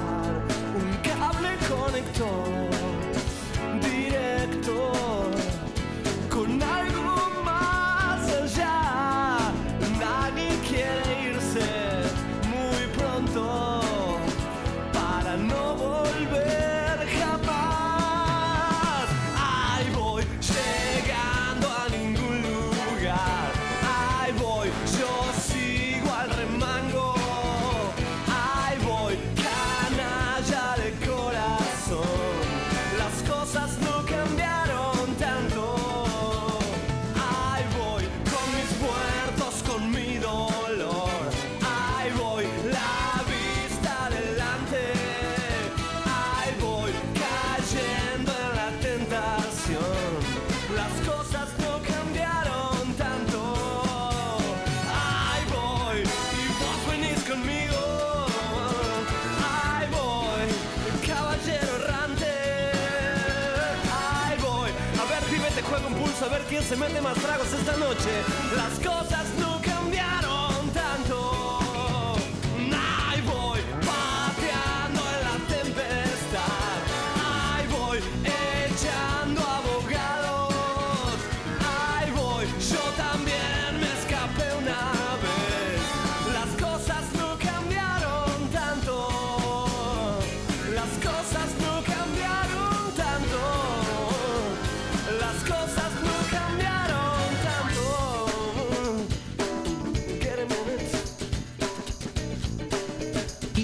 Quién 66.50 66.64
se 66.64 66.76
mete 66.76 67.00
más 67.00 67.14
tragos 67.16 67.48
esta 67.54 67.78
noche. 67.78 68.10
Las 68.56 68.74
cosas 68.80 69.19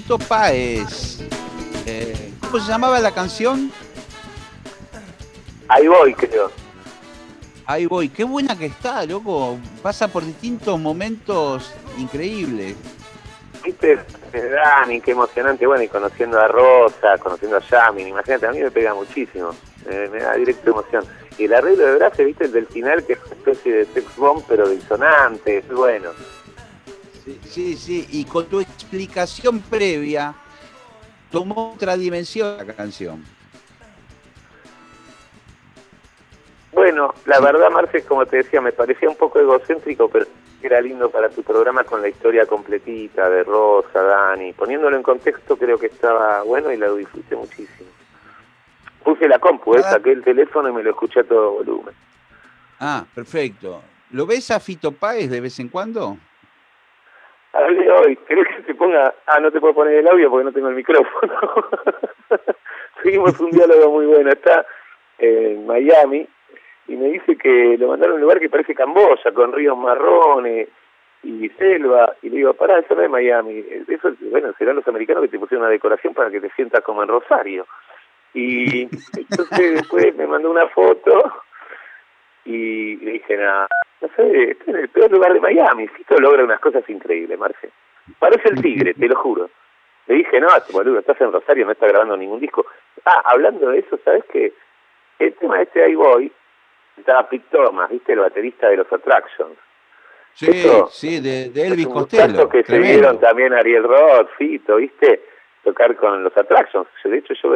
Fito 0.06 0.18
Páez. 0.18 1.18
Eh, 1.84 2.30
¿Cómo 2.40 2.62
se 2.62 2.70
llamaba 2.70 3.00
la 3.00 3.10
canción? 3.10 3.72
Ahí 5.66 5.88
voy, 5.88 6.14
creo. 6.14 6.48
Ahí 7.66 7.86
voy. 7.86 8.08
Qué 8.08 8.22
buena 8.22 8.56
que 8.56 8.66
está, 8.66 9.04
loco. 9.04 9.58
Pasa 9.82 10.06
por 10.06 10.24
distintos 10.24 10.78
momentos 10.78 11.72
increíbles. 11.98 12.76
Viste, 13.64 13.98
Dani, 14.32 15.00
qué 15.00 15.10
emocionante. 15.10 15.66
Bueno, 15.66 15.82
y 15.82 15.88
conociendo 15.88 16.40
a 16.40 16.46
Rosa, 16.46 17.18
conociendo 17.18 17.56
a 17.56 17.60
Yamin, 17.60 18.06
imagínate, 18.06 18.46
a 18.46 18.52
mí 18.52 18.60
me 18.60 18.70
pega 18.70 18.94
muchísimo. 18.94 19.50
Eh, 19.90 20.08
me 20.12 20.20
da 20.20 20.34
directa 20.34 20.70
emoción. 20.70 21.04
Y 21.36 21.46
el 21.46 21.54
arreglo 21.54 21.84
de 21.84 21.96
Brace, 21.96 22.24
viste, 22.24 22.44
el 22.44 22.52
del 22.52 22.68
final, 22.68 23.04
que 23.04 23.14
es 23.14 23.18
una 23.26 23.34
especie 23.34 23.72
de 23.72 23.86
sex 23.86 24.16
bomb, 24.16 24.44
pero 24.46 24.68
disonante, 24.68 25.58
es 25.58 25.68
bueno. 25.68 26.10
Sí, 27.26 27.40
sí, 27.44 27.76
sí. 27.76 28.06
Y 28.12 28.24
con 28.24 28.46
tu 28.46 28.60
explicación 28.60 29.60
previa, 29.60 30.32
tomó 31.30 31.72
otra 31.74 31.96
dimensión 31.96 32.56
la 32.64 32.72
canción. 32.72 33.22
Bueno, 36.72 37.14
la 37.24 37.40
verdad, 37.40 37.70
Marce, 37.70 38.02
como 38.04 38.26
te 38.26 38.38
decía, 38.38 38.60
me 38.60 38.70
parecía 38.72 39.08
un 39.08 39.16
poco 39.16 39.40
egocéntrico, 39.40 40.08
pero 40.08 40.26
era 40.62 40.80
lindo 40.80 41.10
para 41.10 41.28
tu 41.30 41.42
programa 41.42 41.84
con 41.84 42.00
la 42.02 42.08
historia 42.08 42.46
completita 42.46 43.28
de 43.30 43.44
Rosa, 43.44 44.02
Dani. 44.02 44.52
Poniéndolo 44.52 44.96
en 44.96 45.02
contexto, 45.02 45.56
creo 45.56 45.78
que 45.78 45.86
estaba 45.86 46.42
bueno 46.42 46.70
y 46.72 46.76
la 46.76 46.92
disfruté 46.92 47.34
muchísimo. 47.34 47.88
Puse 49.02 49.26
la 49.28 49.38
compu, 49.38 49.74
eh, 49.74 49.82
Ah. 49.84 49.90
saqué 49.90 50.12
el 50.12 50.22
teléfono 50.22 50.68
y 50.68 50.72
me 50.72 50.82
lo 50.82 50.90
escuché 50.90 51.20
a 51.20 51.24
todo 51.24 51.52
volumen. 51.52 51.94
Ah, 52.78 53.04
perfecto. 53.14 53.82
¿Lo 54.10 54.26
ves 54.26 54.50
a 54.50 54.60
Fito 54.60 54.92
Páez 54.92 55.30
de 55.30 55.40
vez 55.40 55.58
en 55.58 55.68
cuando? 55.68 56.18
Hable 57.56 57.90
hoy, 57.90 58.16
¿querés 58.28 58.48
que 58.48 58.62
te 58.64 58.74
ponga? 58.74 59.14
Ah, 59.26 59.40
no 59.40 59.50
te 59.50 59.60
puedo 59.60 59.74
poner 59.74 59.94
el 59.94 60.08
audio 60.08 60.30
porque 60.30 60.44
no 60.44 60.52
tengo 60.52 60.68
el 60.68 60.74
micrófono. 60.74 61.34
Seguimos 63.02 63.38
un 63.40 63.50
diálogo 63.50 63.92
muy 63.92 64.06
bueno. 64.06 64.30
Está 64.30 64.66
en 65.18 65.66
Miami 65.66 66.28
y 66.88 66.96
me 66.96 67.08
dice 67.08 67.36
que 67.36 67.76
lo 67.78 67.88
mandaron 67.88 68.12
a 68.12 68.16
un 68.16 68.20
lugar 68.20 68.40
que 68.40 68.50
parece 68.50 68.74
Camboya, 68.74 69.32
con 69.32 69.52
ríos 69.52 69.76
marrones 69.76 70.68
y 71.22 71.48
selva. 71.50 72.14
Y 72.20 72.28
le 72.28 72.36
digo, 72.36 72.52
pará, 72.54 72.78
eso 72.78 72.94
no 72.94 73.02
es 73.02 73.10
Miami. 73.10 73.64
Eso, 73.88 74.12
bueno, 74.30 74.52
serán 74.58 74.76
los 74.76 74.86
americanos 74.86 75.22
que 75.22 75.28
te 75.28 75.38
pusieron 75.38 75.64
una 75.64 75.72
decoración 75.72 76.12
para 76.12 76.30
que 76.30 76.40
te 76.40 76.50
sientas 76.50 76.82
como 76.82 77.02
en 77.02 77.08
Rosario. 77.08 77.66
Y 78.34 78.82
entonces 78.82 79.74
después 79.76 80.14
me 80.14 80.26
mandó 80.26 80.50
una 80.50 80.68
foto 80.68 81.32
y 82.46 82.96
le 82.96 83.12
dije, 83.12 83.36
no, 83.36 83.66
no 84.00 84.08
sé, 84.16 84.50
estoy 84.52 84.74
en 84.74 84.80
el 84.80 84.88
peor 84.88 85.10
lugar 85.10 85.32
de 85.34 85.40
Miami. 85.40 85.88
Fito 85.88 86.16
logra 86.18 86.44
unas 86.44 86.60
cosas 86.60 86.88
increíbles, 86.88 87.38
Marce. 87.38 87.70
Parece 88.18 88.48
el 88.50 88.62
tigre, 88.62 88.94
te 88.94 89.08
lo 89.08 89.16
juro. 89.16 89.50
Le 90.06 90.14
dije, 90.16 90.40
no, 90.40 90.46
boludo, 90.70 91.00
estás 91.00 91.20
en 91.20 91.32
Rosario, 91.32 91.66
no 91.66 91.72
estás 91.72 91.90
grabando 91.90 92.16
ningún 92.16 92.38
disco. 92.40 92.64
Ah, 93.04 93.22
hablando 93.24 93.70
de 93.70 93.80
eso, 93.80 93.98
¿sabes 94.04 94.24
qué? 94.32 94.52
El 95.18 95.34
tema 95.34 95.56
de 95.56 95.64
este 95.64 95.82
Ahí 95.82 95.94
Voy, 95.96 96.30
estaba 96.96 97.28
Pete 97.28 97.46
Thomas, 97.50 97.90
¿viste? 97.90 98.12
El 98.12 98.20
baterista 98.20 98.68
de 98.68 98.76
los 98.76 98.92
Attractions. 98.92 99.56
Sí, 100.34 100.52
sí, 100.90 101.20
de, 101.20 101.46
Elvis 101.66 101.88
Costello. 101.88 102.48
que 102.48 102.62
se 102.62 102.78
vieron 102.78 103.18
también 103.18 103.54
Ariel 103.54 103.84
Roth, 103.84 104.28
Fito, 104.36 104.76
¿viste? 104.76 105.22
Tocar 105.64 105.96
con 105.96 106.22
los 106.22 106.36
Attractions. 106.36 106.86
De 107.02 107.18
hecho, 107.18 107.34
yo 107.34 107.54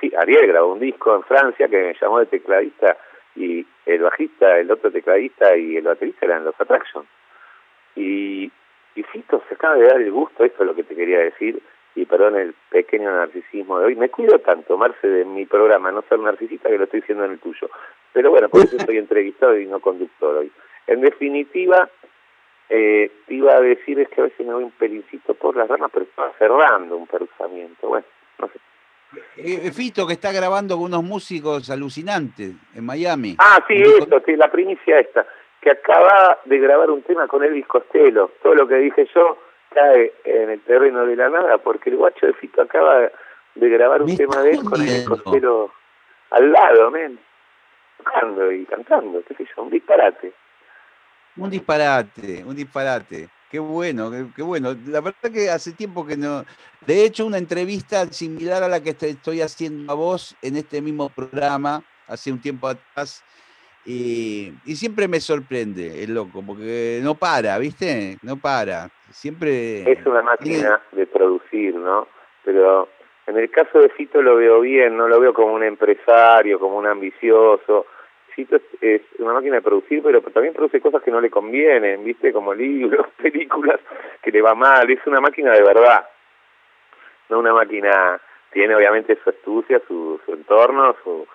fi- 0.00 0.12
Ariel 0.16 0.46
grabó 0.48 0.72
un 0.72 0.80
disco 0.80 1.14
en 1.14 1.22
Francia 1.24 1.68
que 1.68 1.76
me 1.76 1.94
llamó 2.00 2.18
de 2.20 2.26
tecladista 2.26 2.96
y 3.36 3.66
el 3.86 4.02
bajista, 4.02 4.58
el 4.58 4.70
otro 4.70 4.90
tecladista 4.90 5.56
y 5.56 5.76
el 5.76 5.84
baterista 5.84 6.26
eran 6.26 6.44
los 6.44 6.58
Attractions. 6.60 7.06
Y, 7.96 8.50
y 8.94 9.02
Fito 9.02 9.42
se 9.48 9.54
acaba 9.54 9.76
de 9.76 9.86
dar 9.86 10.00
el 10.00 10.12
gusto, 10.12 10.44
esto 10.44 10.62
es 10.62 10.66
lo 10.66 10.74
que 10.74 10.84
te 10.84 10.94
quería 10.94 11.18
decir, 11.18 11.60
y 11.94 12.04
perdón 12.06 12.36
el 12.36 12.54
pequeño 12.70 13.10
narcisismo 13.10 13.78
de 13.78 13.86
hoy. 13.86 13.96
Me 13.96 14.08
cuido 14.08 14.38
tanto, 14.40 14.76
Marce, 14.76 15.06
de 15.06 15.24
mi 15.24 15.46
programa, 15.46 15.92
no 15.92 16.02
ser 16.08 16.18
narcisista 16.18 16.68
que 16.68 16.78
lo 16.78 16.84
estoy 16.84 17.00
diciendo 17.00 17.24
en 17.24 17.32
el 17.32 17.38
tuyo. 17.38 17.70
Pero 18.12 18.30
bueno, 18.30 18.48
por 18.48 18.64
eso 18.64 18.78
soy 18.78 18.98
entrevistado 18.98 19.58
y 19.58 19.66
no 19.66 19.80
conductor 19.80 20.36
hoy. 20.38 20.52
En 20.86 21.00
definitiva, 21.00 21.88
eh, 22.68 23.10
te 23.26 23.34
iba 23.34 23.54
a 23.54 23.60
decir 23.60 24.00
es 24.00 24.08
que 24.08 24.20
a 24.20 24.24
veces 24.24 24.46
me 24.46 24.54
voy 24.54 24.64
un 24.64 24.72
pelincito 24.72 25.34
por 25.34 25.56
las 25.56 25.68
ramas, 25.68 25.90
pero 25.92 26.04
estaba 26.04 26.32
cerrando 26.38 26.96
un 26.96 27.06
pensamiento. 27.06 27.88
Bueno, 27.88 28.06
no 28.38 28.48
sé. 28.48 28.58
Eh, 29.36 29.70
Fito 29.72 30.06
que 30.06 30.14
está 30.14 30.32
grabando 30.32 30.76
con 30.76 30.84
unos 30.86 31.02
músicos 31.02 31.70
alucinantes 31.70 32.52
en 32.74 32.84
Miami. 32.84 33.36
Ah, 33.38 33.62
sí, 33.66 33.74
esto, 33.74 34.22
sí, 34.24 34.36
la 34.36 34.50
primicia 34.50 35.00
esta, 35.00 35.26
que 35.60 35.70
acaba 35.70 36.38
de 36.44 36.58
grabar 36.58 36.90
un 36.90 37.02
tema 37.02 37.26
con 37.26 37.42
Elvis 37.42 37.66
Costello. 37.66 38.32
Todo 38.42 38.54
lo 38.54 38.68
que 38.68 38.76
dije 38.76 39.08
yo 39.14 39.38
cae 39.74 40.12
en 40.24 40.50
el 40.50 40.60
terreno 40.60 41.04
de 41.04 41.16
la 41.16 41.28
nada, 41.28 41.58
porque 41.58 41.90
el 41.90 41.96
guacho 41.96 42.26
de 42.26 42.34
Fito 42.34 42.62
acaba 42.62 43.10
de 43.54 43.68
grabar 43.68 44.02
un 44.02 44.16
tema 44.16 44.40
de 44.42 44.50
él 44.50 44.64
con 44.64 44.80
Elvis. 44.80 45.08
Costello 45.08 45.70
al 46.30 46.52
lado, 46.52 46.90
men. 46.90 47.18
Tocando 47.98 48.50
y 48.50 48.64
cantando, 48.66 49.22
qué 49.26 49.34
sé 49.34 49.46
yo, 49.56 49.62
un 49.62 49.70
disparate. 49.70 50.32
Un 51.36 51.50
disparate, 51.50 52.44
un 52.44 52.54
disparate. 52.54 53.28
Qué 53.54 53.60
bueno, 53.60 54.10
qué, 54.10 54.26
qué 54.34 54.42
bueno. 54.42 54.74
La 54.88 55.00
verdad 55.00 55.30
que 55.32 55.48
hace 55.48 55.70
tiempo 55.74 56.04
que 56.04 56.16
no. 56.16 56.42
De 56.84 57.04
hecho, 57.04 57.24
una 57.24 57.38
entrevista 57.38 58.04
similar 58.06 58.64
a 58.64 58.68
la 58.68 58.82
que 58.82 58.94
te 58.94 59.10
estoy 59.10 59.42
haciendo 59.42 59.92
a 59.92 59.94
vos 59.94 60.36
en 60.42 60.56
este 60.56 60.82
mismo 60.82 61.08
programa, 61.08 61.80
hace 62.08 62.32
un 62.32 62.40
tiempo 62.40 62.66
atrás. 62.66 63.22
Y, 63.86 64.52
y 64.64 64.74
siempre 64.74 65.06
me 65.06 65.20
sorprende 65.20 66.02
el 66.02 66.14
loco, 66.14 66.42
porque 66.44 66.98
no 67.00 67.14
para, 67.14 67.56
¿viste? 67.58 68.18
No 68.22 68.38
para. 68.38 68.90
Siempre. 69.12 69.88
Es 69.88 70.04
una 70.04 70.22
máquina 70.22 70.82
de 70.90 71.06
producir, 71.06 71.76
¿no? 71.76 72.08
Pero 72.44 72.88
en 73.28 73.38
el 73.38 73.48
caso 73.52 73.78
de 73.78 73.88
Fito 73.90 74.20
lo 74.20 74.34
veo 74.34 74.62
bien, 74.62 74.96
no 74.96 75.06
lo 75.06 75.20
veo 75.20 75.32
como 75.32 75.54
un 75.54 75.62
empresario, 75.62 76.58
como 76.58 76.76
un 76.78 76.88
ambicioso. 76.88 77.86
Es, 78.36 78.62
es 78.80 79.02
una 79.18 79.32
máquina 79.32 79.56
de 79.56 79.62
producir, 79.62 80.02
pero 80.02 80.20
también 80.22 80.54
produce 80.54 80.80
cosas 80.80 81.02
que 81.02 81.10
no 81.10 81.20
le 81.20 81.30
convienen, 81.30 82.04
¿viste? 82.04 82.32
Como 82.32 82.54
libros, 82.54 83.06
películas, 83.22 83.80
que 84.22 84.30
le 84.30 84.42
va 84.42 84.54
mal. 84.54 84.90
Es 84.90 85.06
una 85.06 85.20
máquina 85.20 85.52
de 85.52 85.62
verdad, 85.62 86.08
no 87.28 87.38
una 87.38 87.52
máquina... 87.52 88.20
Tiene 88.50 88.76
obviamente 88.76 89.18
su 89.24 89.30
astucia, 89.30 89.82
su, 89.88 90.20
su 90.24 90.32
entorno, 90.32 90.94
su, 91.02 91.26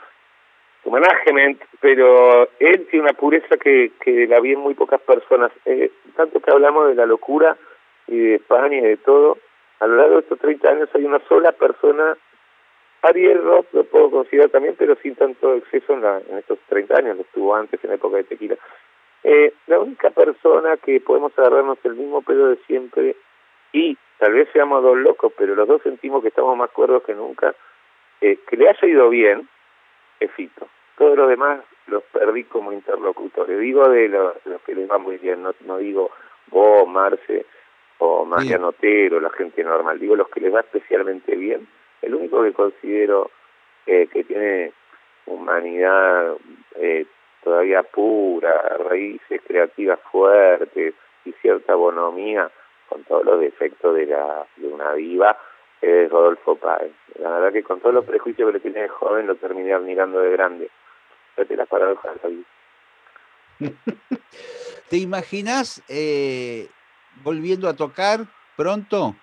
su 0.81 0.89
management, 0.89 1.61
pero 1.81 2.47
él 2.59 2.87
tiene 2.89 3.03
una 3.03 3.13
pureza 3.13 3.57
que, 3.57 3.91
que 3.99 4.25
la 4.25 4.39
vi 4.39 4.53
en 4.53 4.59
muy 4.59 4.73
pocas 4.73 5.01
personas. 5.01 5.51
Eh, 5.65 5.91
tanto 6.15 6.39
que 6.39 6.49
hablamos 6.49 6.87
de 6.87 6.95
la 6.95 7.05
locura 7.05 7.57
y 8.07 8.17
de 8.17 8.35
España 8.35 8.77
y 8.77 8.81
de 8.81 8.97
todo, 8.97 9.37
a 9.79 9.87
lo 9.87 9.95
largo 9.97 10.15
de 10.15 10.21
estos 10.21 10.39
30 10.39 10.69
años 10.69 10.89
hay 10.93 11.03
una 11.03 11.19
sola 11.27 11.51
persona, 11.51 12.17
Ariel 13.01 13.43
Roth 13.43 13.67
lo 13.73 13.83
puedo 13.85 14.11
considerar 14.11 14.49
también, 14.49 14.75
pero 14.77 14.95
sin 14.95 15.15
tanto 15.15 15.53
exceso 15.55 15.93
en, 15.93 16.01
la, 16.01 16.21
en 16.29 16.37
estos 16.37 16.59
30 16.67 16.97
años, 16.97 17.15
lo 17.17 17.21
estuvo 17.23 17.55
antes 17.55 17.81
en 17.83 17.89
la 17.89 17.95
época 17.95 18.17
de 18.17 18.23
Tequila. 18.25 18.57
Eh, 19.23 19.53
la 19.67 19.79
única 19.79 20.09
persona 20.11 20.77
que 20.77 20.99
podemos 21.01 21.37
agarrarnos 21.37 21.77
el 21.83 21.95
mismo 21.95 22.21
pedo 22.21 22.47
de 22.47 22.57
siempre 22.67 23.15
y 23.73 23.97
tal 24.17 24.33
vez 24.33 24.49
seamos 24.51 24.83
dos 24.83 24.97
locos, 24.97 25.33
pero 25.37 25.55
los 25.55 25.67
dos 25.67 25.81
sentimos 25.81 26.21
que 26.21 26.29
estamos 26.29 26.57
más 26.57 26.69
cuerdos 26.71 27.03
que 27.03 27.13
nunca, 27.13 27.53
eh, 28.21 28.39
que 28.47 28.57
le 28.57 28.69
haya 28.69 28.87
ido 28.87 29.09
bien, 29.09 29.47
es 30.19 30.31
Fito. 30.31 30.67
Todos 30.97 31.17
los 31.17 31.29
demás 31.29 31.61
los 31.87 32.03
perdí 32.03 32.43
como 32.43 32.71
interlocutores. 32.71 33.59
Digo 33.59 33.87
de 33.87 34.09
los, 34.09 34.33
los 34.45 34.61
que 34.61 34.75
les 34.75 34.89
va 34.89 34.97
muy 34.97 35.17
bien, 35.17 35.41
no, 35.41 35.53
no 35.61 35.77
digo 35.77 36.11
vos, 36.47 36.87
Marce, 36.87 37.45
o 37.99 38.25
Mariano 38.25 38.69
Otero, 38.69 39.19
la 39.19 39.29
gente 39.29 39.63
normal. 39.63 39.99
Digo 39.99 40.15
los 40.15 40.29
que 40.29 40.41
les 40.41 40.53
va 40.53 40.61
especialmente 40.61 41.35
bien. 41.35 41.67
El 42.01 42.15
único 42.15 42.43
que 42.43 42.53
considero 42.53 43.31
eh, 43.85 44.07
que 44.11 44.23
tiene 44.23 44.71
humanidad 45.25 46.35
eh, 46.75 47.05
todavía 47.43 47.83
pura, 47.83 48.77
raíces 48.89 49.41
creativas 49.45 49.99
fuertes 50.11 50.93
y 51.25 51.31
cierta 51.41 51.75
bonomía, 51.75 52.49
con 52.87 53.03
todos 53.03 53.25
los 53.25 53.39
defectos 53.39 53.95
de, 53.95 54.07
la, 54.07 54.45
de 54.55 54.67
una 54.67 54.93
diva, 54.93 55.37
es 55.81 56.09
Rodolfo 56.09 56.55
Páez. 56.55 56.91
La 57.19 57.29
verdad 57.31 57.53
que 57.53 57.63
con 57.63 57.79
todos 57.79 57.95
los 57.95 58.05
prejuicios 58.05 58.47
que 58.47 58.53
le 58.53 58.59
tiene 58.59 58.81
de 58.81 58.89
joven 58.89 59.27
lo 59.27 59.35
terminé 59.35 59.73
admirando 59.73 60.19
de 60.19 60.31
grande. 60.31 60.69
Fíjate 61.35 61.55
las 61.55 61.67
paradojas. 61.67 62.17
¿Te 64.89 64.97
imaginas 64.97 65.83
eh, 65.87 66.67
volviendo 67.23 67.67
a 67.69 67.75
tocar 67.75 68.21
pronto? 68.57 69.15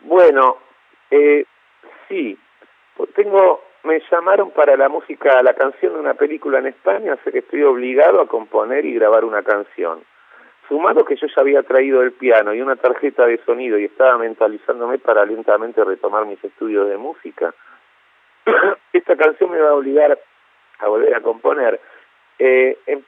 Bueno, 0.00 0.58
eh, 1.10 1.44
sí. 2.08 2.38
Pues 2.96 3.12
Tengo, 3.14 3.62
me 3.84 4.00
llamaron 4.10 4.50
para 4.50 4.76
la 4.76 4.88
música, 4.88 5.42
la 5.42 5.54
canción 5.54 5.94
de 5.94 6.00
una 6.00 6.14
película 6.14 6.58
en 6.58 6.66
España, 6.66 7.12
así 7.14 7.30
que 7.30 7.38
estoy 7.38 7.62
obligado 7.62 8.20
a 8.20 8.26
componer 8.26 8.84
y 8.84 8.94
grabar 8.94 9.24
una 9.24 9.42
canción. 9.42 10.02
Sumado 10.68 11.04
que 11.04 11.16
yo 11.16 11.26
ya 11.28 11.40
había 11.40 11.62
traído 11.62 12.02
el 12.02 12.12
piano 12.12 12.52
y 12.52 12.60
una 12.60 12.76
tarjeta 12.76 13.24
de 13.26 13.38
sonido 13.44 13.78
y 13.78 13.84
estaba 13.84 14.18
mentalizándome 14.18 14.98
para 14.98 15.24
lentamente 15.24 15.82
retomar 15.84 16.26
mis 16.26 16.42
estudios 16.44 16.88
de 16.88 16.96
música, 16.98 17.54
esta 18.92 19.16
canción 19.16 19.50
me 19.50 19.60
va 19.60 19.70
a 19.70 19.74
obligar 19.74 20.18
a 20.80 20.88
volver 20.88 21.14
a 21.14 21.20
componer. 21.22 21.80
Eh, 22.38 22.76
en- 22.86 23.04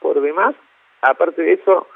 por 0.00 0.20
demás, 0.20 0.54
aparte 1.00 1.42
de 1.42 1.52
eso, 1.54 1.86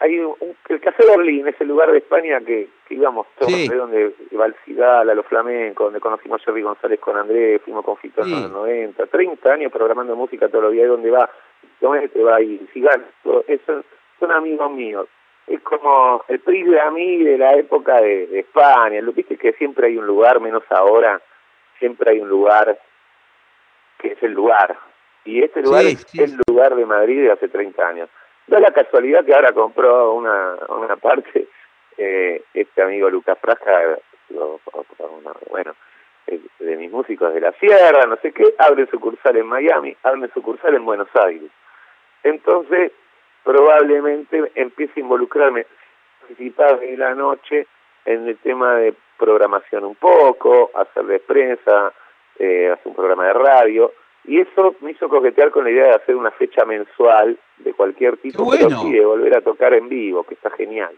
hay 0.00 0.18
un, 0.18 0.34
el 0.68 0.80
Café 0.80 1.04
Berlín 1.06 1.46
es 1.48 1.60
el 1.60 1.68
lugar 1.68 1.90
de 1.90 1.98
España 1.98 2.40
que, 2.40 2.68
íbamos 2.90 3.26
todos, 3.38 3.52
de 3.52 3.74
donde 3.74 4.14
va 4.38 4.46
el 4.46 4.54
Cigal, 4.64 5.08
a 5.08 5.14
los 5.14 5.26
flamencos, 5.26 5.86
donde 5.86 6.00
conocimos 6.00 6.40
a 6.40 6.44
Jerry 6.44 6.62
González 6.62 7.00
con 7.00 7.16
Andrés, 7.16 7.62
fuimos 7.62 7.84
con 7.84 7.96
Fito 7.96 8.22
en 8.22 8.30
los 8.30 8.50
90, 8.50 9.06
30 9.06 9.52
años 9.52 9.72
programando 9.72 10.14
música 10.14 10.48
todos 10.48 10.64
los 10.64 10.72
días, 10.72 10.88
donde 10.88 11.10
va, 11.10 11.28
donde 11.80 12.08
te 12.08 12.22
va 12.22 12.40
y 12.40 12.58
Cigal, 12.72 13.04
eso, 13.46 13.84
son 14.20 14.32
amigos 14.32 14.70
míos. 14.72 15.08
Es 15.46 15.60
como 15.60 16.24
el 16.28 16.40
PRI 16.40 16.62
de 16.62 16.80
a 16.80 16.90
mí 16.90 17.22
de 17.22 17.36
la 17.36 17.54
época 17.54 18.00
de, 18.00 18.38
España, 18.38 19.00
lo 19.00 19.12
viste 19.12 19.36
que 19.36 19.52
siempre 19.54 19.88
hay 19.88 19.98
un 19.98 20.06
lugar, 20.06 20.40
menos 20.40 20.64
ahora, 20.70 21.20
siempre 21.78 22.12
hay 22.12 22.20
un 22.20 22.28
lugar 22.28 22.78
que 23.98 24.12
es 24.12 24.22
el 24.22 24.32
lugar. 24.32 24.76
Y 25.24 25.42
este 25.42 25.62
lugar 25.62 25.84
es 25.84 26.06
el 26.14 26.38
lugar 26.48 26.74
de 26.74 26.86
Madrid 26.86 27.22
de 27.22 27.32
hace 27.32 27.48
30 27.48 27.86
años. 27.86 28.08
Da 28.46 28.60
la 28.60 28.72
casualidad 28.72 29.24
que 29.24 29.34
ahora 29.34 29.52
compró 29.52 30.12
una, 30.12 30.56
una 30.68 30.96
parte, 30.96 31.48
eh, 31.96 32.42
este 32.52 32.82
amigo 32.82 33.08
Lucas 33.08 33.38
Frasca, 33.40 33.98
bueno, 35.50 35.74
de 36.26 36.76
mis 36.76 36.90
músicos 36.90 37.32
de 37.32 37.40
la 37.40 37.52
sierra, 37.52 38.06
no 38.06 38.16
sé 38.16 38.32
qué, 38.32 38.54
abre 38.58 38.86
sucursal 38.86 39.36
en 39.36 39.46
Miami, 39.46 39.96
abre 40.02 40.28
sucursal 40.32 40.74
en 40.74 40.84
Buenos 40.84 41.08
Aires. 41.14 41.50
Entonces, 42.22 42.92
probablemente 43.42 44.50
empiece 44.54 45.00
a 45.00 45.00
involucrarme, 45.00 45.66
participar 46.20 46.80
de 46.80 46.96
la 46.96 47.14
noche 47.14 47.66
en 48.04 48.28
el 48.28 48.38
tema 48.38 48.76
de 48.76 48.94
programación 49.18 49.84
un 49.84 49.94
poco, 49.94 50.70
hacer 50.74 51.04
de 51.04 51.20
prensa, 51.20 51.92
eh, 52.38 52.70
hacer 52.72 52.88
un 52.88 52.94
programa 52.94 53.26
de 53.26 53.32
radio, 53.34 53.92
y 54.26 54.40
eso 54.40 54.74
me 54.80 54.92
hizo 54.92 55.08
coquetear 55.08 55.50
con 55.50 55.64
la 55.64 55.70
idea 55.70 55.86
de 55.86 55.94
hacer 55.94 56.16
una 56.16 56.30
fecha 56.30 56.64
mensual 56.64 57.38
de 57.58 57.74
cualquier 57.74 58.16
tipo, 58.16 58.48
pero 58.50 58.70
sí 58.70 58.92
de 58.92 59.04
volver 59.04 59.36
a 59.36 59.42
tocar 59.42 59.74
en 59.74 59.88
vivo, 59.88 60.24
que 60.24 60.34
está 60.34 60.50
genial. 60.50 60.94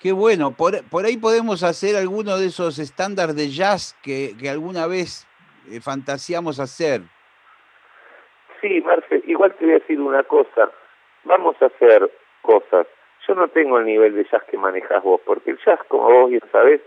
Qué 0.00 0.12
bueno, 0.12 0.52
por, 0.52 0.74
ahí 1.04 1.16
podemos 1.16 1.64
hacer 1.64 1.96
alguno 1.96 2.36
de 2.36 2.46
esos 2.46 2.78
estándares 2.78 3.34
de 3.34 3.48
jazz 3.48 3.98
que, 4.02 4.34
alguna 4.48 4.86
vez 4.86 5.26
eh, 5.70 5.80
fantaseamos 5.80 6.60
hacer. 6.60 7.00
Sí, 8.60 8.80
Marce, 8.82 9.22
igual 9.26 9.54
te 9.54 9.64
voy 9.64 9.74
a 9.74 9.78
decir 9.78 10.00
una 10.00 10.22
cosa, 10.22 10.70
vamos 11.24 11.56
a 11.62 11.66
hacer 11.66 12.10
cosas. 12.42 12.86
Yo 13.26 13.34
no 13.34 13.48
tengo 13.48 13.78
el 13.78 13.86
nivel 13.86 14.14
de 14.14 14.24
jazz 14.30 14.44
que 14.44 14.56
manejas 14.56 15.02
vos, 15.02 15.20
porque 15.24 15.50
el 15.50 15.58
jazz, 15.64 15.80
como 15.88 16.10
vos 16.10 16.30
bien 16.30 16.42
sabés, 16.52 16.80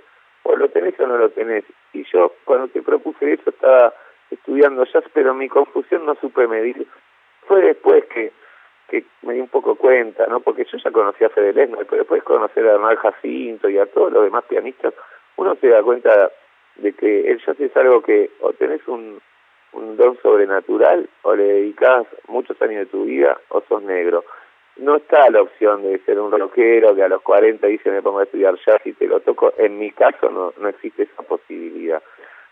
o 0.43 0.55
lo 0.55 0.69
tenés 0.69 0.97
o 0.99 1.07
no 1.07 1.17
lo 1.17 1.30
tenés. 1.32 1.65
Y 1.93 2.03
yo, 2.11 2.34
cuando 2.45 2.67
te 2.69 2.82
propuse 2.82 3.34
eso, 3.34 3.49
estaba 3.49 3.93
estudiando 4.32 4.86
jazz, 4.86 5.04
pero 5.14 5.34
mi 5.34 5.50
confusión 5.50 6.06
no 6.06 6.16
supe 6.16 6.48
medir. 6.48 6.88
Fue 7.48 7.62
después 7.62 8.06
que, 8.06 8.32
que 8.88 9.06
me 9.22 9.34
di 9.34 9.42
un 9.42 9.50
poco 9.50 9.76
cuenta, 9.76 10.26
¿no? 10.28 10.40
Porque 10.40 10.66
yo 10.66 10.78
ya 10.78 10.92
conocía 10.92 11.28
a 11.28 11.32
Fede 11.32 11.54
pero 11.54 11.98
después 11.98 12.22
de 12.22 12.26
conocer 12.26 12.66
a 12.68 12.74
Hernán 12.74 12.96
Jacinto 12.96 13.70
y 13.70 13.78
a 13.78 13.86
todos 13.86 14.12
los 14.12 14.24
demás 14.24 14.46
pianistas, 14.46 14.94
uno 15.36 15.56
se 15.56 15.68
da 15.68 15.84
cuenta 15.84 16.32
de 16.76 16.94
que 16.94 17.30
el 17.30 17.44
jazz 17.46 17.60
es 17.60 17.76
algo 17.76 18.02
que 18.02 18.32
o 18.40 18.54
tenés 18.54 18.88
un, 18.88 19.22
un 19.74 19.98
don 19.98 20.18
sobrenatural 20.22 21.10
o 21.24 21.36
le 21.36 21.44
dedicás 21.44 22.06
muchos 22.28 22.62
años 22.62 22.80
de 22.80 22.86
tu 22.86 23.06
vida 23.06 23.40
o 23.50 23.62
sos 23.68 23.84
negro. 23.84 24.24
No 24.78 24.96
está 24.96 25.30
la 25.30 25.42
opción 25.42 25.84
de 25.84 26.00
ser 26.00 26.20
un 26.20 26.32
rockero 26.32 26.96
que 26.96 27.04
a 27.04 27.10
los 27.10 27.22
40 27.22 27.68
dice 27.68 27.92
me 27.92 28.02
pongo 28.02 28.20
a 28.20 28.24
estudiar 28.24 28.56
jazz 28.66 28.82
y 28.86 28.94
te 28.94 29.08
lo 29.08 29.20
toco. 29.20 29.54
En 29.58 29.78
mi 29.78 29.92
caso 29.92 30.30
no, 30.30 30.54
no 30.58 30.70
existe 30.70 31.04
esa 31.04 31.22
posibilidad. 31.24 32.02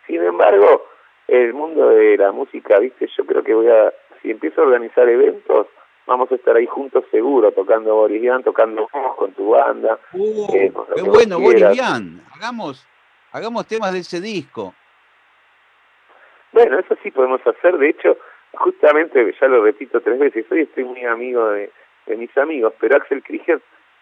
Sin 0.06 0.22
embargo, 0.24 0.86
el 1.32 1.54
mundo 1.54 1.90
de 1.90 2.18
la 2.18 2.32
música, 2.32 2.80
viste, 2.80 3.08
yo 3.18 3.26
creo 3.26 3.44
que 3.44 3.54
voy 3.54 3.68
a, 3.68 3.94
si 4.22 4.32
empiezo 4.32 4.62
a 4.62 4.66
organizar 4.66 5.08
eventos, 5.08 5.68
vamos 6.06 6.32
a 6.32 6.36
estar 6.36 6.56
ahí 6.56 6.66
juntos 6.66 7.06
seguro, 7.12 7.52
tocando 7.52 7.96
Borivian, 7.96 8.44
tocando 8.44 8.88
con 9.18 9.32
tu 9.34 9.52
banda. 9.52 10.00
Uh, 10.14 10.56
eh, 10.56 10.74
qué 10.96 11.02
bueno, 11.04 11.40
Borivian, 11.40 12.22
hagamos, 12.36 12.88
hagamos 13.32 13.68
temas 13.68 13.94
de 13.94 14.00
ese 14.00 14.20
disco. 14.20 14.74
Bueno, 16.52 16.80
eso 16.80 16.96
sí 17.04 17.12
podemos 17.12 17.46
hacer, 17.46 17.78
de 17.78 17.90
hecho, 17.90 18.18
justamente, 18.54 19.36
ya 19.40 19.48
lo 19.48 19.64
repito 19.64 20.02
tres 20.02 20.18
veces, 20.18 20.46
hoy 20.52 20.62
estoy 20.62 20.84
muy 20.84 21.06
amigo 21.06 21.48
de, 21.50 21.72
de 22.08 22.18
mis 22.18 22.36
amigos, 22.38 22.74
pero 22.80 22.98
Axel 22.98 23.22
Krieger 23.22 23.62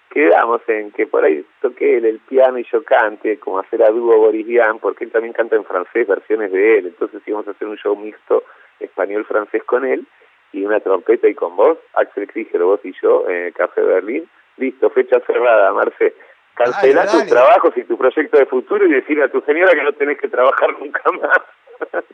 quedamos 0.09 0.61
en 0.67 0.91
que 0.91 1.07
por 1.07 1.23
ahí 1.23 1.45
toque 1.61 1.97
él 1.97 2.05
el 2.05 2.19
piano 2.19 2.57
y 2.57 2.65
yo 2.71 2.83
cante, 2.83 3.39
como 3.39 3.59
hacer 3.59 3.83
a 3.83 3.89
dúo 3.89 4.17
Borivian, 4.17 4.79
porque 4.79 5.05
él 5.05 5.11
también 5.11 5.33
canta 5.33 5.55
en 5.55 5.65
francés 5.65 6.07
versiones 6.07 6.51
de 6.51 6.79
él, 6.79 6.87
entonces 6.87 7.21
íbamos 7.25 7.47
a 7.47 7.51
hacer 7.51 7.67
un 7.67 7.77
show 7.77 7.95
mixto 7.95 8.43
español-francés 8.79 9.63
con 9.63 9.85
él, 9.85 10.05
y 10.53 10.65
una 10.65 10.79
trompeta 10.79 11.27
y 11.27 11.35
con 11.35 11.55
vos, 11.55 11.77
Axel 11.93 12.27
Krieger, 12.27 12.63
vos 12.63 12.79
y 12.83 12.93
yo, 13.01 13.27
en 13.27 13.47
el 13.47 13.53
Café 13.53 13.81
Berlín, 13.81 14.29
listo, 14.57 14.89
fecha 14.89 15.19
cerrada, 15.25 15.73
Marce, 15.73 16.13
cancela 16.53 17.05
tus 17.05 17.25
trabajos 17.27 17.73
y 17.75 17.83
tu 17.83 17.97
proyecto 17.97 18.37
de 18.37 18.45
futuro 18.45 18.85
y 18.85 18.93
decirle 18.93 19.25
a 19.25 19.31
tu 19.31 19.41
señora 19.41 19.73
que 19.73 19.83
no 19.83 19.93
tenés 19.93 20.17
que 20.19 20.29
trabajar 20.29 20.69
nunca 20.79 21.03
más. 21.11 21.41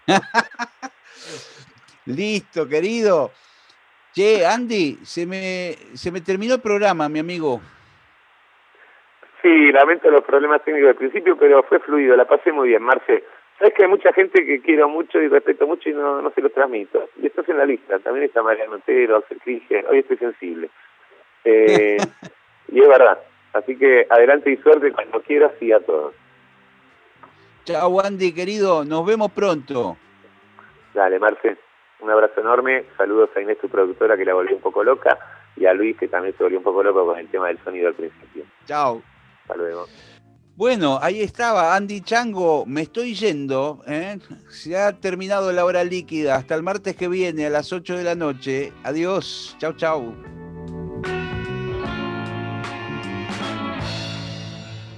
listo, 2.06 2.68
querido. 2.68 3.32
Che, 4.14 4.46
Andy, 4.46 5.00
se 5.04 5.26
me, 5.26 5.76
se 5.94 6.12
me 6.12 6.22
terminó 6.22 6.56
el 6.56 6.62
programa, 6.62 7.10
mi 7.10 7.20
amigo. 7.20 7.62
Sí, 9.44 9.74
lamento 9.74 10.10
los 10.10 10.24
problemas 10.24 10.64
técnicos 10.64 10.88
del 10.88 10.96
principio, 10.96 11.38
pero 11.38 11.64
fue 11.64 11.80
fluido, 11.80 12.16
la 12.16 12.24
pasé 12.24 12.54
muy 12.54 12.70
bien, 12.70 12.82
Marce. 12.82 13.26
Sabes 13.60 13.74
que 13.74 13.84
hay 13.84 13.90
mucha 13.90 14.14
gente 14.14 14.46
que 14.46 14.62
quiero 14.62 14.88
mucho 14.88 15.22
y 15.22 15.28
respeto 15.28 15.68
mucho 15.68 15.90
y 15.90 15.94
no, 15.94 16.22
no 16.22 16.32
se 16.32 16.42
lo 16.42 16.50
transmito. 16.50 17.10
Y 17.22 17.28
estás 17.28 17.50
en 17.50 17.58
la 17.58 17.66
lista, 17.66 18.00
también 18.00 18.26
está 18.26 18.42
María 18.42 18.66
Notero, 18.68 19.18
Axel 19.18 19.40
Krige, 19.40 19.86
hoy 19.90 20.00
estoy 20.00 20.16
sensible. 20.16 20.70
Eh, 21.44 21.98
y 22.70 22.80
es 22.80 22.88
verdad. 22.88 23.20
Así 23.52 23.78
que 23.78 24.08
adelante 24.10 24.50
y 24.50 24.56
suerte 24.58 24.94
cuando 24.94 25.22
quieras 25.22 25.52
y 25.60 25.74
a 25.74 25.82
todos. 25.82 26.16
Chao 27.66 28.00
Andy, 28.00 28.34
querido, 28.34 28.86
nos 28.86 29.06
vemos 29.06 29.30
pronto. 29.34 29.98
Dale, 30.94 31.20
Marce, 31.20 31.58
un 32.00 32.10
abrazo 32.10 32.40
enorme, 32.40 32.86
saludos 32.98 33.30
a 33.36 33.42
Inés, 33.42 33.58
tu 33.60 33.68
productora, 33.68 34.16
que 34.16 34.24
la 34.24 34.36
volvió 34.36 34.56
un 34.56 34.62
poco 34.62 34.86
loca, 34.86 35.20
y 35.58 35.66
a 35.66 35.74
Luis, 35.74 35.98
que 35.98 36.08
también 36.08 36.34
se 36.38 36.44
volvió 36.44 36.60
un 36.60 36.64
poco 36.64 36.82
loco 36.82 37.06
con 37.06 37.20
el 37.20 37.28
tema 37.28 37.48
del 37.48 37.62
sonido 37.64 37.90
al 37.90 37.94
principio. 37.94 38.46
Chao. 38.66 39.02
Hasta 39.44 39.56
luego. 39.56 39.88
Bueno, 40.56 41.00
ahí 41.02 41.22
estaba 41.22 41.76
Andy 41.76 42.02
Chango, 42.02 42.66
me 42.68 42.84
estoy 42.84 43.16
yendo, 43.16 43.84
¿eh? 43.88 44.20
se 44.50 44.78
ha 44.78 44.94
terminado 44.94 45.52
la 45.52 45.66
hora 45.66 45.84
líquida, 45.84 46.36
hasta 46.36 46.54
el 46.54 46.62
martes 46.62 46.96
que 46.96 47.08
viene 47.08 47.48
a 47.48 47.50
las 47.50 47.74
8 47.74 47.98
de 47.98 48.04
la 48.04 48.14
noche. 48.14 48.72
Adiós, 48.84 49.56
chau 49.60 49.74
chau. 49.74 50.14